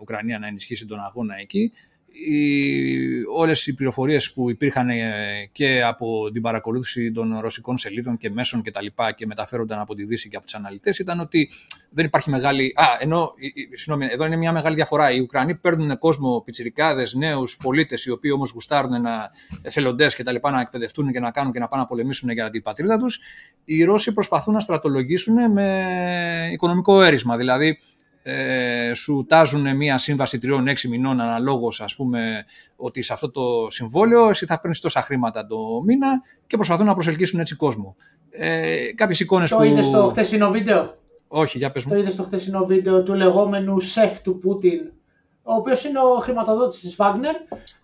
[0.00, 1.72] Ουκρανία να ενισχύσει τον αγώνα εκεί
[2.24, 5.02] οι, όλες οι πληροφορίες που υπήρχαν ε,
[5.52, 9.94] και από την παρακολούθηση των ρωσικών σελίδων και μέσων και τα λοιπά και μεταφέρονταν από
[9.94, 11.50] τη Δύση και από τους αναλυτές ήταν ότι
[11.90, 12.72] δεν υπάρχει μεγάλη...
[12.76, 13.34] Α, ενώ,
[13.72, 15.12] συγγνώμη, εδώ είναι μια μεγάλη διαφορά.
[15.12, 19.30] Οι Ουκρανοί παίρνουν κόσμο, πιτσιρικάδες, νέους πολίτες, οι οποίοι όμως γουστάρουν να
[19.62, 22.50] εθελοντές και τα λοιπά να εκπαιδευτούν και να κάνουν και να πάνε να πολεμήσουν για
[22.50, 23.20] την πατρίδα τους.
[23.64, 27.36] Οι Ρώσοι προσπαθούν να στρατολογήσουν με οικονομικό έρισμα.
[27.36, 27.78] Δηλαδή,
[28.28, 32.44] ε, σου τάζουν μια σύμβαση τριών-έξι μηνών αναλόγως, ας πούμε,
[32.76, 36.94] ότι σε αυτό το συμβόλαιο εσύ θα παίρνεις τόσα χρήματα το μήνα και προσπαθούν να
[36.94, 37.96] προσελκύσουν έτσι κόσμο.
[38.30, 39.56] Ε, Κάποιες εικόνες που.
[39.56, 40.96] Το είδες στο χθεσινό βίντεο;
[41.28, 41.92] Όχι, για πες μου.
[41.92, 44.92] Το είδες στο χθεσινό βίντεο του λεγόμενου σεφ του Πούτιν,
[45.42, 47.34] ο οποίος είναι ο χρηματοδότη τη Βάγνερ.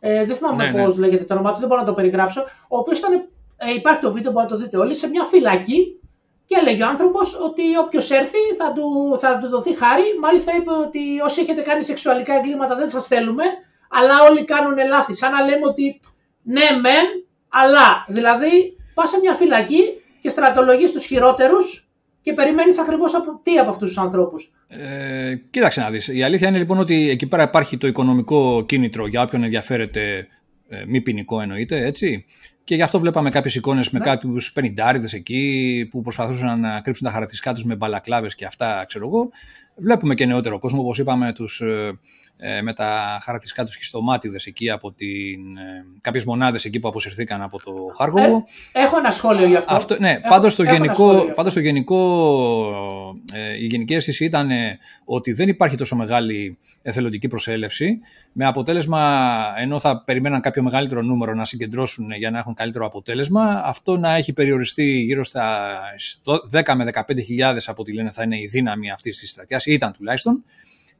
[0.00, 1.06] Ε, δεν θυμάμαι ναι, πώς ναι.
[1.06, 2.40] λέγεται το όνομά του, δεν μπορώ να το περιγράψω.
[2.68, 3.12] Ο οποίος ήταν.
[3.56, 6.00] Ε, υπάρχει το βίντεο, μπορείτε να το δείτε όλοι, σε μια φυλακή
[6.46, 10.02] και έλεγε ο άνθρωπος ότι όποιος έρθει θα του, θα του δοθεί χάρη.
[10.20, 13.44] Μάλιστα είπε ότι όσοι έχετε κάνει σεξουαλικά εγκλήματα δεν σας θέλουμε,
[13.90, 15.14] αλλά όλοι κάνουν λάθη.
[15.14, 16.00] Σαν να λέμε ότι
[16.42, 17.06] ναι, μεν,
[17.48, 18.04] αλλά.
[18.08, 19.82] Δηλαδή, πας σε μια φυλακή
[20.22, 21.86] και στρατολογείς τους χειρότερους
[22.22, 23.12] και περιμένεις ακριβώς
[23.42, 24.52] τι από αυτούς τους ανθρώπους.
[24.68, 26.08] Ε, κοίταξε να δεις.
[26.08, 30.28] Η αλήθεια είναι λοιπόν ότι εκεί πέρα υπάρχει το οικονομικό κίνητρο για όποιον ενδιαφέρεται,
[30.68, 32.24] ε, μη ποινικό εννοείται, έτσι.
[32.64, 34.04] Και γι' αυτό βλέπαμε κάποιες εικόνες με ναι.
[34.04, 39.06] κάποιους πενιντάριδες εκεί που προσπαθούσαν να κρύψουν τα χαρακτηριστικά τους με μπαλακλάβες και αυτά, ξέρω
[39.06, 39.30] εγώ.
[39.76, 41.92] Βλέπουμε και νεότερο κόσμο, όπως είπαμε, τους, ε, ε,
[42.62, 47.62] με τα χαρακτηριστικά τους χιστομάτιδε εκεί από την, ε, κάποιες μονάδες εκεί που αποσυρθήκαν από
[47.62, 48.44] το Χάργοβο.
[48.72, 49.74] Ε, έχω ένα σχόλιο γι' αυτό.
[49.74, 52.00] αυτό ναι, πάντως, το γενικό, πάντως το γενικό,
[53.32, 54.50] ε, η γενική αίσθηση ήταν
[55.04, 57.98] ότι δεν υπάρχει τόσο μεγάλη εθελοντική προσέλευση,
[58.32, 59.24] με αποτέλεσμα,
[59.58, 64.14] ενώ θα περιμέναν κάποιο μεγαλύτερο νούμερο να συγκεντρώσουν για να έχουν καλύτερο αποτέλεσμα, αυτό να
[64.14, 65.78] έχει περιοριστεί γύρω στα
[66.50, 67.02] 10 με 15.000
[67.66, 70.44] από ό,τι λένε θα είναι η δύναμη αυτής της στρατιάς, ήταν τουλάχιστον,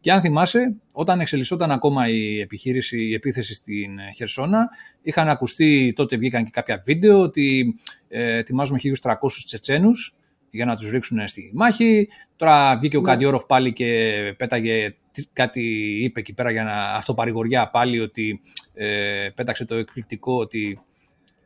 [0.02, 4.68] και αν θυμάσαι, όταν εξελισσόταν ακόμα η επιχείρηση, η επίθεση στην Χερσόνα,
[5.02, 7.74] είχαν ακουστεί, τότε βγήκαν και κάποια βίντεο, ότι
[8.08, 10.16] ε, ετοιμάζουμε 1.300 Τσετσένους
[10.50, 12.08] για να τους ρίξουν στη μάχη.
[12.36, 13.06] Τώρα βγήκε ο ναι.
[13.06, 14.94] Καντιόροφ πάλι και πέταγε
[15.32, 15.62] κάτι,
[16.02, 18.40] είπε εκεί πέρα για να αυτοπαρηγοριά πάλι ότι
[18.74, 20.80] ε, πέταξε το εκπληκτικό ότι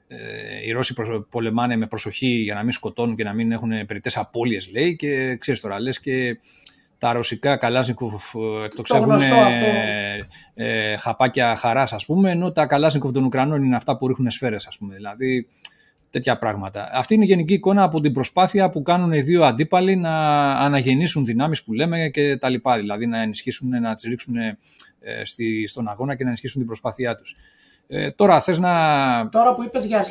[0.09, 0.17] ε,
[0.67, 0.95] οι Ρώσοι
[1.31, 5.37] πολεμάνε με προσοχή για να μην σκοτώνουν και να μην έχουν περιττές απώλειες λέει και
[5.37, 6.39] ξέρεις τώρα λες και
[6.99, 8.35] τα ρωσικά Καλάσνικοφ
[8.65, 14.07] εκτοξεύουν ε, ε, χαπάκια χαράς ας πούμε, ενώ τα Καλάσνικοφ των Ουκρανών είναι αυτά που
[14.07, 14.95] ρίχνουν σφαίρες ας πούμε.
[14.95, 15.49] Δηλαδή
[16.11, 16.89] τέτοια πράγματα.
[16.93, 21.25] Αυτή είναι η γενική εικόνα από την προσπάθεια που κάνουν οι δύο αντίπαλοι να αναγεννήσουν
[21.25, 22.77] δυνάμεις που λέμε και τα λοιπά.
[22.77, 24.59] Δηλαδή να ενισχύσουν, να τις ρίξουν ε,
[25.25, 27.37] στη, στον αγώνα και να ενισχύσουν την προσπάθειά τους.
[27.87, 29.29] Ε, τώρα θες να...
[29.29, 30.03] Τώρα που είπες για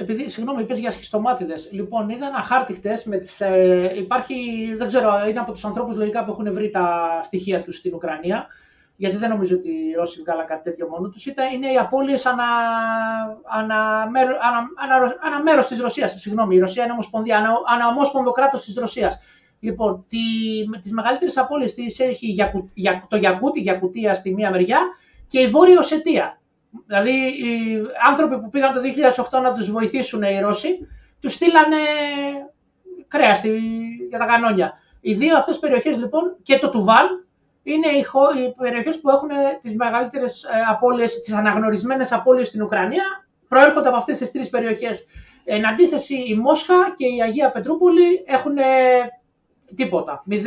[0.00, 1.68] επειδή, συγγνώμη, είπε για σχιστομάτιδες.
[1.72, 4.34] Λοιπόν, είδα ένα χάρτη χτε με τις, ε, υπάρχει,
[4.78, 8.46] δεν ξέρω, είναι από τους ανθρώπους λογικά που έχουν βρει τα στοιχεία τους στην Ουκρανία.
[8.96, 11.26] Γιατί δεν νομίζω ότι οι Ρώσοι βγάλαν κάτι τέτοιο μόνο τους.
[11.26, 12.44] Είναι οι απώλειες ανα,
[13.44, 16.14] ανα, ανα, ανα, μέρος της Ρωσίας.
[16.20, 19.18] Συγγνώμη, η Ρωσία είναι ομοσπονδία, ανα, αναομόσπονδο κράτος της Ρωσίας.
[19.60, 20.04] Λοιπόν,
[20.82, 22.26] τις μεγαλύτερες απώλειες τις έχει
[22.74, 24.78] για, το Γιακούτι, Γιακουτία στη μία μεριά
[25.28, 26.37] και η Βόρεια Οσετία.
[26.86, 28.80] Δηλαδή οι άνθρωποι που πήγαν το
[29.38, 30.68] 2008 να τους βοηθήσουν οι Ρώσοι,
[31.20, 31.76] τους στείλανε
[33.08, 33.40] κρέας
[34.08, 34.72] για τα κανόνια.
[35.00, 37.06] Οι δύο αυτές περιοχές λοιπόν και το Τουβάλ
[37.62, 38.04] είναι οι,
[38.44, 39.28] οι περιοχές που έχουν
[39.60, 45.06] τις μεγαλύτερες ε, απώλειες, τις αναγνωρισμένες απώλειες στην Ουκρανία, προέρχονται από αυτές τις τρεις περιοχές.
[45.44, 48.56] Εν αντίθεση η Μόσχα και η Αγία Πετρούπολη έχουν
[49.76, 50.38] τίποτα, 0,0,1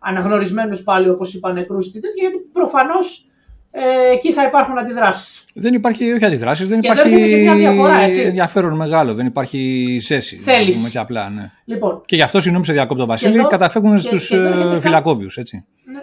[0.00, 3.29] αναγνωρισμένους πάλι όπως είπα νεκρούς τέτοια, γιατί προφανώς
[3.70, 5.44] ε, εκεί θα υπάρχουν αντιδράσεις.
[5.54, 8.20] Δεν υπάρχει, όχι αντιδράσεις, δεν και υπάρχει μια διαφορά, έτσι.
[8.20, 10.36] ενδιαφέρον μεγάλο, δεν υπάρχει ζέση.
[10.36, 10.84] Θέλεις.
[10.84, 11.50] Έτσι απλά, ναι.
[11.64, 15.64] Λοιπόν, και γι' αυτό, συγγνώμη σε διακόπτω Βασίλη, εδώ, καταφεύγουν στους ε, φυλακόβιους, έτσι.
[15.92, 16.00] Ναι.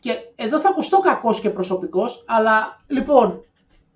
[0.00, 3.44] Και εδώ θα ακουστώ κακός και προσωπικός, αλλά λοιπόν,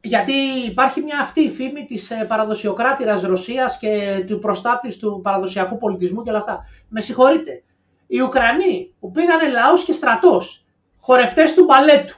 [0.00, 0.32] γιατί
[0.66, 6.22] υπάρχει μια αυτή η φήμη της ε, παραδοσιοκράτηρας Ρωσίας και του προστάτης του παραδοσιακού πολιτισμού
[6.22, 6.64] και όλα αυτά.
[6.88, 7.62] Με συγχωρείτε.
[8.06, 10.61] Οι Ουκρανοί που πήγανε λαός και στρατός
[11.02, 12.16] χορευτές του μπαλέτου.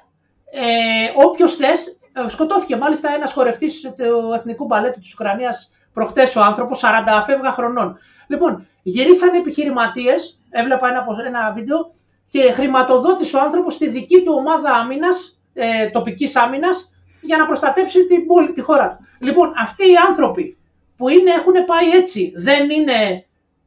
[0.50, 6.40] Ε, Όποιος θες, ε, σκοτώθηκε μάλιστα ένας χορευτής του Εθνικού Μπαλέτου της Ουκρανίας προχτές ο
[6.40, 7.98] άνθρωπος, 40 φεύγα χρονών.
[8.26, 11.90] Λοιπόν, γυρίσανε επιχειρηματίες, έβλεπα ένα, ένα βίντεο,
[12.28, 18.06] και χρηματοδότησε ο άνθρωπος τη δική του ομάδα άμυνας, ε, τοπικής άμυνας, για να προστατέψει
[18.06, 19.26] την πόλη, τη χώρα του.
[19.26, 20.56] Λοιπόν, αυτοί οι άνθρωποι
[20.96, 23.26] που είναι, έχουν πάει έτσι, δεν είναι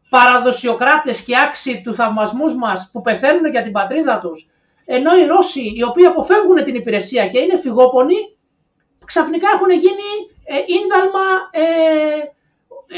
[0.09, 4.49] παραδοσιοκράτες και άξιοι του θαυμασμούς μας που πεθαίνουν για την πατρίδα τους
[4.89, 8.15] ενώ οι Ρώσοι, οι οποίοι αποφεύγουν την υπηρεσία και είναι φυγόπονοι,
[9.05, 10.09] ξαφνικά έχουν γίνει
[10.43, 11.61] ε, ίνδαλμα, ε,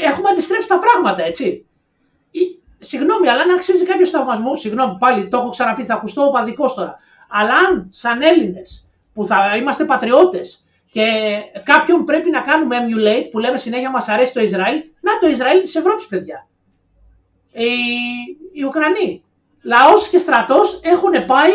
[0.06, 1.66] έχουμε αντιστρέψει τα πράγματα, έτσι.
[2.78, 6.98] Συγγνώμη, αλλά αν αξίζει κάποιος θαυμασμός, συγγνώμη, πάλι το έχω ξαναπεί, θα ακουστώ οπαδικός τώρα.
[7.28, 11.06] Αλλά αν σαν Έλληνες που θα είμαστε πατριώτες και
[11.62, 15.60] κάποιον πρέπει να κάνουμε emulate, που λέμε συνέχεια μας αρέσει το Ισραήλ, να το Ισραήλ
[15.60, 16.46] της Ευρώπης, παιδιά.
[17.52, 17.70] Οι,
[18.52, 19.24] οι Ουκρανοί.
[19.62, 21.52] Λαός και στρατός έχουν πάει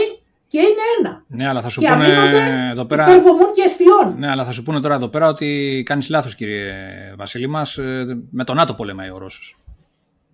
[0.55, 1.23] και είναι ένα.
[1.27, 3.05] Ναι, αλλά θα σου και πούνε εδώ πέρα.
[3.55, 4.15] και αιστείων.
[4.17, 6.73] Ναι, αλλά θα σου πούνε τώρα εδώ πέρα ότι κάνεις λάθος, κύριε
[7.17, 7.77] Βασίλη μας.
[7.77, 9.55] Ε, με τον ΝΑΤΟ πολεμάει ο Ρώσο.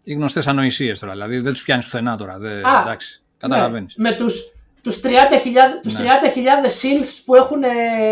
[0.03, 1.11] Οι γνωστές ανοησίες τώρα.
[1.11, 2.37] Δηλαδή δεν τους πιάνεις πουθενά τώρα.
[2.39, 3.97] Δεν, Α, εντάξει, καταλαβαίνεις.
[3.97, 4.41] Ναι, με τους
[4.81, 5.07] τους 30.000
[5.81, 6.99] τους 30 ναι.
[7.25, 7.67] που έχουν ε,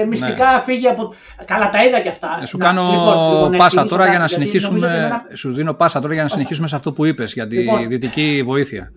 [0.07, 0.61] μυστικά ναι.
[0.65, 1.13] φύγει από...
[1.45, 2.39] Καλά τα είδα και αυτά.
[2.41, 5.21] Ε, σου κάνω λοιπόν, λοιπόν, πάσα τώρα για να συνεχίσουμε...
[5.33, 8.41] Σου δίνω πάσα τώρα για να συνεχίσουμε σε αυτό που είπες για τη λοιπόν, δυτική
[8.45, 8.91] βοήθεια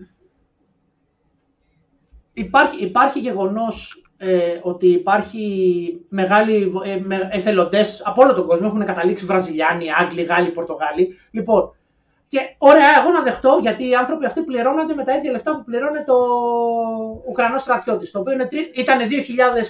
[2.33, 5.45] υπάρχει, υπάρχει γεγονός ε, ότι υπάρχει
[6.09, 6.99] μεγάλη ε,
[7.31, 8.67] εθελοντές από όλο τον κόσμο.
[8.69, 11.17] Έχουν καταλήξει Βραζιλιάνοι, Άγγλοι, Γάλλοι, Πορτογάλοι.
[11.31, 11.75] Λοιπόν,
[12.27, 15.63] Και ωραία, εγώ να δεχτώ, γιατί οι άνθρωποι αυτοί πληρώνονται με τα ίδια λεφτά που
[15.63, 16.15] πληρώνει το
[17.27, 18.11] Ουκρανό στρατιώτης.
[18.11, 18.33] Το οποίο
[18.73, 19.05] ήταν 2.000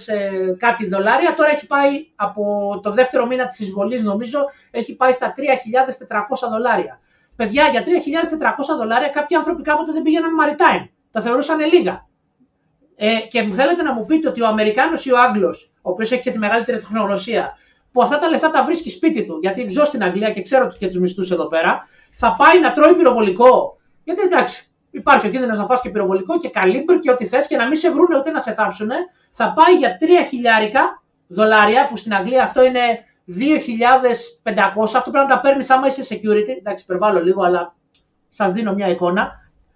[0.06, 2.44] ε, κάτι δολάρια, τώρα έχει πάει από
[2.84, 4.40] το δεύτερο μήνα της εισβολής, νομίζω,
[4.72, 5.34] έχει πάει στα
[6.08, 7.00] 3.400 δολάρια.
[7.36, 10.88] Παιδιά, για 3.400 δολάρια κάποιοι άνθρωποι κάποτε δεν πήγαιναν maritime.
[11.12, 12.08] Τα θεωρούσαν λίγα.
[12.96, 16.22] Ε, και θέλετε να μου πείτε ότι ο Αμερικάνος ή ο Άγγλος, ο οποίος έχει
[16.22, 17.58] και τη μεγαλύτερη τεχνογνωσία,
[17.92, 20.88] που αυτά τα λεφτά τα βρίσκει σπίτι του, γιατί ζω στην Αγγλία και ξέρω και
[20.88, 23.78] τους μισθούς εδώ πέρα, θα πάει να τρώει πυροβολικό.
[24.04, 27.58] Γιατί εντάξει, υπάρχει ο κίνδυνος να φας και πυροβολικό και καλύμπρ και ό,τι θες και
[27.58, 28.90] να μην σε βρούνε ούτε να σε θάψουν.
[29.34, 32.80] Θα πάει για 3 χιλιάρικα δολάρια, που στην Αγγλία αυτό είναι
[33.28, 34.96] 2.500.
[34.96, 36.58] Αυτό πρέπει να τα παίρνεις άμα είσαι security.
[36.58, 37.76] Εντάξει, υπερβάλλω λίγο, αλλά
[38.30, 39.32] σας δίνω μια εικόνα.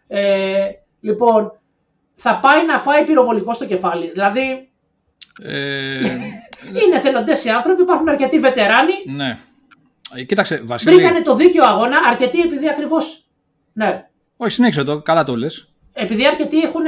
[0.07, 1.59] Ε, λοιπόν,
[2.17, 4.09] θα πάει να φάει πυροβολικό στο κεφάλι.
[4.09, 4.69] Δηλαδή.
[5.41, 5.99] Ε...
[6.85, 8.93] είναι θελοντές οι άνθρωποι, υπάρχουν αρκετοί βετεράνοι.
[9.05, 9.37] Ναι.
[10.15, 10.95] Ε, κοίταξε, Βασίλη.
[10.95, 12.97] Βρήκανε το δίκαιο αγώνα αρκετοί επειδή ακριβώ.
[13.73, 14.07] Ναι.
[14.37, 15.69] Όχι, συνέχισε το, καλά το λες.
[15.93, 16.83] Επειδή αρκετοί έχουν.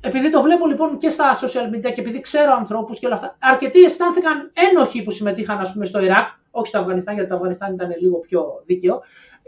[0.00, 3.36] Επειδή το βλέπω λοιπόν και στα social media και επειδή ξέρω ανθρώπους και όλα αυτά,
[3.40, 7.74] αρκετοί αισθάνθηκαν ένοχοι που συμμετείχαν ας πούμε, στο Ιράκ, όχι στο Αφγανιστάν, γιατί το Αφγανιστάν
[7.74, 9.02] ήταν λίγο πιο δίκαιο.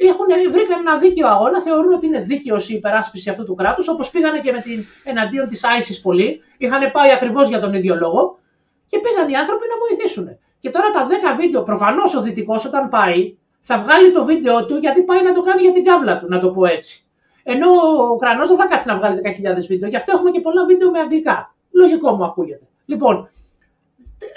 [0.09, 4.11] Έχουν, βρήκαν ένα δίκαιο αγώνα, θεωρούν ότι είναι δίκαιο η υπεράσπιση αυτού του κράτους, όπως
[4.11, 6.41] πήγανε και με την εναντίον της ISIS πολύ.
[6.59, 8.39] Είχαν πάει ακριβώς για τον ίδιο λόγο
[8.87, 10.39] και πήγαν οι άνθρωποι να βοηθήσουν.
[10.61, 14.77] Και τώρα τα 10 βίντεο, προφανώς ο Δυτικός όταν πάει, θα βγάλει το βίντεο του
[14.77, 17.05] γιατί πάει να το κάνει για την κάβλα του, να το πω έτσι.
[17.43, 20.65] Ενώ ο Ουκρανός δεν θα κάτσει να βγάλει 10.000 βίντεο, γι' αυτό έχουμε και πολλά
[20.65, 21.55] βίντεο με αγγλικά.
[21.71, 22.65] Λογικό μου ακούγεται.
[22.85, 23.29] Λοιπόν,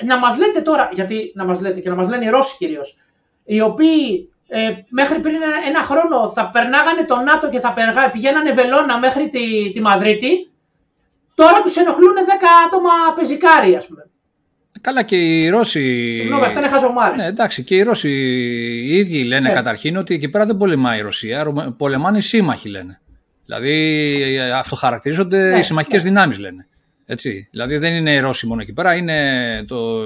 [0.05, 2.97] να μας λέτε τώρα, γιατί να μας λέτε και να μας λένε οι Ρώσοι κυρίως,
[3.43, 5.35] οι οποίοι ε, μέχρι πριν
[5.67, 7.73] ένα, χρόνο θα περνάγανε το ΝΑΤΟ και θα
[8.11, 10.51] πηγαίνανε βελόνα μέχρι τη, τη Μαδρίτη,
[11.35, 12.19] τώρα τους ενοχλούν 10
[12.65, 14.07] άτομα πεζικάρι, ας πούμε.
[14.81, 16.11] Καλά και οι Ρώσοι.
[16.11, 17.19] Συγγνώμη, αυτά είναι χαζομάρες.
[17.19, 19.53] Ναι, εντάξει, και οι Ρώσοι οι ίδιοι λένε ναι.
[19.53, 21.53] καταρχήν ότι εκεί πέρα δεν πολεμάει η Ρωσία.
[21.77, 23.01] Πολεμάνε οι σύμμαχοι λένε.
[23.45, 26.09] Δηλαδή αυτοχαρακτηρίζονται ναι, οι συμμαχικές ναι.
[26.09, 26.67] δυνάμεις λένε.
[27.05, 27.47] Έτσι.
[27.51, 30.01] Δηλαδή δεν είναι οι Ρώσοι μόνο εκεί πέρα, είναι το,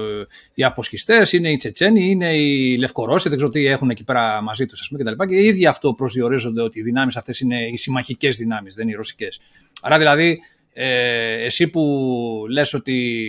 [0.54, 4.66] οι αποσχιστές, είναι οι Τσετσένοι, είναι οι Λευκορώσοι, δεν ξέρω τι έχουν εκεί πέρα μαζί
[4.66, 5.24] τους κτλ.
[5.26, 8.92] Και οι ίδιοι αυτό προσδιορίζονται ότι οι δυνάμεις αυτές είναι οι συμμαχικές δυνάμεις, δεν είναι
[8.92, 9.40] οι ρωσικές.
[9.82, 10.40] Άρα δηλαδή,
[10.72, 13.28] ε, εσύ που λες ότι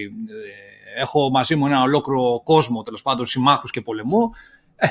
[0.95, 4.29] ε, έχω μαζί μου ένα ολόκληρο κόσμο, τέλος πάντων, συμμάχους και πολεμού.
[4.75, 4.87] Ε,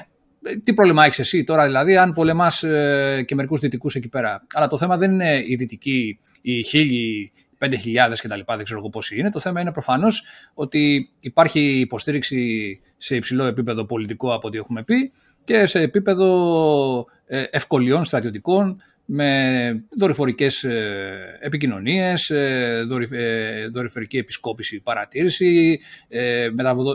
[0.56, 4.46] τι πρόβλημα έχεις εσύ τώρα, δηλαδή, αν πολεμάς ε, και μερικούς δυτικούς εκεί πέρα.
[4.52, 8.40] Αλλά το θέμα δεν είναι οι δυτικοί, οι χίλιοι, πέντε χιλιάδες κτλ.
[8.46, 9.30] Δεν ξέρω εγώ πόσοι είναι.
[9.30, 15.12] Το θέμα είναι προφανώς ότι υπάρχει υποστήριξη σε υψηλό επίπεδο πολιτικό από ό,τι έχουμε πει
[15.44, 25.80] και σε επίπεδο ε, ευκολιών στρατιωτικών με δορυφορικές ε, επικοινωνίες, ε, ε, δορυφορική επισκόπηση παρατήρηση,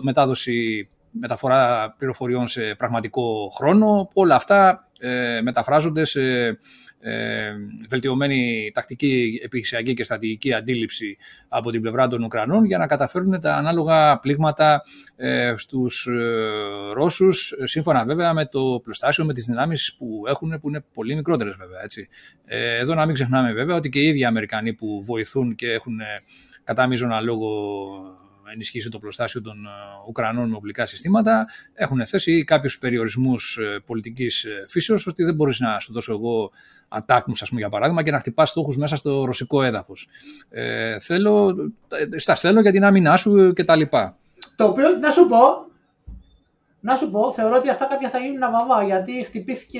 [0.02, 4.10] μετάδοση, μεταφορά πληροφοριών σε πραγματικό χρόνο.
[4.14, 4.90] Όλα αυτά
[5.44, 6.22] μεταφράζονται σε
[7.06, 7.54] ε,
[7.90, 13.56] βελτιωμένη τακτική, επιχειρησιακή και στρατηγική αντίληψη από την πλευρά των Ουκρανών για να καταφέρουν τα
[13.56, 14.84] ανάλογα πλήγματα
[15.16, 20.70] ε, στους ε, Ρώσους, σύμφωνα βέβαια με το πλωστάσιο, με τις δυνάμεις που έχουν, που
[20.70, 21.84] είναι πολύ μικρότερες βέβαια.
[21.84, 22.08] Έτσι.
[22.46, 26.00] Ε, εδώ να μην ξεχνάμε βέβαια ότι και οι ίδιοι Αμερικανοί που βοηθούν και έχουν
[26.64, 27.50] κατά μείζωνα λόγο
[28.54, 29.70] ενισχύσει το πλωστάσιο των ε,
[30.08, 31.46] Ουκρανών με οπλικά συστήματα.
[31.74, 36.52] Έχουν θέσει κάποιους περιορισμούς ε, πολιτικής ε, φύσεως, ότι δεν μπορείς να σου δώσω εγώ
[36.94, 40.08] ατάκμους, ας πούμε, για παράδειγμα, και να χτυπάς στόχους μέσα στο ρωσικό έδαφος.
[40.50, 41.56] Ε, θέλω,
[42.16, 43.82] στα θέλω για την άμυνά σου κτλ.
[44.56, 45.38] Το οποίο, να σου πω,
[46.80, 49.80] να σου πω, θεωρώ ότι αυτά κάποια θα γίνουν βαβά, γιατί χτυπήθηκε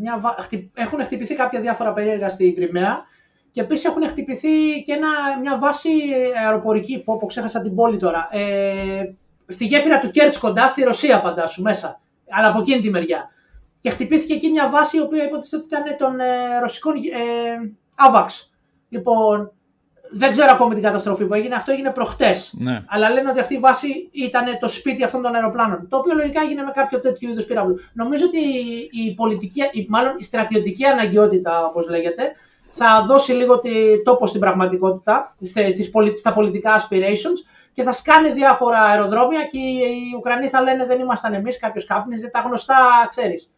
[0.00, 0.36] μια,
[0.74, 3.04] έχουν χτυπηθεί κάποια διάφορα περίεργα στη Κρυμαία
[3.52, 5.08] και επίσης έχουν χτυπηθεί και ένα,
[5.40, 5.88] μια βάση
[6.44, 9.14] αεροπορική, που όπου ξέχασα την πόλη τώρα, ε,
[9.46, 12.00] στη γέφυρα του Κέρτς κοντά, στη Ρωσία φαντάσου μέσα,
[12.30, 13.30] αλλά από εκείνη τη μεριά.
[13.82, 17.72] Και χτυπήθηκε εκεί μια βάση η οποία υποτίθεται ότι ήταν των ε, ρωσικών ε,
[18.08, 18.26] AVAX.
[18.88, 19.52] Λοιπόν,
[20.10, 22.54] δεν ξέρω ακόμη την καταστροφή που έγινε, αυτό έγινε προχτές.
[22.58, 22.82] Ναι.
[22.86, 25.86] Αλλά λένε ότι αυτή η βάση ήταν το σπίτι αυτών των αεροπλάνων.
[25.88, 27.78] Το οποίο λογικά έγινε με κάποιο τέτοιο είδους πύραυλο.
[27.92, 28.38] Νομίζω ότι
[28.90, 32.32] η, πολιτική, η, μάλλον η στρατιωτική αναγκαιότητα, όπως λέγεται,
[32.72, 33.60] θα δώσει λίγο
[34.04, 35.36] τόπο στην πραγματικότητα,
[36.18, 37.38] στα πολιτικά aspirations
[37.72, 42.28] και θα σκάνει διάφορα αεροδρόμια και οι Ουκρανοί θα λένε δεν ήμασταν εμείς, κάποιος κάπνιζε,
[42.28, 43.52] τα γνωστά ξέρεις.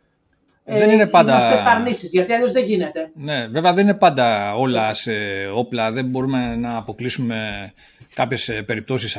[0.65, 1.39] Δεν είναι πάντα.
[1.39, 3.11] Γνωστέ αρνήσει, γιατί αλλιώς δεν γίνεται.
[3.15, 5.12] Ναι, βέβαια δεν είναι πάντα όλα σε
[5.55, 5.91] όπλα.
[5.91, 7.73] Δεν μπορούμε να αποκλείσουμε
[8.15, 9.19] κάποιες περιπτώσεις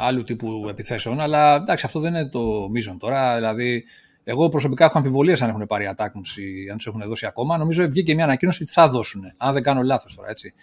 [0.00, 1.20] άλλου τύπου επιθέσεων.
[1.20, 3.34] Αλλά εντάξει, αυτό δεν είναι το μείζον τώρα.
[3.34, 3.84] Δηλαδή,
[4.24, 7.56] εγώ προσωπικά έχω αμφιβολίες αν έχουν πάρει ατάκμουση, αν τους έχουν δώσει ακόμα.
[7.56, 10.54] Νομίζω βγήκε μια ανακοίνωση ότι θα δώσουν, αν δεν κάνω λάθος τώρα, έτσι.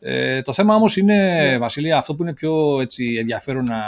[0.00, 1.50] Ε, το θέμα όμως είναι, yeah.
[1.50, 1.58] Ναι.
[1.58, 3.82] Βασιλεία, αυτό που είναι πιο έτσι, ενδιαφέρον να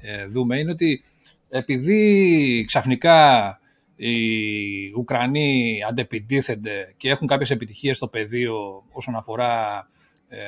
[0.00, 1.02] ε, δούμε είναι ότι
[1.48, 3.58] επειδή ξαφνικά
[3.98, 9.88] οι Ουκρανοί αντεπιτίθενται και έχουν κάποιες επιτυχίες στο πεδίο όσον αφορά
[10.28, 10.38] ε,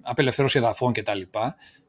[0.00, 1.20] απελευθέρωση εδαφών κτλ.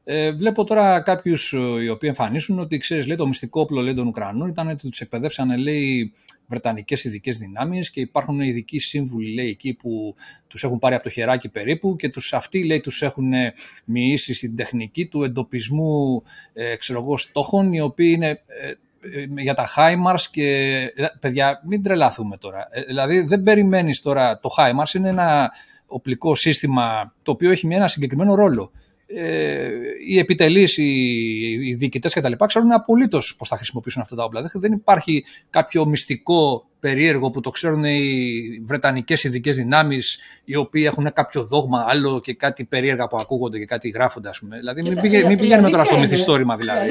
[0.08, 3.94] Ε, βλέπω τώρα κάποιους ε, οι οποίοι εμφανίσουν ότι ξέρεις, λέει, το μυστικό όπλο λέει,
[3.94, 6.14] των Ουκρανών ήταν ότι τους εκπαιδεύσαν λέει,
[6.48, 10.16] Βρετανικές ειδικές δυνάμεις και υπάρχουν ειδικοί σύμβουλοι λέει, εκεί που
[10.48, 13.34] τους έχουν πάρει από το χεράκι περίπου και τους, αυτοί λέει, τους έχουν
[13.86, 16.24] μοιήσει στην τεχνική του εντοπισμού
[16.54, 18.74] ε, ξέρω εγώ, στόχων οι οποίοι είναι ε, ε,
[19.38, 20.80] για τα HIMARS και
[21.20, 22.68] παιδιά μην τρελαθούμε τώρα.
[22.88, 25.52] δηλαδή δεν περιμένεις τώρα, το HIMARS είναι ένα
[25.86, 28.72] οπλικό σύστημα το οποίο έχει ένα συγκεκριμένο ρόλο
[29.18, 29.70] ε,
[30.08, 30.84] οι επιτελείς, οι,
[31.64, 32.32] οι διοικητές κτλ.
[32.46, 34.50] ξέρουν απολύτως πώς θα χρησιμοποιήσουν αυτά τα όπλα.
[34.54, 41.14] Δεν υπάρχει κάποιο μυστικό περίεργο που το ξέρουν οι βρετανικές ειδικές δυνάμεις, οι οποίοι έχουν
[41.14, 44.58] κάποιο δόγμα άλλο και κάτι περίεργα που ακούγονται και κάτι γράφονται, ας πούμε.
[44.58, 46.88] Δηλαδή, μην, μην πηγαίνουμε τώρα στο μυθιστόρημα, δηλαδή.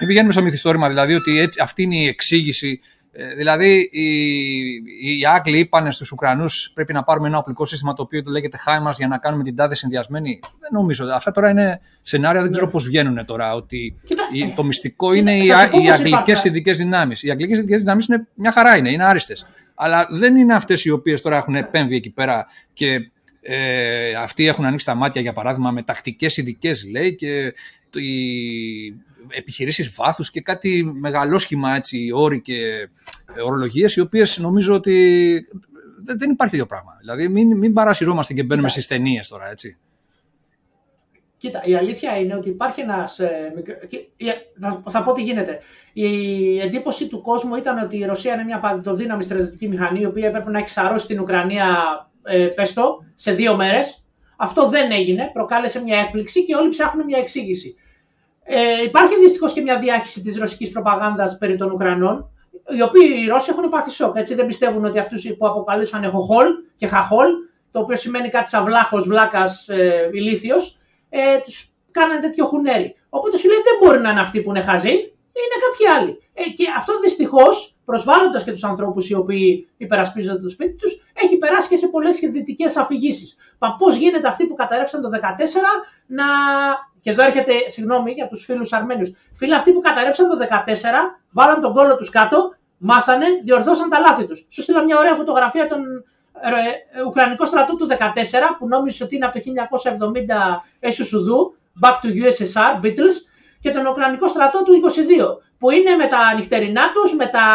[0.00, 2.95] Μην πηγαίνουμε στο μυθιστόρημα, δηλαδή, ότι έτσι, αυτή είναι η εξήγηση ε,
[3.36, 8.22] δηλαδή, οι, οι Άγγλοι είπαν στους Ουκρανούς πρέπει να πάρουμε ένα οπλικό σύστημα το οποίο
[8.22, 10.38] το λέγεται HIMARS για να κάνουμε την τάδε συνδυασμένη.
[10.60, 11.04] Δεν νομίζω.
[11.04, 13.54] Αυτά τώρα είναι σενάρια, δεν ξέρω πώς βγαίνουν τώρα.
[13.54, 13.94] Ότι
[14.54, 17.22] το μυστικό είναι οι, οι αγγλικές ειδικές δυνάμεις.
[17.22, 19.46] Οι αγγλικές ειδικές δυνάμεις είναι μια χαρά, είναι, είναι άριστες.
[19.74, 23.10] Αλλά δεν είναι αυτές οι οποίες τώρα έχουν επέμβει εκεί πέρα και
[23.40, 27.54] ε, αυτοί έχουν ανοίξει τα μάτια, για παράδειγμα, με τακτικές ειδικές, λέει, και
[28.00, 28.94] οι
[29.30, 32.88] επιχειρήσεις βάθους και κάτι μεγαλόσχημα έτσι, όροι και
[33.44, 35.48] ορολογίες οι οποίες νομίζω ότι
[36.16, 36.96] δεν υπάρχει τέτοιο πράγμα.
[37.00, 39.78] Δηλαδή μην, μην παρασυρώμαστε και μπαίνουμε στις ταινίες τώρα, έτσι.
[41.38, 43.18] Κοίτα, η αλήθεια είναι ότι υπάρχει ένας.
[43.18, 43.52] Ε,
[44.60, 45.58] θα, θα πω τι γίνεται.
[45.92, 50.28] Η εντύπωση του κόσμου ήταν ότι η Ρωσία είναι μια παντοδύναμη στρατιωτική μηχανή, η οποία
[50.28, 51.66] έπρεπε να εξαρρώσει την Ουκρανία,
[52.22, 54.04] ε, πέστο, σε δύο μέρες.
[54.36, 57.76] Αυτό δεν έγινε, προκάλεσε μια έκπληξη και όλοι ψάχνουν μια εξήγηση.
[58.48, 62.30] Ε, υπάρχει δυστυχώς και μια διάχυση της ρωσικής προπαγάνδας περί των Ουκρανών,
[62.76, 64.16] οι οποίοι οι Ρώσοι έχουν πάθει σοκ.
[64.16, 66.46] Έτσι, δεν πιστεύουν ότι αυτούς που αποκαλούσαν χοχόλ
[66.76, 67.28] και χαχόλ,
[67.70, 70.78] το οποίο σημαίνει κάτι σαν βλάχος, βλάκας, ε, ηλίθιος,
[71.08, 72.94] ε, τους κάνανε τέτοιο χουνέρι.
[73.08, 74.94] Οπότε σου λέει δεν μπορεί να είναι αυτοί που είναι χαζοί,
[75.42, 76.22] είναι κάποιοι άλλοι.
[76.34, 81.36] Ε, και αυτό δυστυχώς, προσβάλλοντας και τους ανθρώπους οι οποίοι υπερασπίζονται το σπίτι τους, έχει
[81.36, 83.36] περάσει και σε πολλές δυτικέ αφηγήσεις.
[83.78, 85.16] Πώς γίνεται αυτοί που καταρρεύσαν το 2014
[86.06, 86.24] να
[87.06, 89.10] και εδώ έρχεται, συγγνώμη για τους φίλους Αρμένιους.
[89.34, 94.26] Φίλοι αυτοί που καταρρεύσαν το 14, βάλαν τον κόλλο τους κάτω, μάθανε, διορθώσαν τα λάθη
[94.26, 94.46] τους.
[94.48, 95.80] Σου στείλα μια ωραία φωτογραφία των
[96.40, 97.94] ε, Ουκρανικό στρατό του 14,
[98.58, 99.44] που νόμιζε ότι είναι από το
[100.54, 103.16] 1970 έσους Σουδού, Back to USSR, Beatles,
[103.60, 107.46] και τον Ουκρανικό στρατό του 22, που είναι με τα νυχτερινά τους, με τα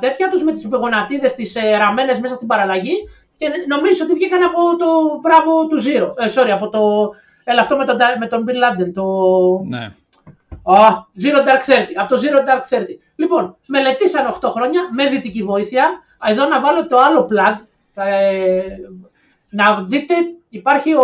[0.00, 2.96] τέτοια τους, με τις γονατίδε, τις ε, ραμμένες μέσα στην παραλλαγή,
[3.36, 4.86] και νομίζω ότι βγήκαν από το
[5.20, 6.24] μπράβο του Zero.
[6.24, 7.10] Ε, sorry, από το
[7.44, 9.04] Έλα, αυτό με τον, με τον Bin Laden, το...
[9.68, 9.92] Ναι.
[10.62, 10.90] Oh,
[11.22, 12.84] Zero Dark 30, από το Zero Dark 30.
[13.16, 16.02] Λοιπόν, μελετήσαν 8 χρόνια με δυτική βοήθεια.
[16.26, 17.56] Εδώ να βάλω το άλλο plug.
[17.94, 18.62] Ε,
[19.50, 20.14] να δείτε,
[20.48, 21.02] υπάρχει ο,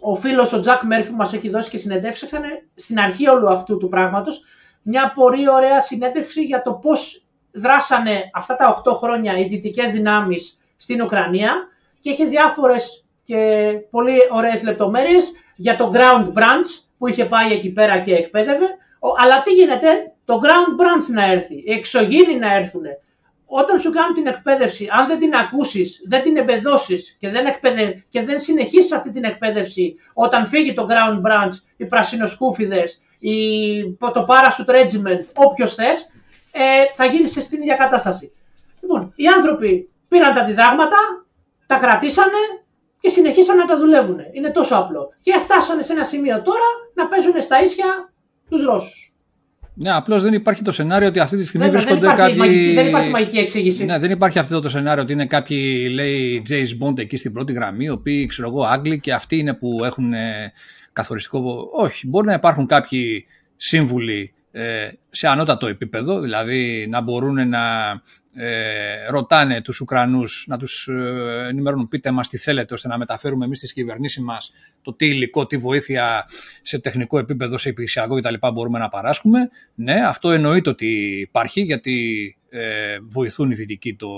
[0.00, 2.30] ο φίλος ο Jack Murphy που μας έχει δώσει και συνεντεύξεις
[2.74, 4.42] στην αρχή όλου αυτού του πράγματος
[4.86, 10.58] μια πολύ ωραία συνέντευξη για το πώς δράσανε αυτά τα 8 χρόνια οι δυτικές δυνάμεις
[10.76, 11.68] στην Ουκρανία
[12.00, 17.70] και έχει διάφορες και πολύ ωραίες λεπτομέρειες για το ground branch που είχε πάει εκεί
[17.70, 18.66] πέρα και εκπαίδευε.
[19.22, 22.82] Αλλά τι γίνεται, το ground branch να έρθει, οι εξωγήινοι να έρθουν.
[23.46, 28.04] Όταν σου κάνουν την εκπαίδευση, αν δεν την ακούσεις, δεν την εμπεδώσεις και δεν, εκπαιδε...
[28.08, 33.32] και δεν συνεχίσεις αυτή την εκπαίδευση όταν φύγει το ground branch, οι πρασινοσκούφιδες, η...
[33.98, 36.10] το parachute regiment, όποιος θες,
[36.52, 36.60] ε,
[36.94, 38.32] θα γίνεις στην ίδια κατάσταση.
[38.80, 40.96] Λοιπόν, οι άνθρωποι πήραν τα διδάγματα,
[41.66, 42.63] τα κρατήσανε,
[43.04, 44.18] και συνεχίσαν να τα δουλεύουν.
[44.32, 45.08] Είναι τόσο απλό.
[45.20, 47.84] Και φτάσανε σε ένα σημείο τώρα να παίζουν στα ίσια
[48.48, 49.14] τους Ρώσους.
[49.74, 52.36] Ναι, απλώς δεν υπάρχει το σενάριο ότι αυτή τη στιγμή βρίσκονται δεν κάποιοι.
[52.36, 53.84] Μαγική, δεν υπάρχει μαγική εξήγηση.
[53.84, 57.52] Ναι, δεν υπάρχει αυτό το σενάριο ότι είναι κάποιοι, λέει, James Bond εκεί στην πρώτη
[57.52, 60.52] γραμμή, οι οποίοι, ξέρω εγώ, Άγγλοι και αυτοί είναι που έχουν ε,
[60.92, 61.68] καθοριστικό.
[61.72, 63.26] Όχι, μπορεί να υπάρχουν κάποιοι
[63.56, 67.60] σύμβουλοι ε, σε ανώτατο επίπεδο, δηλαδή να μπορούν να
[68.34, 73.44] ε, ρωτάνε τους Ουκρανούς να τους ε, ενημερώνουν πείτε μας τι θέλετε ώστε να μεταφέρουμε
[73.44, 74.52] εμείς στις κυβερνήσεις μας
[74.82, 76.28] το τι υλικό, τι βοήθεια
[76.62, 78.34] σε τεχνικό επίπεδο, σε υπηρεσιακό κτλ.
[78.52, 79.50] μπορούμε να παράσχουμε.
[79.74, 84.08] Ναι, αυτό εννοείται ότι υπάρχει γιατί ε, βοηθούν οι δυτικοί το,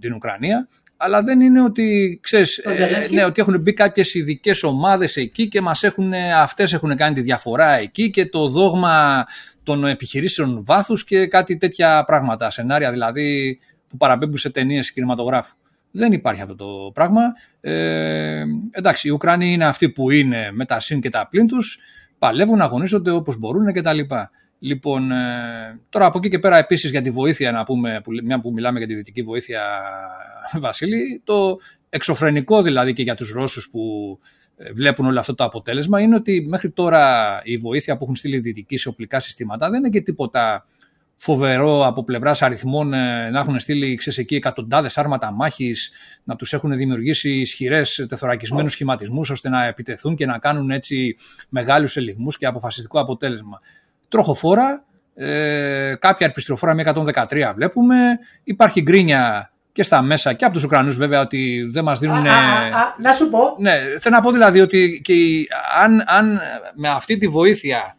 [0.00, 0.68] την Ουκρανία
[1.02, 5.60] αλλά δεν είναι ότι, ξέρεις, ε, ναι, ότι έχουν μπει κάποιες ειδικές ομάδες εκεί και
[5.60, 9.26] μας έχουν, αυτές έχουν κάνει τη διαφορά εκεί και το δόγμα
[9.62, 12.50] των επιχειρήσεων βάθους και κάτι τέτοια πράγματα.
[12.50, 13.58] Σενάρια δηλαδή
[13.88, 15.54] που παραπέμπουν σε ταινίες κινηματογράφου.
[15.90, 17.22] Δεν υπάρχει αυτό το πράγμα.
[17.60, 21.78] Ε, εντάξει, οι Ουκρανοί είναι αυτοί που είναι με τα συν και τα πλήν τους,
[22.18, 23.98] παλεύουν, αγωνίζονται όπως μπορούν κτλ.
[24.58, 28.52] Λοιπόν, ε, τώρα από εκεί και πέρα επίσης για τη βοήθεια, να πούμε, μια που
[28.52, 29.62] μιλάμε για τη δυτική βοήθεια,
[30.60, 31.58] Βασίλη, το
[31.88, 33.80] εξωφρενικό δηλαδή και για τους Ρώσους που
[34.22, 34.39] ε,
[34.74, 38.40] βλέπουν όλο αυτό το αποτέλεσμα είναι ότι μέχρι τώρα η βοήθεια που έχουν στείλει οι
[38.40, 40.66] δυτικοί σε οπλικά συστήματα δεν είναι και τίποτα
[41.22, 45.92] φοβερό από πλευράς αριθμών ε, να έχουν στείλει ξέρεις, εκεί εκατοντάδες άρματα μάχης,
[46.24, 51.16] να τους έχουν δημιουργήσει ισχυρές τεθωρακισμένους σχηματισμούς ώστε να επιτεθούν και να κάνουν έτσι
[51.48, 53.60] μεγάλους ελιγμούς και αποφασιστικό αποτέλεσμα.
[54.08, 54.84] Τροχοφόρα,
[55.14, 60.96] ε, κάποια επιστροφόρα με 113 βλέπουμε, υπάρχει γκρίνια και στα μέσα και από τους Ουκρανούς,
[60.96, 62.26] βέβαια ότι δεν μας δίνουν.
[62.26, 63.38] Α, α, να σου πω.
[63.58, 65.14] Ναι, θέλω να πω δηλαδή ότι και
[65.82, 66.40] αν, αν
[66.74, 67.96] με αυτή τη βοήθεια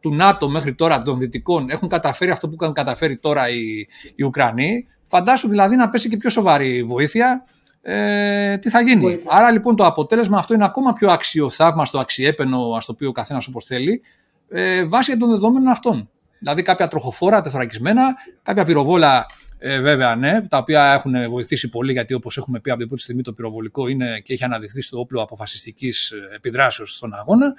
[0.00, 4.24] του ΝΑΤΟ μέχρι τώρα των Δυτικών έχουν καταφέρει αυτό που έχουν καταφέρει τώρα οι, οι
[4.24, 7.44] Ουκρανοί, φαντάσου δηλαδή να πέσει και πιο σοβαρή βοήθεια.
[7.82, 9.00] Ε, τι θα γίνει.
[9.00, 9.30] Βοήθεια.
[9.30, 13.46] Άρα λοιπόν το αποτέλεσμα αυτό είναι ακόμα πιο αξιοθαύμαστο, αξιέπαινο, ας το πει ο καθένας
[13.46, 14.02] όπως θέλει,
[14.48, 16.10] ε, βάσει των δεδομένων αυτών.
[16.38, 18.02] Δηλαδή κάποια τροχοφόρα τεθωρακισμένα,
[18.42, 19.26] κάποια πυροβόλα
[19.62, 23.02] ε, βέβαια ναι, τα οποία έχουν βοηθήσει πολύ γιατί όπως έχουμε πει από την πρώτη
[23.02, 27.54] στιγμή το πυροβολικό είναι και έχει αναδειχθεί στο όπλο αποφασιστικής επιδράσεως στον αγώνα.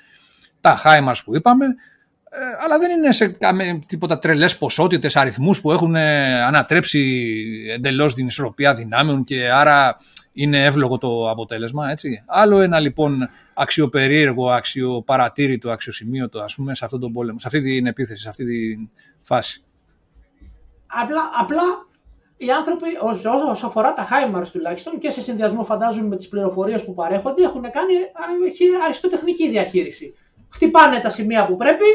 [0.61, 3.37] Τα Χάιμαρ που είπαμε, ε, αλλά δεν είναι σε
[3.87, 7.33] τίποτα τρελές ποσότητες, αριθμούς που έχουν ε, ανατρέψει
[7.75, 9.97] εντελώς την ισορροπία δυνάμεων και άρα
[10.33, 11.89] είναι εύλογο το αποτέλεσμα.
[11.89, 12.23] Έτσι.
[12.27, 17.85] Άλλο ένα λοιπόν αξιοπερίεργο, αξιοπαρατήρητο, αξιοσημείωτο ας πούμε, σε αυτόν τον πόλεμο, σε αυτή την
[17.85, 18.89] επίθεση, σε αυτή τη
[19.21, 19.63] φάση.
[20.87, 21.89] Απλά, απλά
[22.45, 22.87] οι άνθρωποι,
[23.51, 27.61] όσο αφορά τα HIMARS τουλάχιστον και σε συνδυασμό φαντάζομαι με τις πληροφορίες που παρέχονται, έχουν
[27.61, 27.93] κάνει
[28.85, 30.13] αριστοτεχνική διαχείριση.
[30.49, 31.85] Χτυπάνε τα σημεία που πρέπει,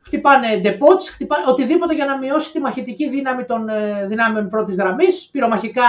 [0.00, 5.28] χτυπάνε depots, χτυπάνε οτιδήποτε για να μειώσει τη μαχητική δύναμη των ε, δυνάμεων πρώτης γραμμής,
[5.32, 5.82] πυρομαχικά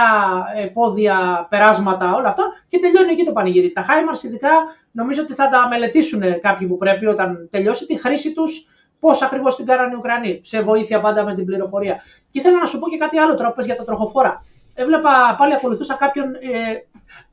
[0.56, 3.72] εφόδια, περάσματα, όλα αυτά και τελειώνει εκεί το πανηγύρι.
[3.72, 4.50] Τα HIMARS ειδικά
[4.92, 8.66] νομίζω ότι θα τα μελετήσουν κάποιοι που πρέπει όταν τελειώσει τη χρήση τους,
[9.02, 12.02] πώς ακριβώς την κάνανε οι Ουκρανοί, σε βοήθεια πάντα με την πληροφορία.
[12.30, 14.44] Και ήθελα να σου πω και κάτι άλλο τώρα για τα τροχοφόρα.
[14.74, 16.34] Έβλεπα πάλι ακολουθούσα κάποιον.
[16.34, 16.86] Ε,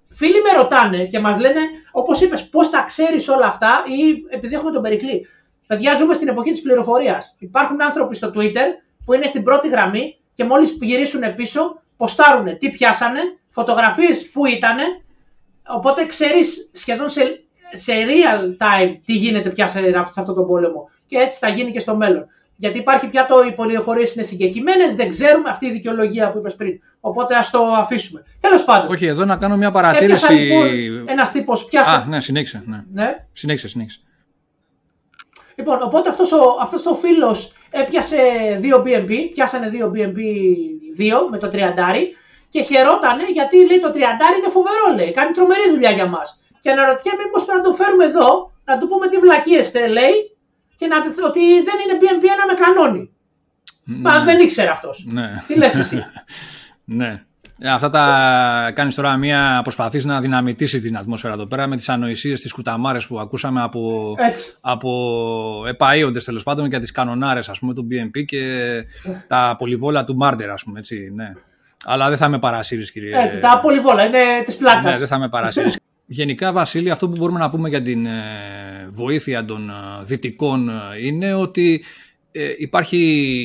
[0.10, 1.60] φίλοι με ρωτάνε και μας λένε,
[1.92, 5.28] όπως είπες, πώς τα ξέρεις όλα αυτά ή επειδή έχουμε τον Περικλή.
[5.68, 7.36] Παιδιά, ζούμε στην εποχή της πληροφορίας.
[7.40, 8.68] Υπάρχουν άνθρωποι στο Twitter
[9.06, 13.20] που είναι στην πρώτη γραμμή και μόλις γυρίσουν πίσω, ποστάρουν τι πιάσανε,
[13.50, 14.78] φωτογραφίες που ήταν.
[15.68, 20.90] Οπότε ξέρεις σχεδόν σε, σε real time τι γίνεται πια σε, σε αυτόν τον πόλεμο.
[21.08, 22.28] Και έτσι θα γίνει και στο μέλλον.
[22.56, 26.56] Γιατί υπάρχει πια το οι πληροφορίε είναι συγκεκριμένες, δεν ξέρουμε αυτή η δικαιολογία που είπες
[26.56, 26.80] πριν.
[27.00, 28.24] Οπότε ας το αφήσουμε.
[28.40, 28.92] Τέλος πάντων.
[28.92, 30.34] Όχι, εδώ να κάνω μια παρατήρηση.
[30.34, 31.90] Λοιπόν, ένας τύπος πιάσε.
[31.90, 32.64] Α, ναι, συνέχισε.
[32.66, 32.84] Ναι.
[32.94, 33.26] ναι.
[33.34, 34.00] Συνέχισε, συνέχισε.
[35.56, 38.18] Λοιπόν, οπότε αυτός ο, αυτός ο φίλος έπιασε
[38.58, 40.18] δύο BNB, πιάσανε δύο BNB
[41.00, 41.58] 2 με το 30
[42.50, 43.96] και χαιρότανε γιατί λέει το 30
[44.38, 46.40] είναι φοβερό λέει, κάνει τρομερή δουλειά για μας.
[46.62, 50.18] Και αναρωτιέμαι μήπως πρέπει να το φέρουμε εδώ, να του πούμε τι βλακίες λέει
[50.78, 53.10] και να ότι δεν είναι BNB ένα με κανόνι.
[53.84, 53.98] Ναι.
[53.98, 55.06] Μα δεν ήξερε αυτός.
[55.08, 55.44] Ναι.
[55.48, 56.06] Τι λες εσύ;
[57.00, 57.24] ναι.
[57.62, 61.90] Ε, αυτά τα κάνεις τώρα μία προσπαθείς να δυναμητήσεις την ατμόσφαιρα εδώ πέρα με τις
[61.90, 64.16] ανοησίες, τις κουταμάρες που ακούσαμε από,
[64.62, 64.92] από
[65.66, 68.42] επαΐοντες τέλος πάντων για τις κανονάρες ας πούμε του BNP και
[69.28, 71.34] τα πολυβόλα του Μάρντερ ας πούμε έτσι, ναι.
[71.86, 73.24] Αλλά δεν θα με παρασύρεις κύριε.
[73.24, 74.84] Έτσι, τα πολυβόλα είναι της πλάκας.
[74.84, 75.78] Ναι, δεν θα με παρασύρεις.
[76.12, 79.74] Γενικά Βασίλη αυτό που μπορούμε να πούμε για την ε, βοήθεια των ε,
[80.04, 80.72] δυτικών
[81.02, 81.84] είναι ότι
[82.32, 83.00] ε, υπάρχει,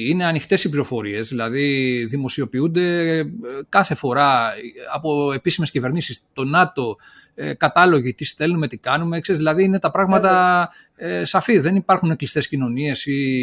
[0.09, 3.25] είναι ανοιχτές οι πληροφορίες, δηλαδή δημοσιοποιούνται ε,
[3.69, 4.53] κάθε φορά
[4.95, 6.97] από επίσημες κυβερνήσεις, το ΝΑΤΟ,
[7.35, 12.17] ε, κατάλογοι, τι στέλνουμε, τι κάνουμε, ξέρεις, δηλαδή είναι τα πράγματα ε, σαφή, δεν υπάρχουν
[12.17, 13.43] κλειστές κοινωνίες ή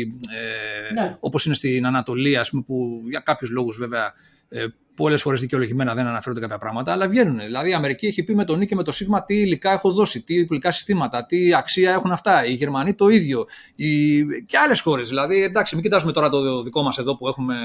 [0.89, 1.17] ε, ναι.
[1.19, 4.13] όπως είναι στην Ανατολή, ας πούμε, που για κάποιους λόγους βέβαια
[4.53, 4.65] ε,
[4.95, 7.39] πολλές φορές δικαιολογημένα δεν αναφέρονται κάποια πράγματα, αλλά βγαίνουν.
[7.39, 9.91] Δηλαδή η Αμερική έχει πει με τον Νί και με το Σίγμα τι υλικά έχω
[9.91, 12.45] δώσει, τι υλικά συστήματα, τι αξία έχουν αυτά.
[12.45, 13.45] Οι Γερμανοί το ίδιο.
[13.75, 14.23] Οι...
[14.45, 15.09] Και άλλες χώρες.
[15.09, 17.55] Δηλαδή, εντάξει, μην κοιτάζουμε τώρα το δικό μας εδώ που έχουμε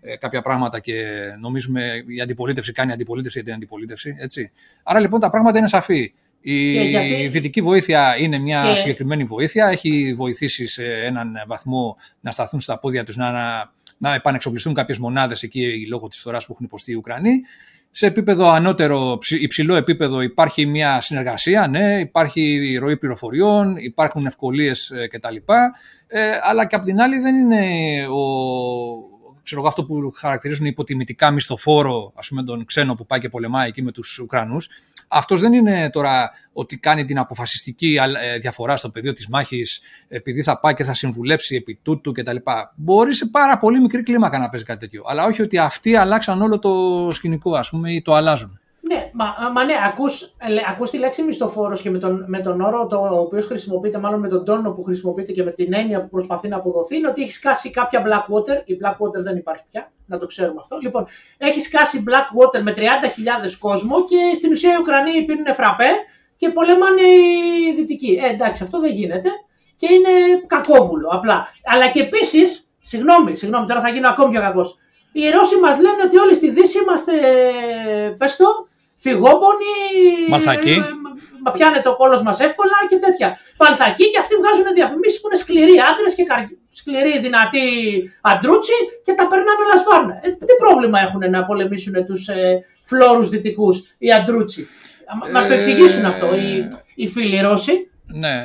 [0.00, 1.02] ε, κάποια πράγματα και
[1.40, 4.16] νομίζουμε η αντιπολίτευση κάνει αντιπολίτευση για την αντιπολίτευση.
[4.18, 4.52] Έτσι.
[4.82, 6.12] Άρα λοιπόν τα πράγματα είναι σαφή.
[6.40, 7.28] Η γιατί...
[7.28, 8.78] δυτική βοήθεια είναι μια και...
[8.78, 9.66] συγκεκριμένη βοήθεια.
[9.66, 13.30] Έχει βοηθήσει σε έναν βαθμό να σταθούν στα πόδια τους, να
[13.98, 17.40] να επανεξοπλιστούν κάποιες μονάδες εκεί λόγω της φθοράς που έχουν υποστεί οι Ουκρανοί.
[17.90, 25.06] Σε επίπεδο ανώτερο, υψηλό επίπεδο υπάρχει μια συνεργασία, ναι, υπάρχει ροή πληροφοριών, υπάρχουν ευκολίες ε,
[25.08, 25.36] κτλ.
[26.06, 27.66] Ε, αλλά και απ' την άλλη δεν είναι
[28.08, 28.22] ο,
[29.42, 33.82] ξέρω αυτό που χαρακτηρίζουν υποτιμητικά μισθοφόρο, ας πούμε τον ξένο που πάει και πολεμάει εκεί
[33.82, 34.68] με τους Ουκρανούς.
[35.08, 40.42] Αυτός δεν είναι τώρα ότι κάνει την αποφασιστική ε, διαφορά στο πεδίο της μάχης επειδή
[40.42, 42.36] θα πάει και θα συμβουλέψει επί τούτου κτλ.
[42.74, 45.02] Μπορεί σε πάρα πολύ μικρή κλίμακα να παίζει κάτι τέτοιο.
[45.06, 46.70] Αλλά όχι ότι αυτοί αλλάξαν όλο το
[47.12, 48.60] σκηνικό ας πούμε ή το αλλάζουν.
[48.88, 52.60] Ναι, μα, μα ναι, ακούς, ε, ακούς τη λέξη μισθοφόρος και με τον, με τον
[52.60, 56.02] όρο το, ο οποίος χρησιμοποιείται, μάλλον με τον τόνο που χρησιμοποιείται και με την έννοια
[56.02, 58.62] που προσπαθεί να αποδοθεί, είναι ότι έχει σκάσει κάποια Blackwater.
[58.64, 60.78] Η Blackwater δεν υπάρχει πια, να το ξέρουμε αυτό.
[60.82, 61.06] Λοιπόν,
[61.38, 62.82] έχει σκάσει Blackwater με 30.000
[63.58, 65.90] κόσμο και στην ουσία οι Ουκρανοί πίνουν φραπέ
[66.36, 68.20] και πολέμανε οι Δυτικοί.
[68.22, 69.30] Ε, εντάξει, αυτό δεν γίνεται
[69.76, 70.10] και είναι
[70.46, 71.48] κακόβουλο απλά.
[71.64, 74.78] Αλλά και επίσης, συγγνώμη, συγγνώμη, τώρα θα γίνω ακόμη πιο κακός.
[75.12, 77.12] Οι Ρώσοι μας λένε ότι όλοι στη Δύση είμαστε,
[78.18, 78.68] πες το,
[79.06, 79.74] φυγόπονοι.
[80.32, 80.76] Μαλθακοί.
[80.82, 80.82] Ε,
[81.44, 83.28] μα πιάνεται ο κόλος μας εύκολα και τέτοια.
[83.56, 86.40] Παλθακοί και αυτοί βγάζουν διαφημίσεις που είναι σκληροί άντρες και καρ...
[86.80, 87.66] σκληροί δυνατοί
[88.32, 90.14] αντρούτσι και τα περνάνε όλα σβάρνα.
[90.22, 94.62] Ε, τι πρόβλημα έχουν να πολεμήσουν τους ε, φλόρους δυτικούς οι αντρούτσι;
[95.32, 97.90] Μα το εξηγήσουν αυτό οι, οι φίλοι Ρώσοι.
[98.06, 98.36] Ναι.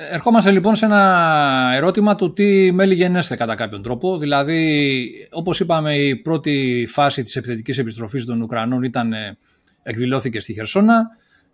[0.00, 4.18] Ερχόμαστε λοιπόν σε ένα ερώτημα του τι μέλη γενέστε κατά κάποιον τρόπο.
[4.18, 9.36] Δηλαδή, όπως είπαμε, η πρώτη φάση της επιθετικής επιστροφής των Ουκρανών ήταν, ε,
[9.82, 11.06] εκδηλώθηκε στη Χερσόνα.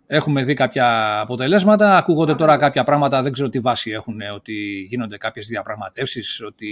[0.07, 1.97] Έχουμε δει κάποια αποτελέσματα.
[1.97, 4.53] Ακούγονται τώρα κάποια πράγματα, δεν ξέρω τι βάση έχουν, ε, ότι
[4.89, 6.67] γίνονται κάποιες διαπραγματεύσεις, ότι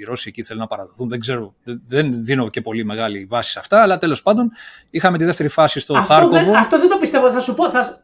[0.00, 1.08] οι Ρώσοι εκεί θέλουν να παραδοθούν.
[1.08, 1.54] Δεν ξέρω,
[1.86, 4.50] δεν δίνω και πολύ μεγάλη βάση σε αυτά, αλλά τέλος πάντων
[4.90, 6.44] είχαμε τη δεύτερη φάση στο αυτό Χάρκοβο.
[6.44, 7.32] Δεν, αυτό δεν το πιστεύω.
[7.32, 8.02] Θα σου πω, θα,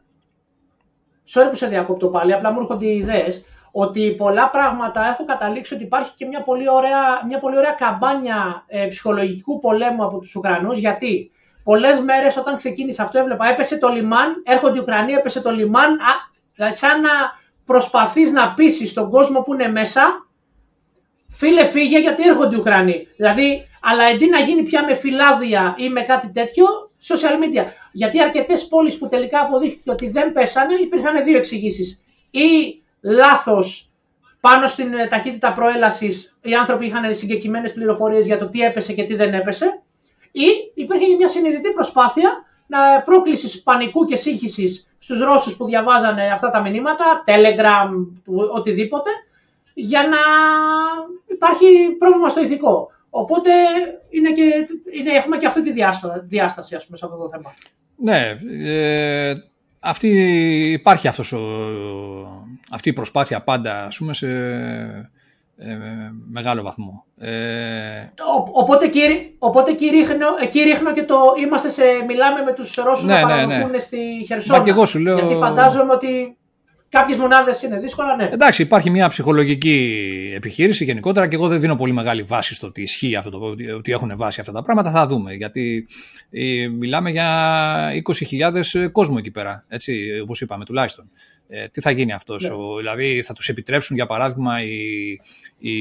[1.33, 5.73] sorry που σε διακόπτω πάλι, απλά μου έρχονται οι ιδέες, ότι πολλά πράγματα έχω καταλήξει
[5.73, 10.35] ότι υπάρχει και μια πολύ ωραία, μια πολύ ωραία καμπάνια ε, ψυχολογικού πολέμου από τους
[10.35, 11.31] Ουκρανούς, γιατί;
[11.69, 15.91] Πολλές μέρες όταν ξεκίνησε αυτό έβλεπα έπεσε το λιμάν, έρχονται οι Ουκρανοί, έπεσε το λιμάν,
[15.93, 16.13] α,
[16.55, 17.09] δηλαδή σαν να
[17.65, 20.27] προσπαθείς να πείσει τον κόσμο που είναι μέσα,
[21.29, 23.07] φίλε φύγε γιατί έρχονται οι Ουκρανοί.
[23.15, 26.65] Δηλαδή, αλλά αντί να γίνει πια με φυλάδια ή με κάτι τέτοιο,
[27.07, 27.65] social media.
[27.91, 32.03] Γιατί αρκετές πόλεις που τελικά αποδείχθηκε ότι δεν πέσανε, υπήρχαν δύο εξηγήσεις.
[32.31, 33.91] Ή λάθος
[34.39, 39.03] πάνω στην ε, ταχύτητα προέλασης, οι άνθρωποι είχαν συγκεκριμένες πληροφορίες για το τι έπεσε και
[39.03, 39.81] τι δεν έπεσε.
[40.31, 46.49] Ή υπήρχε μια συνειδητή προσπάθεια να πρόκλησης πανικού και σύγχυσης στους Ρώσους που διαβάζανε αυτά
[46.49, 48.07] τα μηνύματα, Telegram,
[48.53, 49.09] οτιδήποτε,
[49.73, 50.17] για να
[51.25, 51.65] υπάρχει
[51.99, 52.91] πρόβλημα στο ηθικό.
[53.09, 53.51] Οπότε
[54.09, 55.71] είναι και, είναι, έχουμε και αυτή τη
[56.23, 57.53] διάσταση, ας πούμε, σε αυτό το θέμα.
[57.95, 58.39] Ναι,
[58.71, 59.33] ε,
[59.79, 60.09] αυτή,
[60.71, 61.39] υπάρχει αυτός ο,
[62.71, 64.27] αυτή η προσπάθεια πάντα, ας πούμε, σε
[65.61, 65.77] ε,
[66.31, 67.05] μεγάλο βαθμό.
[67.17, 67.29] Ε,
[68.51, 73.05] οπότε, εκεί, οπότε εκεί, ρίχνω, εκεί ρίχνω και το είμαστε σε, μιλάμε με τους Ρώσους
[73.05, 73.77] ναι, να ναι, ναι.
[73.77, 74.63] στη Χερσόνα.
[74.63, 75.17] και εγώ σου λέω...
[75.17, 76.37] Γιατί φαντάζομαι ότι
[76.89, 78.29] Κάποιες μονάδες είναι δύσκολα, ναι.
[78.31, 82.81] Εντάξει, υπάρχει μια ψυχολογική επιχείρηση γενικότερα και εγώ δεν δίνω πολύ μεγάλη βάση στο ότι
[82.81, 84.91] ισχύει αυτό, το, ότι έχουν βάση αυτά τα πράγματα.
[84.91, 85.33] Θα δούμε.
[85.33, 85.87] Γιατί
[86.29, 87.89] ε, μιλάμε για
[88.73, 89.65] 20.000 κόσμο εκεί πέρα.
[89.67, 91.11] Έτσι, όπως είπαμε, τουλάχιστον.
[91.51, 92.49] Ε, τι θα γίνει αυτό, ναι.
[92.77, 95.11] δηλαδή θα τους επιτρέψουν για παράδειγμα, η,
[95.57, 95.73] η,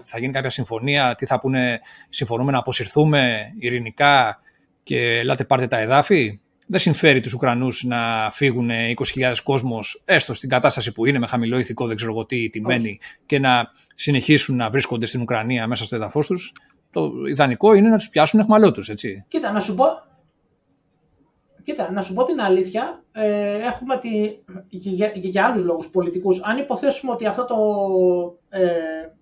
[0.00, 4.40] θα γίνει κάποια συμφωνία, τι θα πούνε, συμφωνούμε να αποσυρθούμε ειρηνικά
[4.82, 8.70] και ελάτε πάρτε τα εδάφη; Δεν συμφέρει τους Ουκρανούς να φύγουν
[9.16, 13.38] 20.000 κόσμος έστω στην κατάσταση που είναι με χαμηλό ηθικό δεν ξέρω τι τιμένη και
[13.38, 16.52] να συνεχίσουν να βρίσκονται στην Ουκρανία μέσα στο έδαφος τους.
[16.90, 19.24] Το ιδανικό είναι να τους πιάσουν εχμαλώτους, έτσι.
[19.28, 19.84] Κοίτα, να σου πω,
[21.66, 24.08] Κοίτα, να σου πω την αλήθεια, ε, έχουμε τη,
[24.68, 26.40] και, για, και για άλλους λόγους πολιτικούς.
[26.42, 27.56] Αν υποθέσουμε ότι αυτό το,
[28.48, 28.70] ε,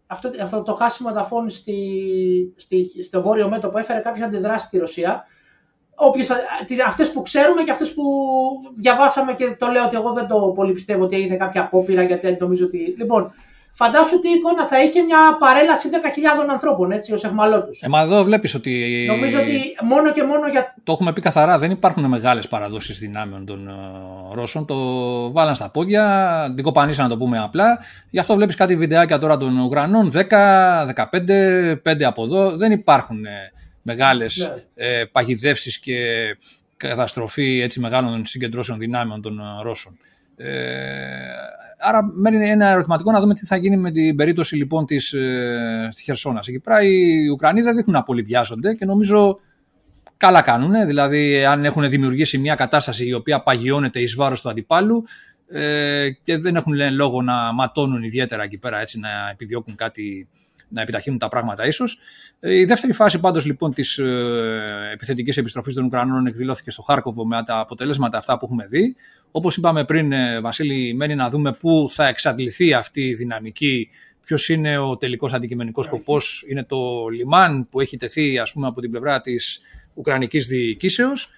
[0.06, 1.78] αυτό, αυτό το χάσιμο εδαφών στη,
[2.56, 5.26] στη, στο βόρειο μέτωπο έφερε κάποια αντιδράσει στη Ρωσία,
[5.94, 6.30] όποιες,
[6.86, 8.02] αυτές που ξέρουμε και αυτές που
[8.76, 12.36] διαβάσαμε και το λέω ότι εγώ δεν το πολύ πιστεύω ότι έγινε κάποια απόπειρα γιατί
[12.40, 12.94] νομίζω ότι...
[12.98, 13.32] Λοιπόν,
[13.74, 15.96] φαντάσου ότι η εικόνα θα είχε μια παρέλαση 10.000
[16.50, 17.80] ανθρώπων έτσι ως εχμαλώτους.
[17.80, 19.04] Ε, μα εδώ βλέπεις ότι...
[19.08, 20.74] Νομίζω ότι μόνο και μόνο για...
[20.84, 24.66] Το έχουμε πει καθαρά, δεν υπάρχουν μεγάλες παραδόσεις δυνάμεων των uh, Ρώσων.
[24.66, 24.76] Το
[25.32, 27.78] βάλαν στα πόδια, την κοπανίσαν να το πούμε απλά.
[28.10, 30.20] Γι' αυτό βλέπεις κάτι βιντεάκια τώρα των Ουκρανών, 10,
[30.94, 32.56] 15, 5 από εδώ.
[32.56, 33.24] Δεν υπάρχουν
[33.82, 34.86] μεγάλες ναι.
[34.86, 35.96] ε, παγιδεύσεις και
[36.76, 39.98] καταστροφή έτσι μεγάλων συγκεντρώσεων δυνάμεων των ε, Ρώσων.
[40.36, 40.50] Ε,
[41.84, 45.88] άρα μένει ένα ερωτηματικό να δούμε τι θα γίνει με την περίπτωση λοιπόν της, ε,
[45.92, 46.46] στη Χερσόνας.
[46.46, 49.38] Εκεί πέρα οι Ουκρανοί δεν δείχνουν να πολυβιάζονται και νομίζω
[50.16, 50.86] καλά κάνουν.
[50.86, 55.04] Δηλαδή αν έχουν δημιουργήσει μια κατάσταση η οποία παγιώνεται εις βάρος του αντιπάλου
[55.48, 60.28] ε, και δεν έχουν λένε, λόγο να ματώνουν ιδιαίτερα εκεί πέρα έτσι να επιδιώκουν κάτι
[60.68, 61.98] να επιταχύνουν τα πράγματα ίσως.
[62.40, 67.26] Ε, η δεύτερη φάση πάντως λοιπόν της ε, επιθετικής επιστροφής των Ουκρανών εκδηλώθηκε στο Χάρκοβο
[67.26, 68.96] με τα αποτελέσματα αυτά που έχουμε δει.
[69.30, 73.90] Όπως είπαμε πριν, ε, Βασίλη, μένει να δούμε πού θα εξαντληθεί αυτή η δυναμική,
[74.24, 76.44] ποιος είναι ο τελικός αντικειμενικός σκοπός.
[76.48, 79.60] Είναι το λιμάν που έχει τεθεί ας πούμε, από την πλευρά της
[79.94, 81.30] Ουκρανικής διοικήσεως.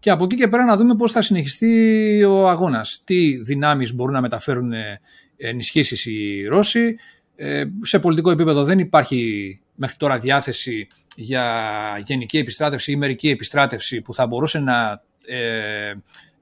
[0.00, 3.02] Και από εκεί και πέρα να δούμε πώς θα συνεχιστεί ο αγώνας.
[3.04, 4.72] Τι δυνάμεις μπορούν να μεταφέρουν
[5.36, 6.96] ενισχύσεις οι Ρώσοι,
[7.42, 10.86] ε, σε πολιτικό επίπεδο δεν υπάρχει μέχρι τώρα διάθεση
[11.16, 11.44] για
[12.04, 15.92] γενική επιστράτευση ή μερική επιστράτευση που θα μπορούσε να ε,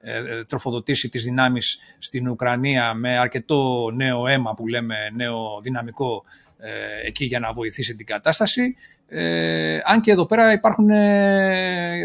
[0.00, 6.24] ε, τροφοδοτήσει τις δυνάμεις στην Ουκρανία με αρκετό νέο αίμα που λέμε, νέο δυναμικό
[6.58, 8.76] ε, εκεί για να βοηθήσει την κατάσταση.
[9.08, 10.90] Ε, αν και εδώ πέρα υπάρχουν,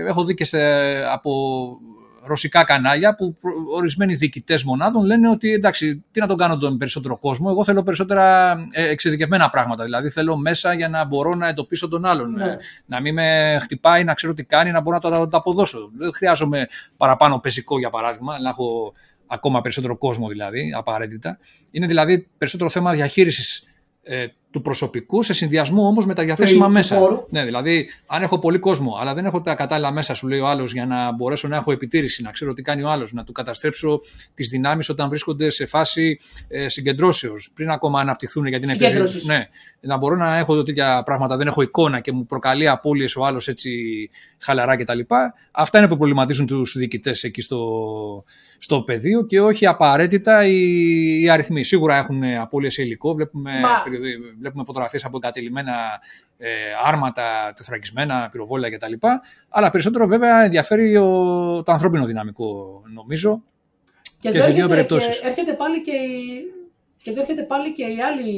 [0.07, 0.60] έχω δει και σε,
[1.06, 1.32] από
[2.26, 3.38] ρωσικά κανάλια που
[3.74, 7.48] ορισμένοι διοικητές μονάδων λένε ότι εντάξει, τι να τον κάνω τον περισσότερο κόσμο.
[7.50, 9.84] Εγώ θέλω περισσότερα ε, εξειδικευμένα πράγματα.
[9.84, 12.32] Δηλαδή θέλω μέσα για να μπορώ να εντοπίσω τον άλλον.
[12.32, 12.45] Ναι.
[12.45, 15.91] Ε, να μην με χτυπάει, να ξέρω τι κάνει, να μπορώ να το, το αποδώσω.
[15.98, 16.68] Δεν χρειάζομαι
[16.98, 18.94] παραπάνω πεζικό για παράδειγμα, να έχω
[19.28, 21.38] ακόμα περισσότερο κόσμο δηλαδή, απαραίτητα.
[21.72, 23.64] Είναι δηλαδή περισσότερο θέμα διαχείρισης
[24.03, 27.25] ε, του προσωπικού σε συνδυασμό όμως με τα διαθέσιμα μέσα.
[27.30, 30.47] Ναι, δηλαδή, αν έχω πολύ κόσμο, αλλά δεν έχω τα κατάλληλα μέσα, σου λέει ο
[30.47, 33.31] άλλος, για να μπορέσω να έχω επιτήρηση, να ξέρω τι κάνει ο άλλος, να του
[33.31, 34.01] καταστρέψω
[34.34, 39.25] τις δυνάμεις όταν βρίσκονται σε φάση ε, συγκεντρώσεως, πριν ακόμα αναπτυχθούν για την επίδειξη.
[39.25, 39.47] Ναι,
[39.80, 43.47] να μπορώ να έχω τέτοια πράγματα, δεν έχω εικόνα και μου προκαλεί απώλειες ο άλλος
[43.47, 43.71] έτσι
[44.38, 44.99] χαλαρά κτλ.
[45.51, 47.59] Αυτά είναι που προβληματίζουν τους διοικητές εκεί στο,
[48.64, 51.64] στο πεδίο και όχι απαραίτητα οι, οι αριθμοί.
[51.64, 53.52] Σίγουρα έχουν απώλειες υλικό, βλέπουμε,
[54.40, 55.73] βλέπουμε φωτογραφίες από εγκατελειμμένα
[56.38, 56.49] ε,
[56.85, 58.94] άρματα, τεθρακισμένα, πυροβόλια κτλ.
[59.49, 61.07] Αλλά περισσότερο βέβαια ενδιαφέρει ο,
[61.64, 63.44] το ανθρώπινο δυναμικό, νομίζω.
[64.19, 65.22] Και, και σε δύο περιπτώσεις.
[65.22, 65.91] Έρχεται πάλι και,
[66.98, 68.31] και εδώ έρχεται πάλι και η άλλη,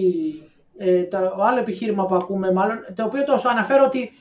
[0.78, 4.12] ε, το άλλο επιχείρημα που ακούμε, μάλλον, το οποίο το αναφέρω ότι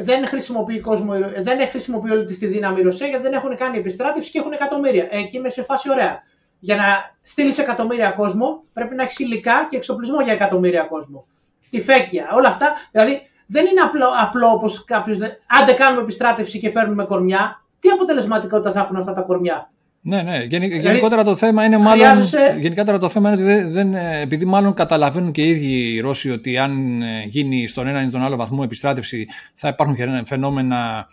[0.00, 4.30] δεν χρησιμοποιεί, κόσμο, δεν χρησιμοποιεί όλη της δύναμη η Ρωσία γιατί δεν έχουν κάνει επιστράτευση
[4.30, 5.08] και έχουν εκατομμύρια.
[5.10, 6.22] Εκεί είμαι σε φάση ωραία.
[6.58, 6.84] Για να
[7.22, 11.26] στείλεις εκατομμύρια κόσμο πρέπει να έχεις υλικά και εξοπλισμό για εκατομμύρια κόσμο.
[11.70, 12.72] Τη φέκια, όλα αυτά.
[12.90, 15.16] Δηλαδή δεν είναι απλό, απλό όπως κάποιος.
[15.46, 17.62] Άντε κάνουμε επιστράτευση και φέρνουμε κορμιά.
[17.80, 19.70] Τι αποτελεσματικότητα θα έχουν αυτά τα κορμιά;
[20.08, 20.38] Ναι, ναι.
[20.38, 22.24] Δηλαδή, γενικότερα το θέμα είναι μάλλον.
[22.58, 26.30] Γενικότερα το θέμα είναι ότι δεν, δεν, επειδή μάλλον καταλαβαίνουν και οι ίδιοι οι Ρώσοι
[26.30, 31.08] ότι αν ε, γίνει στον έναν ή τον άλλο βαθμό επιστράτευση θα υπάρχουν φαινόμενα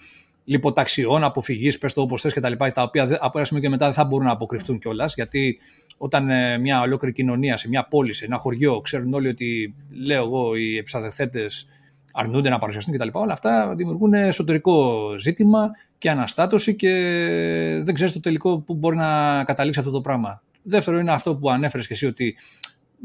[0.46, 2.54] λιποταξιών, αποφυγής, πες το όπως θες κτλ.
[2.58, 5.14] Τα, τα οποία από ένα σημείο και μετά δεν θα μπορούν να αποκρυφτούν κιόλας.
[5.16, 5.60] Γιατί
[5.98, 10.24] όταν ε, μια ολόκληρη κοινωνία σε μια πόλη, σε ένα χωριό, ξέρουν όλοι ότι λέω
[10.24, 11.30] εγώ οι επιστρατευτέ
[12.16, 13.08] αρνούνται να παρουσιαστούν κτλ.
[13.12, 16.92] Όλα αυτά δημιουργούν εσωτερικό ζήτημα και αναστάτωση και
[17.84, 20.42] δεν ξέρεις το τελικό που μπορεί να καταλήξει αυτό το πράγμα.
[20.64, 22.36] Δεύτερο είναι αυτό που ανέφερες και εσύ ότι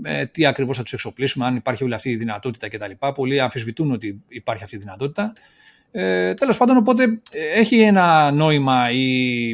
[0.02, 2.90] ε, τι ακριβώς θα τους εξοπλίσουμε, αν υπάρχει όλη αυτή η δυνατότητα κτλ.
[3.14, 5.32] Πολλοί αμφισβητούν ότι υπάρχει αυτή η δυνατότητα.
[5.90, 9.50] Ε, τέλος πάντων, οπότε ε, έχει ένα νόημα η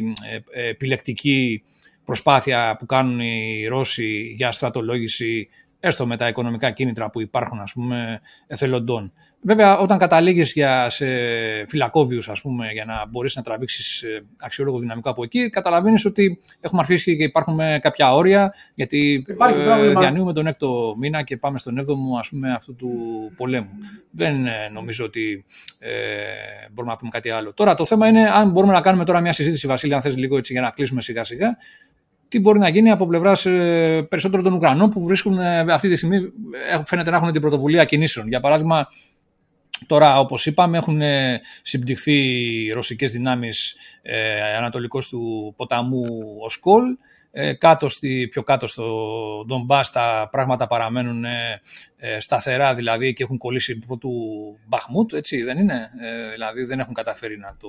[0.51, 1.63] ε, επιλεκτική
[2.05, 5.49] προσπάθεια που κάνουν οι Ρώσοι για στρατολόγηση
[5.87, 9.13] έστω με τα οικονομικά κίνητρα που υπάρχουν ας πούμε εθελοντών.
[9.41, 10.53] Βέβαια, όταν καταλήγεις
[10.87, 11.05] σε
[11.67, 16.39] φυλακόβιους, ας πούμε, για να μπορείς να τραβήξεις ε, αξιόλογο δυναμικό από εκεί, καταλαβαίνεις ότι
[16.59, 21.77] έχουμε αρχίσει και υπάρχουν κάποια όρια, γιατί ε, διανύουμε τον έκτο μήνα και πάμε στον
[21.77, 22.91] έβδομο ας πούμε, αυτού του
[23.37, 23.69] πολέμου.
[24.11, 25.45] Δεν ε, νομίζω ότι
[25.79, 25.89] ε,
[26.71, 27.53] μπορούμε να πούμε κάτι άλλο.
[27.53, 30.37] Τώρα, το θέμα είναι αν μπορούμε να κάνουμε τώρα μια συζήτηση, Βασίλη, αν θες λίγο
[30.37, 31.57] έτσι για να κλείσουμε σιγά-σιγά,
[32.29, 36.17] τι μπορεί να γίνει από πλευράς ε, περισσότερων των Ουκρανών που βρίσκουν αυτή τη στιγμή,
[36.85, 38.27] φαίνεται να έχουν την πρωτοβουλία κινήσεων.
[38.27, 38.87] Για παράδειγμα,
[39.85, 42.19] Τώρα, όπως είπαμε, έχουν ε, συμπτυχθεί
[42.73, 46.05] ρωσικές δυνάμεις ε, ανατολικός του ποταμού
[46.39, 46.83] Οσκόλ.
[47.39, 48.85] Ε, κάτω στη, πιο κάτω στο
[49.47, 51.61] Ντομπάς τα πράγματα παραμένουν ε,
[51.97, 54.11] ε, σταθερά δηλαδή και έχουν κολλήσει του
[54.67, 57.67] Μπαχμούτ, έτσι δεν είναι; Ε, δηλαδή δεν έχουν καταφέρει να το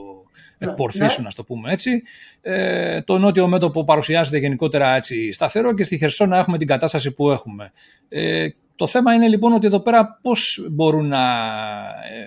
[0.58, 1.32] ναι, εκπορθήσουν, ναι.
[1.34, 2.02] το πούμε έτσι.
[2.40, 7.30] Ε, το νότιο μέτωπο παρουσιάζεται γενικότερα έτσι σταθερό και στη Χερσόνα έχουμε την κατάσταση που
[7.30, 7.72] έχουμε.
[8.08, 11.24] Ε, το θέμα είναι λοιπόν ότι εδώ πέρα πώς μπορούν να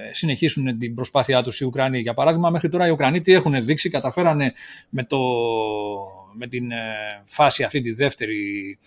[0.10, 2.00] ε, συνεχίσουν την προσπάθειά τους οι Ουκρανοί.
[2.00, 4.54] Για παράδειγμα, μέχρι τώρα οι Ουκρανοί τι έχουν δείξει, καταφέρανε
[4.90, 5.18] με, το,
[6.34, 6.76] με την ε,
[7.24, 8.78] φάση αυτή τη δεύτερη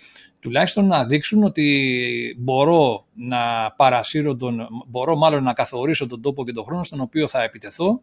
[0.40, 6.52] τουλάχιστον να δείξουν ότι μπορώ να παρασύρω τον, μπορώ μάλλον να καθορίσω τον τόπο και
[6.52, 8.02] τον χρόνο στον οποίο θα επιτεθώ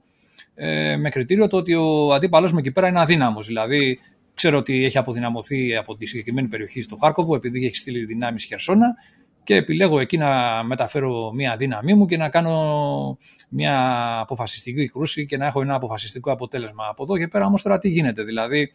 [0.55, 3.47] ε, με κριτήριο το ότι ο αντίπαλος μου εκεί πέρα είναι αδύναμος.
[3.47, 3.99] Δηλαδή
[4.33, 8.95] ξέρω ότι έχει αποδυναμωθεί από τη συγκεκριμένη περιοχή στο Χάρκοβο επειδή έχει στείλει δυνάμεις Χερσόνα
[9.43, 13.17] και επιλέγω εκεί να μεταφέρω μια δύναμή μου και να κάνω
[13.49, 16.87] μια αποφασιστική κρούση και να έχω ένα αποφασιστικό αποτέλεσμα.
[16.89, 18.71] Από εδώ και πέρα όμως τώρα τι γίνεται, δηλαδή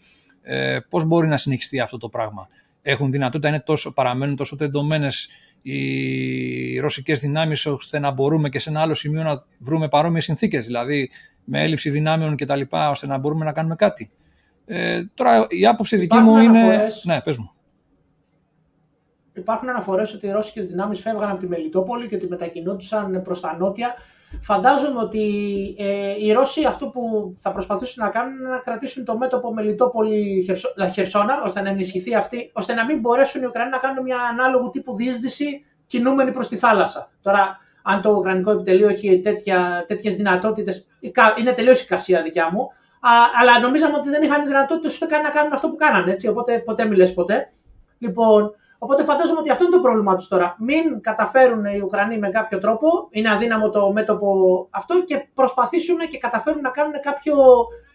[0.49, 2.49] ε, πώς μπορεί να συνεχιστεί αυτό το πράγμα;
[2.83, 5.29] Έχουν δυνατότητα, είναι τόσο, παραμένουν τόσο τεντωμένες
[5.63, 10.67] οι ρωσικές δυνάμεις ώστε να μπορούμε και σε ένα άλλο σημείο να βρούμε παρόμοιες συνθήκες,
[10.67, 11.11] δηλαδή
[11.45, 12.61] με έλλειψη δυνάμεων κτλ.
[12.71, 14.11] ώστε να μπορούμε να κάνουμε κάτι.
[14.67, 16.87] Ε, τώρα η άποψη δική μου είναι...
[17.03, 17.51] Ναι, πες μου
[19.39, 23.57] υπάρχουν αναφορές ότι οι ρώσικες δυνάμεις φεύγαν από τη Μελιτόπολη και ότι μετακινούνταν προς τα
[23.57, 23.95] νότια.
[24.41, 25.25] Φαντάζομαι ότι
[25.79, 31.43] ε, οι Ρώσοι αυτό που θα προσπαθήσουν να κάνουν είναι να κρατήσουν το μέτωπο Μελιτόπολη-Χερσόνα,
[31.45, 34.95] ώστε να ενισχυθεί αυτή, ώστε να μην μπορέσουν οι Ουκρανοί να κάνουν μια ανάλογου τύπου
[34.95, 37.11] διείσδυση κινούμενη προς τη θάλασσα.
[37.23, 39.23] Τώρα, αν το Ουκρανικό επιτελείο έχει
[39.87, 40.87] τέτοιες δυνατότητες,
[41.39, 41.87] είναι τελείως η
[42.23, 42.71] δικιά μου,
[43.01, 46.13] Α, αλλά νομίζαμε ότι δεν είχαν δυνατότητα ούτε καν να κάνουν αυτό που κάνανε.
[46.13, 47.49] Έτσι, οπότε ποτέ μιλέ ποτέ.
[47.99, 50.57] Λοιπόν, οπότε φαντάζομαι ότι αυτό είναι το πρόβλημά τους τώρα.
[50.59, 54.29] Μην καταφέρουν οι Ουκρανοί με κάποιο τρόπο, είναι αδύναμο το μέτωπο
[54.71, 57.35] αυτό και προσπαθήσουν και καταφέρουν να κάνουν κάποιο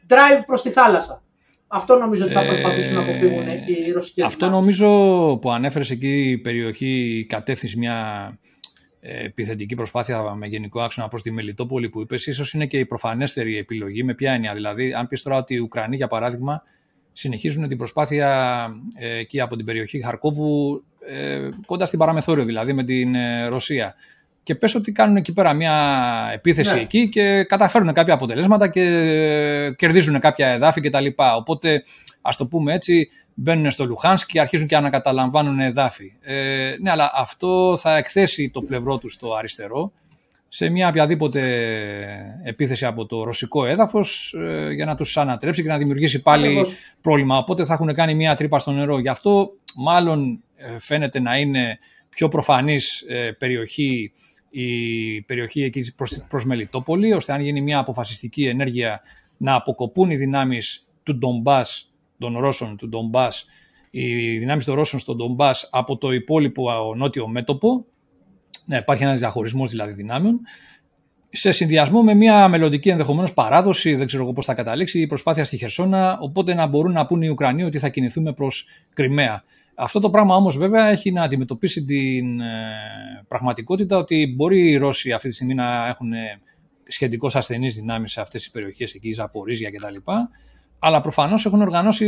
[0.07, 1.23] drive προς τη θάλασσα.
[1.67, 4.87] Αυτό νομίζω ότι θα προσπαθήσουν να αποφύγουν οι ρωσικές Αυτό νομίζω
[5.41, 7.97] που ανέφερες εκεί η περιοχή κατεύθυνση μια
[9.03, 12.85] ε, επιθετική προσπάθεια με γενικό άξονα προς τη Μελιτόπολη που είπες, ίσως είναι και η
[12.85, 14.03] προφανέστερη επιλογή.
[14.03, 16.63] Με ποια έννοια, δηλαδή, αν πεις τώρα ότι οι Ουκρανοί, για παράδειγμα,
[17.13, 22.83] συνεχίζουν την προσπάθεια ε, εκεί από την περιοχή Χαρκόβου, ε, κοντά στην παραμεθόριο δηλαδή με
[22.83, 23.95] την ε, Ρωσία.
[24.43, 25.73] Και πες ότι κάνουν εκεί πέρα μια
[26.33, 26.79] επίθεση ναι.
[26.79, 31.05] εκεί και καταφέρουν κάποια αποτελέσματα και κερδίζουν κάποια εδάφη κτλ.
[31.37, 31.83] Οπότε,
[32.21, 36.13] ας το πούμε έτσι, μπαίνουν στο Λουχάνσκ και αρχίζουν και ανακαταλαμβάνουν εδάφη.
[36.21, 39.91] Ε, ναι, αλλά αυτό θα εκθέσει το πλευρό τους στο αριστερό
[40.53, 41.41] σε μια οποιαδήποτε
[42.43, 46.65] επίθεση από το ρωσικό έδαφος ε, για να τους ανατρέψει και να δημιουργήσει πάλι
[47.01, 47.37] πρόβλημα.
[47.37, 48.99] Οπότε θα έχουν κάνει μια τρύπα στο νερό.
[48.99, 51.79] Γι' αυτό μάλλον ε, φαίνεται να είναι
[52.09, 54.11] πιο προφανής ε, περιοχή
[54.49, 59.01] η περιοχή εκεί προς, προς Μελιτόπολη, ώστε αν γίνει μια αποφασιστική ενέργεια
[59.37, 63.45] να αποκοπούν οι δυνάμεις του Ντομπάς των Ρώσων του Ντομπάς,
[63.89, 67.85] οι δυνάμεις των Ρώσων στον Ντομπάς από το υπόλοιπο νότιο μέτωπο,
[68.71, 70.39] να υπάρχει ένας διαχωρισμός δηλαδή δυνάμεων,
[71.29, 75.45] σε συνδυασμό με μια μελλοντική ενδεχομένως παράδοση, δεν ξέρω εγώ πώς θα καταλήξει, η προσπάθεια
[75.45, 79.43] στη Χερσόνα, οπότε να μπορούν να πούν οι Ουκρανοί ότι θα κινηθούμε προς Κρυμαία.
[79.75, 82.45] Αυτό το πράγμα όμως βέβαια έχει να αντιμετωπίσει την ε,
[83.27, 86.11] πραγματικότητα ότι μπορεί οι Ρώσοι αυτή τη στιγμή να έχουν
[86.87, 90.11] σχετικώς ασθενείς δυνάμεις σε αυτές τις περιοχές εκεί, Ζαπορίζια κτλ
[90.83, 92.07] αλλά προφανώς έχουν οργανώσει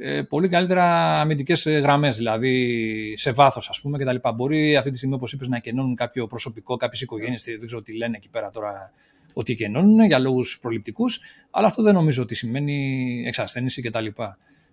[0.00, 0.84] ε, πολύ καλύτερα
[1.20, 4.16] αμυντικές ε, γραμμές, δηλαδή σε βάθος, ας πούμε, κτλ.
[4.34, 7.96] Μπορεί αυτή τη στιγμή, όπως είπες, να κενώνουν κάποιο προσωπικό, κάποιες οικογένειες, δεν ξέρω τι
[7.96, 8.92] λένε εκεί πέρα τώρα,
[9.32, 11.20] ότι κενώνουν για λόγους προληπτικούς,
[11.50, 14.06] αλλά αυτό δεν νομίζω ότι σημαίνει εξασθένηση κτλ.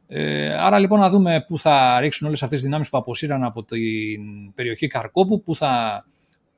[0.08, 3.64] Ε, άρα λοιπόν να δούμε πού θα ρίξουν όλες αυτές τις δυνάμεις που αποσύραν από
[3.64, 6.06] την περιοχή Καρκόπου, πού θα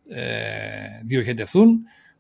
[0.09, 0.21] ε,
[1.05, 1.79] διοχετευθούν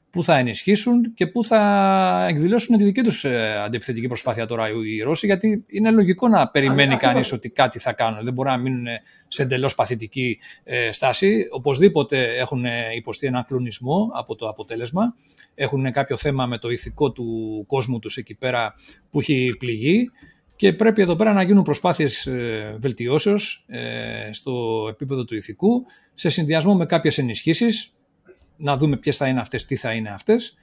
[0.09, 5.01] πού θα ενισχύσουν και πού θα εκδηλώσουν τη δική τους ε, αντιπιθετική προσπάθεια τώρα οι
[5.01, 8.23] Ρώσοι, γιατί είναι λογικό να περιμένει κανείς ότι κάτι θα κάνουν.
[8.23, 8.85] Δεν μπορεί να μείνουν
[9.27, 11.47] σε εντελώς παθητική ε, στάση.
[11.51, 12.65] Οπωσδήποτε έχουν
[12.95, 15.15] υποστεί έναν κλονισμό από το αποτέλεσμα.
[15.55, 18.73] Έχουν κάποιο θέμα με το ηθικό του κόσμου τους εκεί πέρα
[19.09, 20.11] που έχει πληγεί
[20.55, 23.65] και πρέπει εδώ πέρα να γίνουν προσπάθειες ε, βελτιώσεως
[24.31, 27.96] στο επίπεδο του ηθικού σε συνδυασμό με κάποιες ενισχύσεις
[28.57, 30.57] να δούμε ποιες θα είναι αυτές, τι θα είναι αυτές,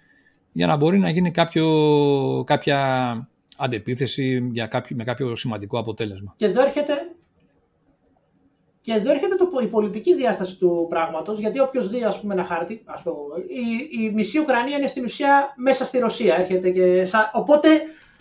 [0.52, 6.34] για να μπορεί να γίνει κάποιο, κάποια αντεπίθεση για κάποιο, με κάποιο σημαντικό αποτέλεσμα.
[6.36, 6.94] Και εδώ έρχεται,
[8.80, 12.44] και εδώ έρχεται το, η πολιτική διάσταση του πράγματος, γιατί όποιος δει ας πούμε, ένα
[12.44, 13.16] χάρτη, ας το,
[13.48, 16.34] η, η μισή Ουκρανία είναι στην ουσία μέσα στη Ρωσία.
[16.34, 17.68] Έρχεται και, οπότε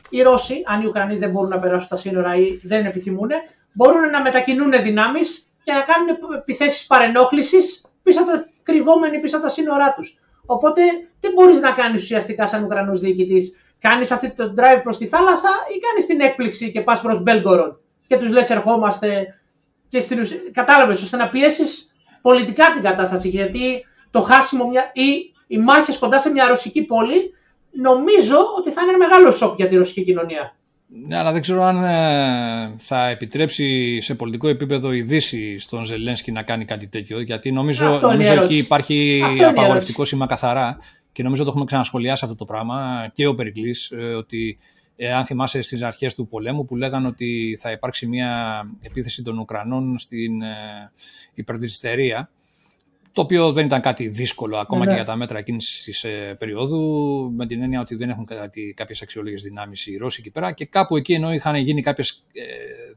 [0.09, 3.29] οι Ρώσοι, αν οι Ουκρανοί δεν μπορούν να περάσουν τα σύνορα ή δεν επιθυμούν,
[3.73, 8.31] μπορούν να μετακινούν δυνάμεις και να κάνουν επιθέσεις παρενόχλησης πίσω από
[8.63, 10.17] κρυβόμενοι πίσω από τα σύνορά τους.
[10.45, 10.81] Οπότε
[11.19, 15.49] τι μπορείς να κάνεις ουσιαστικά σαν Ουκρανός διοικητής; Κάνεις αυτή το drive προς τη θάλασσα
[15.75, 17.73] ή κάνεις την έκπληξη και πας προς Μπέλγκοροντ
[18.07, 19.39] και τους λες ερχόμαστε.
[19.89, 21.91] Και στην ουσία, κατάλαβες, ώστε να πιέσεις
[22.21, 23.29] πολιτικά την κατάσταση.
[23.29, 27.33] Γιατί το χάσιμο μια, ή οι μάχες κοντά σε μια ρωσική πόλη
[27.71, 30.55] νομίζω ότι θα είναι ένα μεγάλο σοκ για τη ρωσική κοινωνία.
[30.87, 36.31] Ναι, αλλά δεν ξέρω αν ε, θα επιτρέψει σε πολιτικό επίπεδο η Δύση στον Ζελένσκι
[36.31, 37.19] να κάνει κάτι τέτοιο.
[37.21, 40.77] Γιατί νομίζω, νομίζω εκεί υπάρχει απαγορευτικό σήμα καθαρά
[41.11, 44.57] και νομίζω το έχουμε ξανασχολιάσει αυτό το πράγμα και ο Περικλής, ε, ότι
[44.95, 49.37] ε, αν θυμάσαι στις αρχές του πολέμου που λέγανε ότι θα υπάρξει μια επίθεση των
[49.37, 50.91] Ουκρανών στην ε,
[51.33, 52.29] υπερδυστερία
[53.13, 54.97] το οποίο δεν ήταν κάτι δύσκολο ακόμα ναι, και ναι.
[54.97, 58.27] για τα μέτρα εκείνη τη ε, περίοδου, με την έννοια ότι δεν έχουν
[58.75, 60.51] κάποιες αξιόλογες δυνάμεις οι Ρώσοι εκεί πέρα.
[60.51, 62.41] Και κάπου εκεί, ενώ είχαν γίνει κάποιες ε,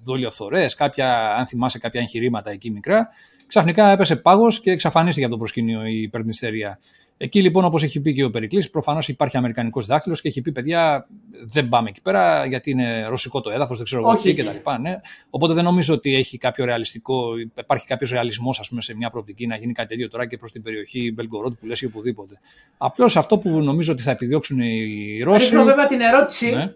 [0.02, 3.08] δολιοφθορές, κάποια, αν θυμάσαι, κάποια εγχειρήματα εκεί μικρά,
[3.46, 6.78] ξαφνικά έπεσε πάγος και εξαφανίστηκε από το προσκήνιο η υπερνηστερία.
[7.18, 10.52] Εκεί λοιπόν, όπως έχει πει και ο Περικλής, προφανώς υπάρχει Αμερικανικός δάχτυλος και έχει πει:
[10.52, 11.08] Παιδιά,
[11.42, 14.70] δεν πάμε εκεί πέρα γιατί είναι ρωσικό το έδαφος, δεν ξέρω εγώ τι κτλ.
[14.80, 14.96] Ναι.
[15.30, 19.72] Οπότε δεν νομίζω ότι έχει κάποιο ρεαλιστικό, υπάρχει κάποιος ρεαλισμός σε μια προοπτική να γίνει
[19.72, 22.38] κάτι τέτοιο τώρα και προς την περιοχή Μπελγκορότ που λες ή οπουδήποτε.
[22.78, 25.44] Απλώς αυτό που νομίζω ότι θα επιδιώξουν οι Ρώσοι.
[25.44, 26.50] Ρίχνω βέβαια την ερώτηση.
[26.50, 26.72] Ναι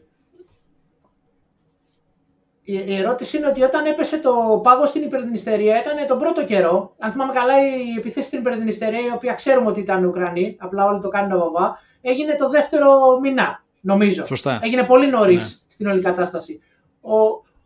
[2.75, 6.95] η ερώτηση είναι ότι όταν έπεσε το πάγο στην υπερδινιστερία ήταν τον πρώτο καιρό.
[6.99, 11.01] Αν θυμάμαι καλά, η επιθέση στην υπερδινιστερία, η οποία ξέρουμε ότι ήταν Ουκρανοί, απλά όλοι
[11.01, 14.27] το κάνουν βαβά, έγινε το δεύτερο μηνά, νομίζω.
[14.27, 14.61] Σωστά.
[14.63, 15.73] Έγινε πολύ νωρίς ναι.
[15.73, 16.61] στην όλη κατάσταση.
[17.01, 17.13] Ο,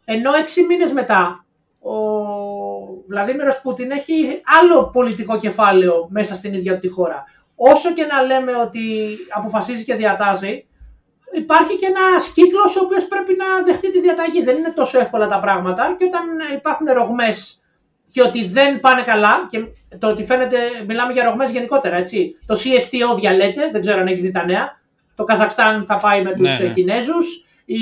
[0.05, 1.44] ενώ έξι μήνες μετά
[1.81, 1.94] ο
[3.09, 7.24] Βλαδίμηρος Πούτιν έχει άλλο πολιτικό κεφάλαιο μέσα στην ίδια τη χώρα.
[7.56, 8.81] Όσο και να λέμε ότι
[9.28, 10.66] αποφασίζει και διατάζει,
[11.35, 14.44] υπάρχει και ένας κύκλος ο οποίος πρέπει να δεχτεί τη διαταγή.
[14.44, 16.23] Δεν είναι τόσο εύκολα τα πράγματα και όταν
[16.56, 17.59] υπάρχουν ρογμές
[18.15, 19.59] και ότι δεν πάνε καλά, και
[19.98, 22.39] το ότι φαίνεται, μιλάμε για ρογμές γενικότερα, έτσι.
[22.47, 24.81] Το CSTO διαλέτε, δεν ξέρω αν έχεις δει τα νέα.
[25.15, 26.73] Το Καζακστάν θα πάει με τους ναι, ναι.
[26.73, 27.47] Κινέζους.
[27.65, 27.77] Η,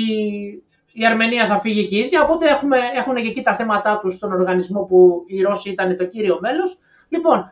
[0.93, 2.23] η Αρμενία θα φύγει και η ίδια.
[2.23, 6.05] Οπότε έχουμε, έχουν και εκεί τα θέματα τους στον οργανισμό που οι Ρώσοι ήταν το
[6.05, 6.77] κύριο μέλος.
[7.09, 7.51] Λοιπόν,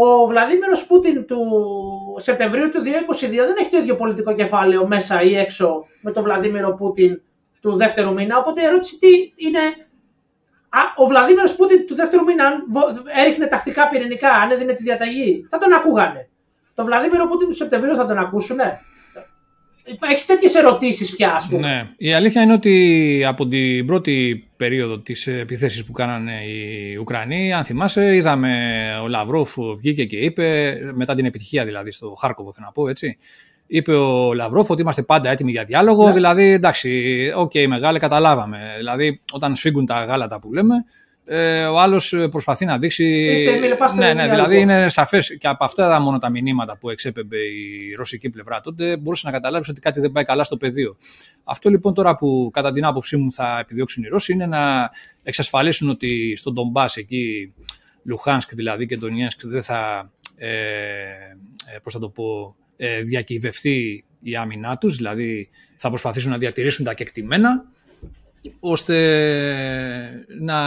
[0.00, 1.40] ο Βλαδίμηρος Πούτιν του
[2.18, 2.84] Σεπτεμβρίου του 2022
[3.30, 7.20] δεν έχει το ίδιο πολιτικό κεφάλαιο μέσα ή έξω με τον Βλαδίμηρο Πούτιν
[7.60, 8.38] του δεύτερου μήνα.
[8.38, 9.58] Οπότε η ερώτηση τι είναι.
[10.68, 12.64] Α, ο Βλαδίμηρος Πούτιν του δεύτερου μήνα, αν
[13.24, 16.28] έριχνε τακτικά πυρηνικά, αν έδινε τη διαταγή, θα τον ακούγανε.
[16.74, 18.80] Τον Βλαδίμηρο Πούτιν του Σεπτεμβρίου θα τον ακούσουνε;
[20.12, 21.68] Έχει τέτοιες ερωτήσεις πια, ας πούμε.
[21.68, 21.88] Ναι.
[21.96, 27.64] Η αλήθεια είναι ότι από την πρώτη περίοδο της επίθεσης που κάνανε οι Ουκρανοί, αν
[27.64, 28.52] θυμάσαι, είδαμε
[29.02, 33.16] ο Λαυρόφ βγήκε και είπε, μετά την επιτυχία δηλαδή στο Χάρκοβο, θέλω να πω έτσι.
[33.66, 36.06] Είπε ο Λαυρόφ ότι είμαστε πάντα έτοιμοι για διάλογο.
[36.06, 36.12] Ναι.
[36.12, 38.58] Δηλαδή, εντάξει, OK, okay, μεγάλε, καταλάβαμε.
[38.76, 40.74] Δηλαδή, όταν σφίγγουν τα γάλατα που λέμε,
[41.30, 43.04] ε, ο άλλος προσπαθεί να δείξει.
[43.96, 47.94] ναι, ναι, δηλαδή είναι σαφές και από αυτά τα μόνο τα μηνύματα που εξέπεμπε η
[47.96, 50.96] ρωσική πλευρά τότε μπορούσε να καταλάβεις ότι κάτι δεν πάει καλά στο πεδίο.
[51.44, 54.90] Αυτό λοιπόν τώρα που κατά την άποψή μου θα επιδιώξουν οι Ρώσοι είναι να
[55.22, 57.54] εξασφαλίσουν ότι στον Ντομπάς εκεί,
[58.02, 60.48] Λουχάνσκ δηλαδή και τον Ιένσκ δεν θα, ε,
[61.74, 66.84] ε, πώς θα το πω, ε, διακυβευτεί η άμυνά τους, δηλαδή θα προσπαθήσουν να διατηρήσουν
[66.84, 67.64] τα κεκτημένα
[68.60, 68.96] ώστε
[70.40, 70.58] να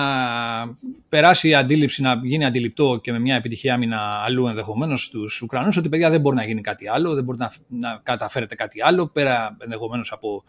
[1.10, 5.77] περάσει η αντίληψη, να γίνει αντιληπτό και με μια επιτυχία άμυνα αλλού ενδεχομένως στου Ουκρανούς,
[5.77, 9.07] ότι παιδιά δεν μπορεί να γίνει κάτι άλλο, δεν μπορεί να, να καταφέρετε κάτι άλλο
[9.07, 10.43] πέρα ενδεχομένως από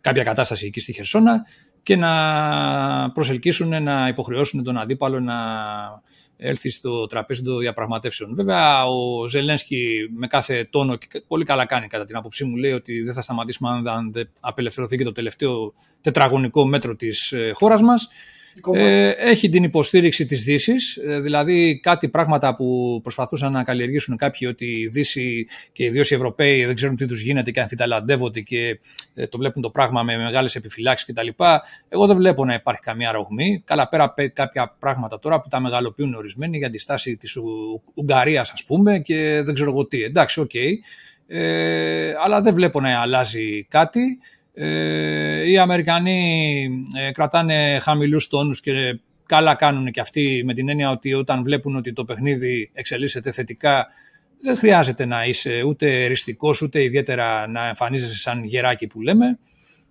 [0.00, 1.46] κάποια κατάσταση εκεί στη Χερσόνα
[1.82, 2.12] και να
[3.12, 5.36] προσελκύσουν, να υποχρεώσουν τον αντίπαλο να
[6.40, 8.34] έλθει στο τραπέζι των διαπραγματεύσεων.
[8.34, 12.72] Βέβαια, ο Ζελένσκι με κάθε τόνο και πολύ καλά κάνει κατά την άποψή μου λέει
[12.72, 17.82] ότι δεν θα σταματήσουμε αν δεν απελευθερωθεί και το τελευταίο τετραγωνικό μέτρο της ε, χώρας
[17.82, 18.08] μας
[18.74, 24.48] ε, έχει την υποστήριξη της δύσης, ε, δηλαδή κάτι πράγματα που προσπαθούσαν να καλλιεργήσουν κάποιοι
[24.50, 28.78] ότι η Δύση και ιδίως οι Ευρωπαίοι δεν ξέρουν τι τους γίνεται και αμφιταλαντεύονται και
[29.14, 31.28] ε, το βλέπουν το πράγμα με μεγάλες επιφυλάξεις κτλ.
[31.88, 33.62] Εγώ δεν βλέπω να υπάρχει καμία ρογμή.
[33.64, 37.36] Καλά πέρα κάποια πράγματα τώρα που τα μεγαλοποιούν ορισμένοι για της στάση της
[37.94, 40.02] Ουγγαρίας ας πούμε και δεν ξέρω εγώ τι.
[40.02, 40.50] Εντάξει, OK.
[40.54, 40.72] Okay.
[41.32, 44.18] Ε, αλλά δεν βλέπω να αλλάζει κάτι.
[44.54, 46.64] Ε, οι Αμερικανοί
[46.96, 51.76] ε, κρατάνε χαμηλούς τόνους και καλά κάνουν και αυτοί με την έννοια ότι όταν βλέπουν
[51.76, 53.86] ότι το παιχνίδι εξελίσσεται θετικά
[54.42, 59.38] δεν χρειάζεται να είσαι ούτε ριστικός ούτε ιδιαίτερα να εμφανίζεσαι σαν γεράκι που λέμε.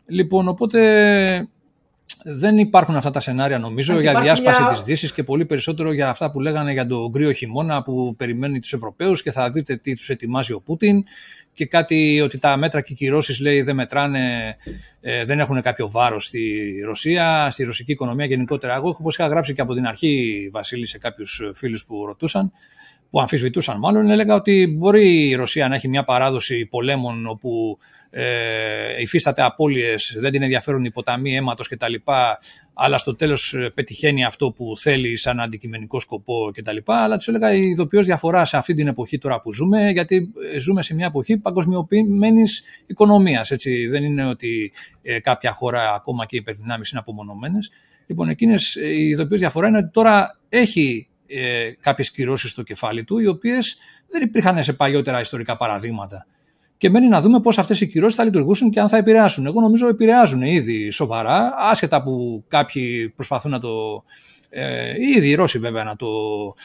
[0.05, 0.79] Λοιπόν, οπότε
[2.23, 4.71] δεν υπάρχουν αυτά τα σενάρια νομίζω για διάσπαση μια...
[4.71, 8.59] της Δύσης και πολύ περισσότερο για αυτά που λέγανε για το γκρίο χειμώνα που περιμένει
[8.59, 11.03] τους Ευρωπαίους και θα δείτε τι τους ετοιμάζει ο Πούτιν
[11.53, 14.55] και κάτι ότι τα μέτρα και οι κυρώσεις λέει δεν μετράνε,
[15.01, 18.75] ε, δεν έχουν κάποιο βάρος στη Ρωσία, στη ρωσική οικονομία γενικότερα.
[18.75, 22.51] Εγώ όπως είχα γράψει και από την αρχή Βασίλη σε κάποιους φίλους που ρωτούσαν
[23.09, 27.77] που αμφισβητούσαν μάλλον, έλεγα ότι μπορεί η Ρωσία να έχει μια παράδοση πολέμων όπου
[28.09, 31.93] ε, υφίσταται απώλειες, δεν την ενδιαφέρουν οι ποταμοί αίματος κτλ.
[32.73, 36.77] Αλλά στο τέλος ε, πετυχαίνει αυτό που θέλει σαν αντικειμενικό σκοπό κτλ.
[36.85, 40.59] Αλλά τους έλεγα η ειδοποιώς διαφορά σε αυτή την εποχή τώρα που ζούμε, γιατί ε,
[40.59, 43.51] ζούμε σε μια εποχή παγκοσμιοποιημένης οικονομίας.
[43.51, 43.87] Έτσι.
[43.87, 44.71] Δεν είναι ότι
[45.01, 47.71] ε, κάποια χώρα ακόμα και οι υπερδυνάμεις είναι απομονωμένες.
[48.07, 53.19] Λοιπόν, εκείνες, η ειδοποιώς διαφορά είναι ότι τώρα έχει ε, κάποιες κυρώσεις στο κεφάλι του,
[53.19, 53.77] οι οποίες
[54.09, 56.25] δεν υπήρχαν σε παλιότερα ιστορικά παραδείγματα.
[56.77, 59.45] Και μένει να δούμε πώς αυτές οι κυρώσεις θα λειτουργήσουν και αν θα επηρεάσουν.
[59.45, 64.03] Εγώ νομίζω επηρεάζουν ήδη σοβαρά, άσχετα που κάποιοι προσπαθούν να το.
[64.49, 66.07] Ε, ήδη οι Ρώσοι βέβαια να το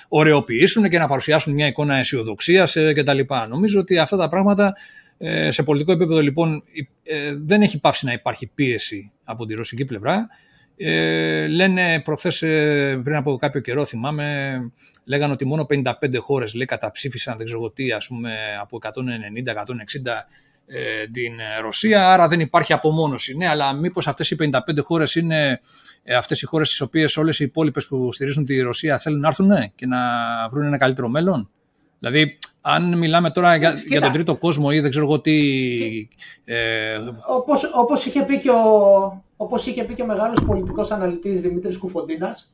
[0.09, 3.21] ωρεοποιήσουν και να παρουσιάσουν μια εικόνα αισιοδοξίας ε, κτλ.
[3.49, 4.75] Νομίζω ότι αυτά τα πράγματα
[5.19, 6.63] ε, σε πολιτικό επίπεδο λοιπόν
[7.03, 10.29] ε, δεν έχει πάψει να υπάρχει πίεση από τη ρωσική πλευρά.
[10.77, 14.57] Ε, λένε προχθές ε, πριν από κάποιο καιρό θυμάμαι
[15.05, 18.91] λέγανε ότι μόνο 55 χώρες λέει, καταψήφισαν δεν ξέρω τι ας πούμε από 190-160
[20.67, 21.33] ε, την
[21.63, 23.37] Ρωσία άρα δεν υπάρχει απομόνωση.
[23.37, 25.61] Ναι αλλά μήπως αυτές οι 55 χώρες είναι
[26.03, 29.29] ε, αυτές οι χώρες στις οποίες όλες οι υπόλοιπες που στηρίζουν τη Ρωσία θέλουν να
[29.29, 29.99] έρθουν ναι, και να
[30.51, 31.51] βρουν ένα καλύτερο μέλλον.
[31.99, 35.33] Δηλαδή αν μιλάμε τώρα για, για τον τρίτο κόσμο ή δεν ξέρω εγώ τι...
[36.45, 36.99] Ε...
[37.27, 41.79] Όπως, όπως είχε πει και ο, όπως είχε πει και ο μεγάλος πολιτικός αναλυτής Δημήτρης
[41.79, 42.53] Κουφοντίνας,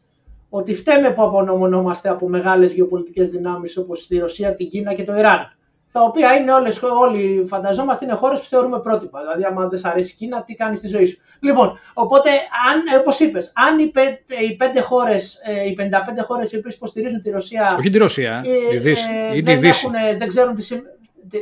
[0.48, 5.16] ότι φταίμε που απονομονόμαστε από μεγάλες γεωπολιτικές δυνάμεις όπως τη Ρωσία, την Κίνα και το
[5.16, 5.54] Ιράν.
[5.92, 9.20] Τα οποία είναι όλες, όλοι φανταζόμαστε είναι χώρες που θεωρούμε πρότυπα.
[9.20, 11.18] Δηλαδή, άμα δεν σ' αρέσει η Κίνα, τι κάνεις στη ζωή σου.
[11.40, 12.30] Λοιπόν, οπότε,
[12.70, 16.74] αν, όπως είπες, αν οι, πέντε, οι πέντε χώρες, ε, οι 55 χώρες οι οποίες
[16.74, 17.76] υποστηρίζουν τη Ρωσία...
[17.78, 19.08] Όχι τη Ρωσία, ε, τη Δύση.
[19.32, 21.38] Ε, δεν, έχουν, δεν ξέρουν τι...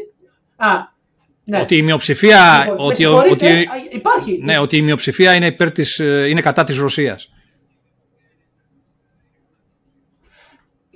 [0.56, 0.96] Α,
[1.44, 1.60] Ναι.
[1.60, 2.64] Ότι η μειοψηφία.
[2.64, 3.68] Λοιπόν, ότι, ότι,
[4.18, 4.44] υπάρχει.
[4.44, 7.32] Ναι, ότι η μειοψηφία είναι, υπέρ της, είναι κατά της Ρωσίας.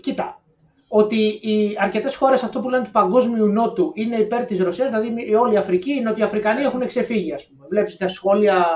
[0.01, 0.41] Κοίτα,
[0.89, 5.31] ότι οι αρκετές χώρες αυτό που λένε του παγκόσμιου νότου είναι υπέρ της Ρωσίας, δηλαδή
[5.31, 7.67] η όλη η Αφρική, οι Νοτιοαφρικανοί έχουν ξεφύγει, ας πούμε.
[7.69, 8.67] Βλέπεις τα σχόλια.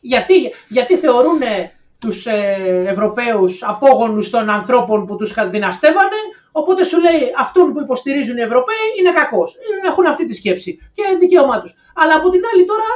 [0.00, 0.34] Γιατί,
[0.68, 1.38] γιατί θεωρούν
[1.98, 6.20] τους ε, Ευρωπαίους απόγονους των ανθρώπων που τους δυναστεύανε,
[6.52, 9.56] οπότε σου λέει αυτόν που υποστηρίζουν οι Ευρωπαίοι είναι κακός.
[9.86, 11.74] Έχουν αυτή τη σκέψη και δικαίωμά τους.
[11.94, 12.90] Αλλά από την άλλη τώρα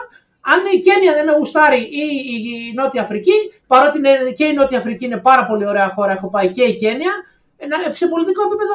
[0.51, 2.05] αν η Κένια δεν με γουστάρει ή
[2.71, 3.37] η Νότια Αφρική,
[3.67, 3.99] παρότι
[4.37, 7.13] και η Νότια Αφρική είναι πάρα πολύ ωραία χώρα, έχω πάει και η Κένια,
[7.93, 8.75] σε πολιτικό επίπεδο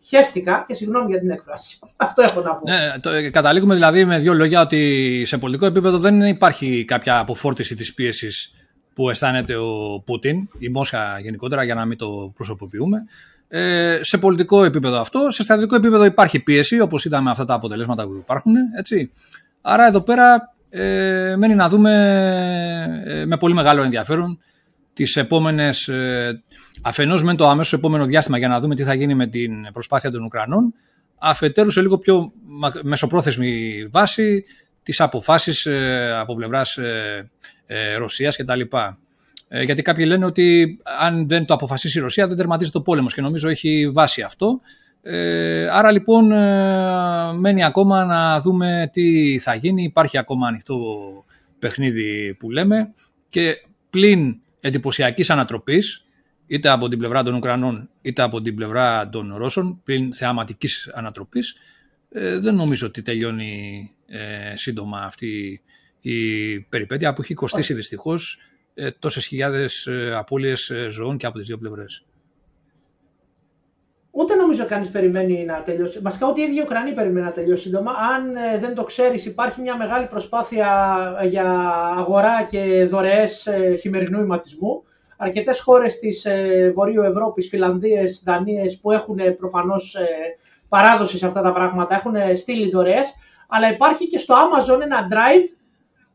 [0.00, 1.78] χέστηκα και συγγνώμη για την έκφραση.
[1.96, 2.70] Αυτό έχω να πω.
[2.70, 7.74] Ναι, το, καταλήγουμε δηλαδή με δύο λόγια ότι σε πολιτικό επίπεδο δεν υπάρχει κάποια αποφόρτιση
[7.74, 8.54] της πίεσης
[8.94, 13.06] που αισθάνεται ο Πούτιν, η Μόσχα γενικότερα για να μην το προσωποποιούμε.
[13.48, 18.06] Ε, σε πολιτικό επίπεδο αυτό, σε στρατιωτικό επίπεδο υπάρχει πίεση όπως είδαμε αυτά τα αποτελέσματα
[18.06, 18.54] που υπάρχουν.
[18.78, 19.10] Έτσι.
[19.60, 21.92] Άρα εδώ πέρα ε, μένει να δούμε
[23.04, 24.38] ε, με πολύ μεγάλο ενδιαφέρον
[24.92, 26.42] τις επόμενες, ε,
[26.82, 30.10] αφενός με το αμέσως επόμενο διάστημα για να δούμε τι θα γίνει με την προσπάθεια
[30.10, 30.74] των Ουκρανών,
[31.18, 32.32] αφετέρου σε λίγο πιο
[32.82, 34.44] μεσοπρόθεσμη βάση
[34.82, 37.30] τις αποφάσεις ε, από πλευράς ε,
[37.98, 38.60] Ρωσίας κτλ.
[39.64, 43.20] Γιατί κάποιοι λένε ότι αν δεν το αποφασίσει η Ρωσία δεν τερματίζει το πόλεμος και
[43.20, 44.60] νομίζω έχει βάση αυτό.
[45.70, 46.26] Άρα λοιπόν
[47.40, 49.82] μένει ακόμα να δούμε τι θα γίνει.
[49.82, 50.78] Υπάρχει ακόμα ανοιχτό
[51.58, 52.94] παιχνίδι που λέμε
[53.28, 53.54] και
[53.90, 56.04] πλην εντυπωσιακής ανατροπής,
[56.46, 61.56] είτε από την πλευρά των Ουκρανών είτε από την πλευρά των Ρώσων, πριν θεαματικής ανατροπής,
[62.10, 65.62] ε, δεν νομίζω ότι τελειώνει ε, σύντομα αυτή
[66.00, 68.38] η περιπέτεια που έχει κοστίσει δυστυχώς
[68.74, 72.04] ε, τόσες χιλιάδες ε, απώλειες ε, ζωών και από τις δύο πλευρές.
[74.20, 75.98] Ούτε νομίζω κανείς περιμένει να τελειώσει.
[75.98, 77.92] Βασικά, ούτε οι ίδιοι Ουκρανοί περιμένουν να τελειώσει σύντομα.
[77.92, 80.68] Αν ε, δεν το ξέρεις, υπάρχει μια μεγάλη προσπάθεια
[81.28, 81.44] για
[81.96, 84.84] αγορά και δωρεές ε, χειμερινού ηματισμού.
[85.16, 89.96] Αρκετές χώρες της ε, Βορείου Ευρώπης, Φιλανδίες, Δανίες, που έχουν προφανώς
[90.68, 93.14] παράδοση σε αυτά τα πράγματα, έχουν στείλει δωρεές.
[93.48, 95.59] Αλλά υπάρχει και στο Amazon ένα drive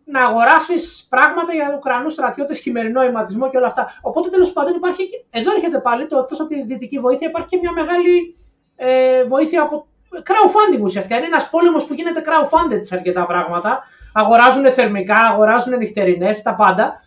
[0.05, 3.99] να αγοράσεις πράγματα για Ουκρανούς στρατιώτες, χειμερινό αιματισμό και όλα αυτά.
[4.01, 5.07] Οπότε τέλος πάντων υπάρχει.
[5.29, 8.35] Εδώ έρχεται πάλι το εκτός από τη δυτική βοήθεια, υπάρχει και μια μεγάλη
[8.75, 11.17] ε, βοήθεια από crowdfunding ουσιαστικά.
[11.17, 13.83] Είναι ένας πόλεμος που γίνεται crowdfunded σε αρκετά πράγματα.
[14.13, 17.03] Αγοράζουν θερμικά, αγοράζουν νυχτερινές, τα πάντα.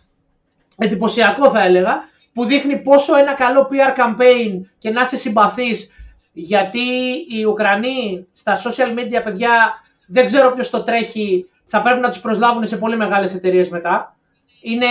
[0.77, 2.03] Εντυπωσιακό θα έλεγα,
[2.33, 5.75] που δείχνει πόσο ένα καλό PR campaign και να είσαι συμπαθή,
[6.31, 6.87] γιατί
[7.29, 9.73] οι Ουκρανοί στα social media, παιδιά,
[10.07, 14.17] δεν ξέρω ποιος το τρέχει, θα πρέπει να τους προσλάβουν σε πολύ μεγάλες εταιρείες μετά.
[14.61, 14.87] Είναι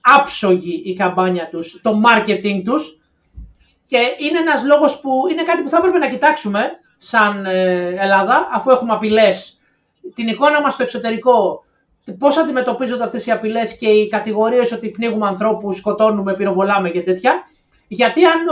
[0.00, 3.00] άψογη η καμπάνια τους, το marketing τους
[3.86, 8.48] και είναι ένας λόγος που είναι κάτι που θα έπρεπε να κοιτάξουμε σαν ε, Ελλάδα,
[8.52, 9.60] αφού έχουμε απειλές,
[10.14, 11.64] την εικόνα μας στο εξωτερικό,
[12.18, 17.42] πώς αντιμετωπίζονται αυτές οι απειλές και οι κατηγορίες ότι πνίγουμε ανθρώπους, σκοτώνουμε, πυροβολάμε και τέτοια.
[17.88, 18.44] Γιατί αν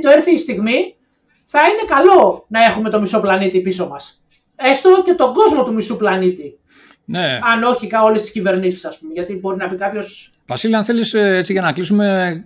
[0.00, 0.96] το έρθει η στιγμή,
[1.44, 4.22] θα είναι καλό να έχουμε το μισό πλανήτη πίσω μας.
[4.56, 6.58] Έστω και τον κόσμο του μισού πλανήτη.
[7.06, 7.38] Ναι.
[7.42, 9.12] Αν όχι όλες τις κυβερνήσεις, ας πούμε.
[9.12, 10.02] Γιατί μπορεί να πει κάποιο.
[10.46, 12.44] Βασίλη, αν θέλεις ε, έτσι για να κλείσουμε.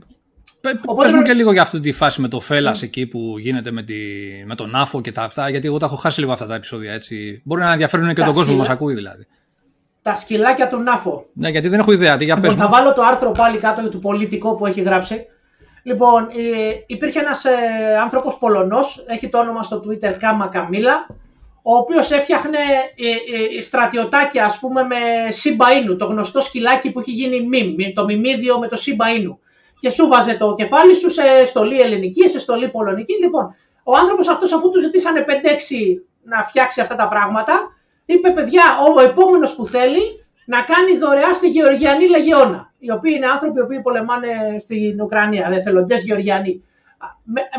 [0.60, 0.70] Πε
[1.16, 2.82] μου και λίγο για αυτή τη φάση με το Φέλλα mm.
[2.82, 3.94] εκεί που γίνεται με, τη,
[4.44, 5.50] με τον Άφο και τα αυτά.
[5.50, 7.42] Γιατί εγώ τα έχω χάσει λίγο αυτά τα επεισόδια έτσι.
[7.44, 9.26] Μπορεί να ενδιαφέρουν και τον κόσμο που μας ακούει δηλαδή.
[10.02, 11.26] Τα σκυλάκια του Άφο.
[11.32, 12.16] Ναι, γιατί δεν έχω ιδέα.
[12.16, 15.26] Τι, για λοιπόν, θα βάλω το άρθρο πάλι κάτω του πολιτικό που έχει γράψει.
[15.82, 17.50] Λοιπόν, ε, υπήρχε ένας ε,
[18.02, 21.06] άνθρωπος Πολωνός, έχει το όνομα στο Twitter Κάμα Καμίλα,
[21.62, 22.58] ο οποίος έφτιαχνε
[22.96, 24.96] ε, ε, στρατιωτάκια ας πούμε με
[25.30, 29.36] Σιμπαΐνου, το γνωστό σκυλάκι που έχει γίνει μιμ, το μιμίδιο με το Σιμπαΐνου.
[29.80, 33.12] Και σου βάζε το κεφάλι σου σε στολή ελληνική, σε στολή πολωνική.
[33.20, 33.54] Λοιπόν,
[33.84, 35.30] ο άνθρωπος αυτός αφού του ζητήσανε 5-6
[36.22, 37.52] να φτιάξει αυτά τα πράγματα,
[38.06, 38.62] είπε παιδιά,
[38.96, 40.00] ο επόμενος που θέλει
[40.46, 45.48] να κάνει δωρεά στη Γεωργιανή Λεγεώνα, οι οποίοι είναι άνθρωποι οι οποίοι πολεμάνε στην Ουκρανία,
[45.48, 46.64] δεθελοντές Γεωργιανοί.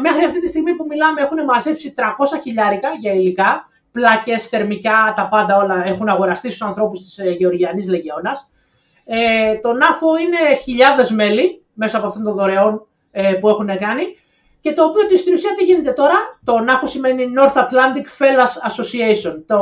[0.01, 2.01] Μέχρι αυτή τη στιγμή που μιλάμε έχουν μαζέψει 300
[2.41, 7.87] χιλιάρικα για υλικά, πλάκε, θερμικά, τα πάντα όλα έχουν αγοραστεί στους ανθρώπους της ε, Γεωργιανής
[7.89, 8.49] Λεγεώνας.
[9.05, 14.15] Ε, το ΝΑΦΟ είναι χιλιάδες μέλη μέσα από αυτών των δωρεών ε, που έχουν κάνει
[14.61, 19.35] και το οποίο στην ουσία τι γίνεται τώρα, το ΝΑΦΟ σημαίνει North Atlantic Fellas Association,
[19.47, 19.59] το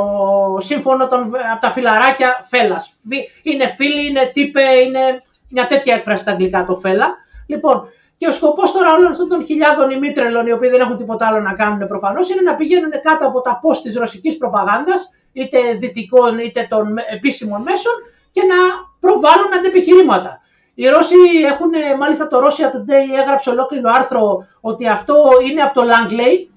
[0.60, 3.12] σύμφωνο των, από τα φιλαράκια Fellas.
[3.42, 7.14] Είναι φίλοι, είναι τύπε, είναι μια τέτοια έκφραση στα αγγλικά το Φέλα.
[7.46, 7.88] Λοιπόν,
[8.20, 11.40] και ο σκοπός τώρα όλων αυτών των χιλιάδων ημίτρελων, οι οποίοι δεν έχουν τίποτα άλλο
[11.40, 16.38] να κάνουν προφανώς, είναι να πηγαίνουν κάτω από τα πώ της ρωσικής προπαγάνδας, είτε δυτικών
[16.38, 17.92] είτε των επίσημων μέσων,
[18.32, 18.56] και να
[19.00, 20.40] προβάλλουν αντεπιχειρήματα.
[20.74, 21.16] Οι Ρώσοι
[21.46, 25.14] έχουν, μάλιστα το Russia Today έγραψε ολόκληρο άρθρο ότι αυτό
[25.50, 26.48] είναι από το Langley,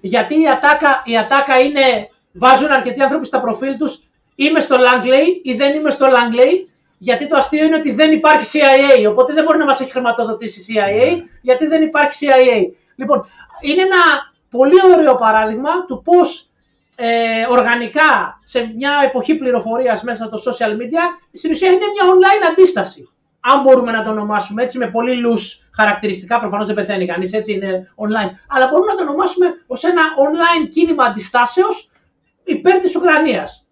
[0.00, 4.02] γιατί η ατάκα, η ατάκα είναι, βάζουν αρκετοί άνθρωποι στα προφίλ τους,
[4.34, 6.69] είμαι στο Langley ή δεν είμαι στο Langley,
[7.02, 10.74] γιατί το αστείο είναι ότι δεν υπάρχει CIA, οπότε δεν μπορεί να μας έχει χρηματοδοτήσει
[10.74, 11.24] CIA, ναι.
[11.42, 12.72] γιατί δεν υπάρχει CIA.
[12.96, 13.26] Λοιπόν,
[13.60, 13.96] είναι ένα
[14.50, 16.48] πολύ ωραίο παράδειγμα του πώς
[16.96, 21.02] ε, οργανικά σε μια εποχή πληροφορίας μέσα στο social media,
[21.32, 23.08] στην ουσία είναι μια online αντίσταση.
[23.40, 27.52] Αν μπορούμε να το ονομάσουμε έτσι, με πολύ loose χαρακτηριστικά, προφανώς δεν πεθαίνει κανείς, έτσι
[27.52, 28.30] είναι online.
[28.48, 31.90] Αλλά μπορούμε να το ονομάσουμε ως ένα online κίνημα αντιστάσεως
[32.44, 33.69] υπέρ της Ουκρανίας.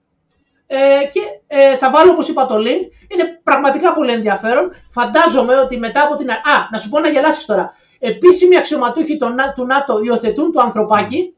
[0.70, 0.77] Ε,
[1.12, 4.73] και ε, θα βάλω όπως είπα το link, είναι πραγματικά πολύ ενδιαφέρον.
[4.89, 6.31] Φαντάζομαι ότι μετά από την...
[6.31, 7.74] Α, να σου πω να γελάσεις τώρα.
[7.99, 9.16] Επίσημοι αξιωματούχοι
[9.55, 11.32] του ΝΑΤΟ υιοθετούν το ανθρωπάκι,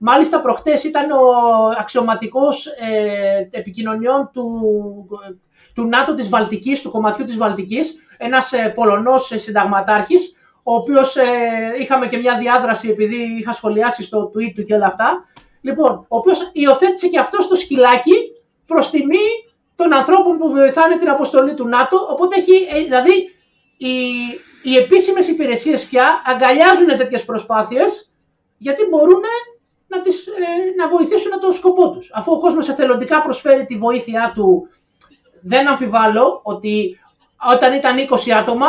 [0.00, 1.18] Μάλιστα προχτές ήταν ο
[1.78, 4.46] αξιωματικός ε, επικοινωνιών του,
[5.74, 11.16] του ΝΑΤΟ της Βαλτικής, του κομματιού της Βαλτικής, ένας ε, Πολωνός ε, συνταγματάρχης, ο οποίος
[11.16, 11.24] ε,
[11.80, 15.24] είχαμε και μια διάδραση επειδή είχα σχολιάσει στο tweet του και όλα αυτά.
[15.60, 18.14] Λοιπόν, ο οποίος υιοθέτησε και αυτό το σκυλάκι
[18.68, 19.28] προς τιμή
[19.74, 23.14] των ανθρώπων που βοηθάνε την αποστολή του ΝΑΤΟ, οπότε έχει, ε, δηλαδή
[23.76, 23.94] οι,
[24.62, 28.12] οι επίσημες υπηρεσίες πια αγκαλιάζουν τέτοιες προσπάθειες
[28.58, 29.22] γιατί μπορούν
[29.86, 30.32] να, τις, ε,
[30.76, 32.10] να βοηθήσουν το σκοπό τους.
[32.12, 34.68] Αφού ο κόσμος εθελοντικά προσφέρει τη βοήθειά του,
[35.40, 37.00] δεν αμφιβάλλω ότι
[37.52, 38.66] όταν ήταν 20 άτομα,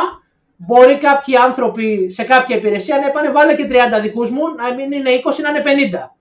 [0.55, 4.91] μπορεί κάποιοι άνθρωποι σε κάποια υπηρεσία να είπαν βάλε και 30 δικούς μου, να μην
[4.91, 6.18] είναι 20, να είναι 50.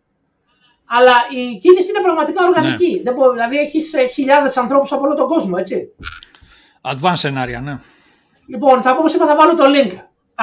[0.88, 2.94] Αλλά η κίνηση είναι πραγματικά οργανική.
[2.96, 3.02] Ναι.
[3.02, 5.94] Δεν μπορεί, δηλαδή έχεις χιλιάδες ανθρώπους από όλο τον κόσμο, έτσι.
[6.82, 7.78] Advanced σενάρια, ναι.
[8.46, 9.92] Λοιπόν, θα, όπως είπα, θα βάλω το link.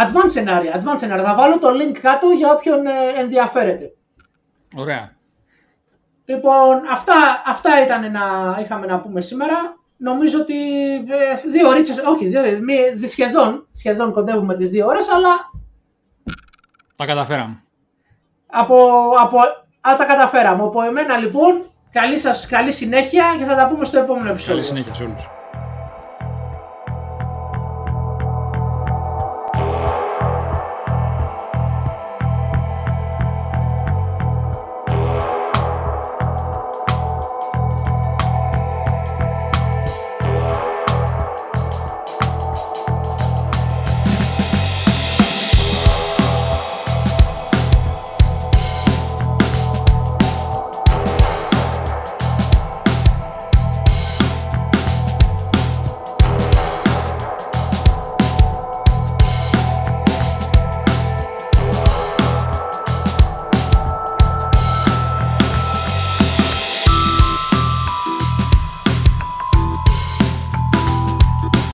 [0.04, 1.24] Advanced σενάρια, advanced σενάρια.
[1.24, 3.94] Θα βάλω το link κάτω για όποιον ε, ενδιαφέρεται.
[4.76, 5.16] Ωραία.
[6.26, 9.78] Λοιπόν, αυτά, αυτά ήταν να είχαμε να πούμε σήμερα.
[9.98, 10.56] Νομίζω ότι
[10.96, 12.42] ε, δύο ώρες, όχι, δύο,
[13.08, 15.52] σχεδόν, σχεδόν κοντεύουμε τις δύο ώρες, αλλά...
[16.96, 17.64] Τα καταφέραμε.
[18.48, 19.38] Από, από,
[19.90, 20.64] α, τα καταφέραμε.
[20.64, 24.56] Από εμένα λοιπόν, καλή σας καλή συνέχεια και θα τα πούμε στο επόμενο επεισόδιο.
[24.56, 25.30] Καλή συνέχεια σε όλους.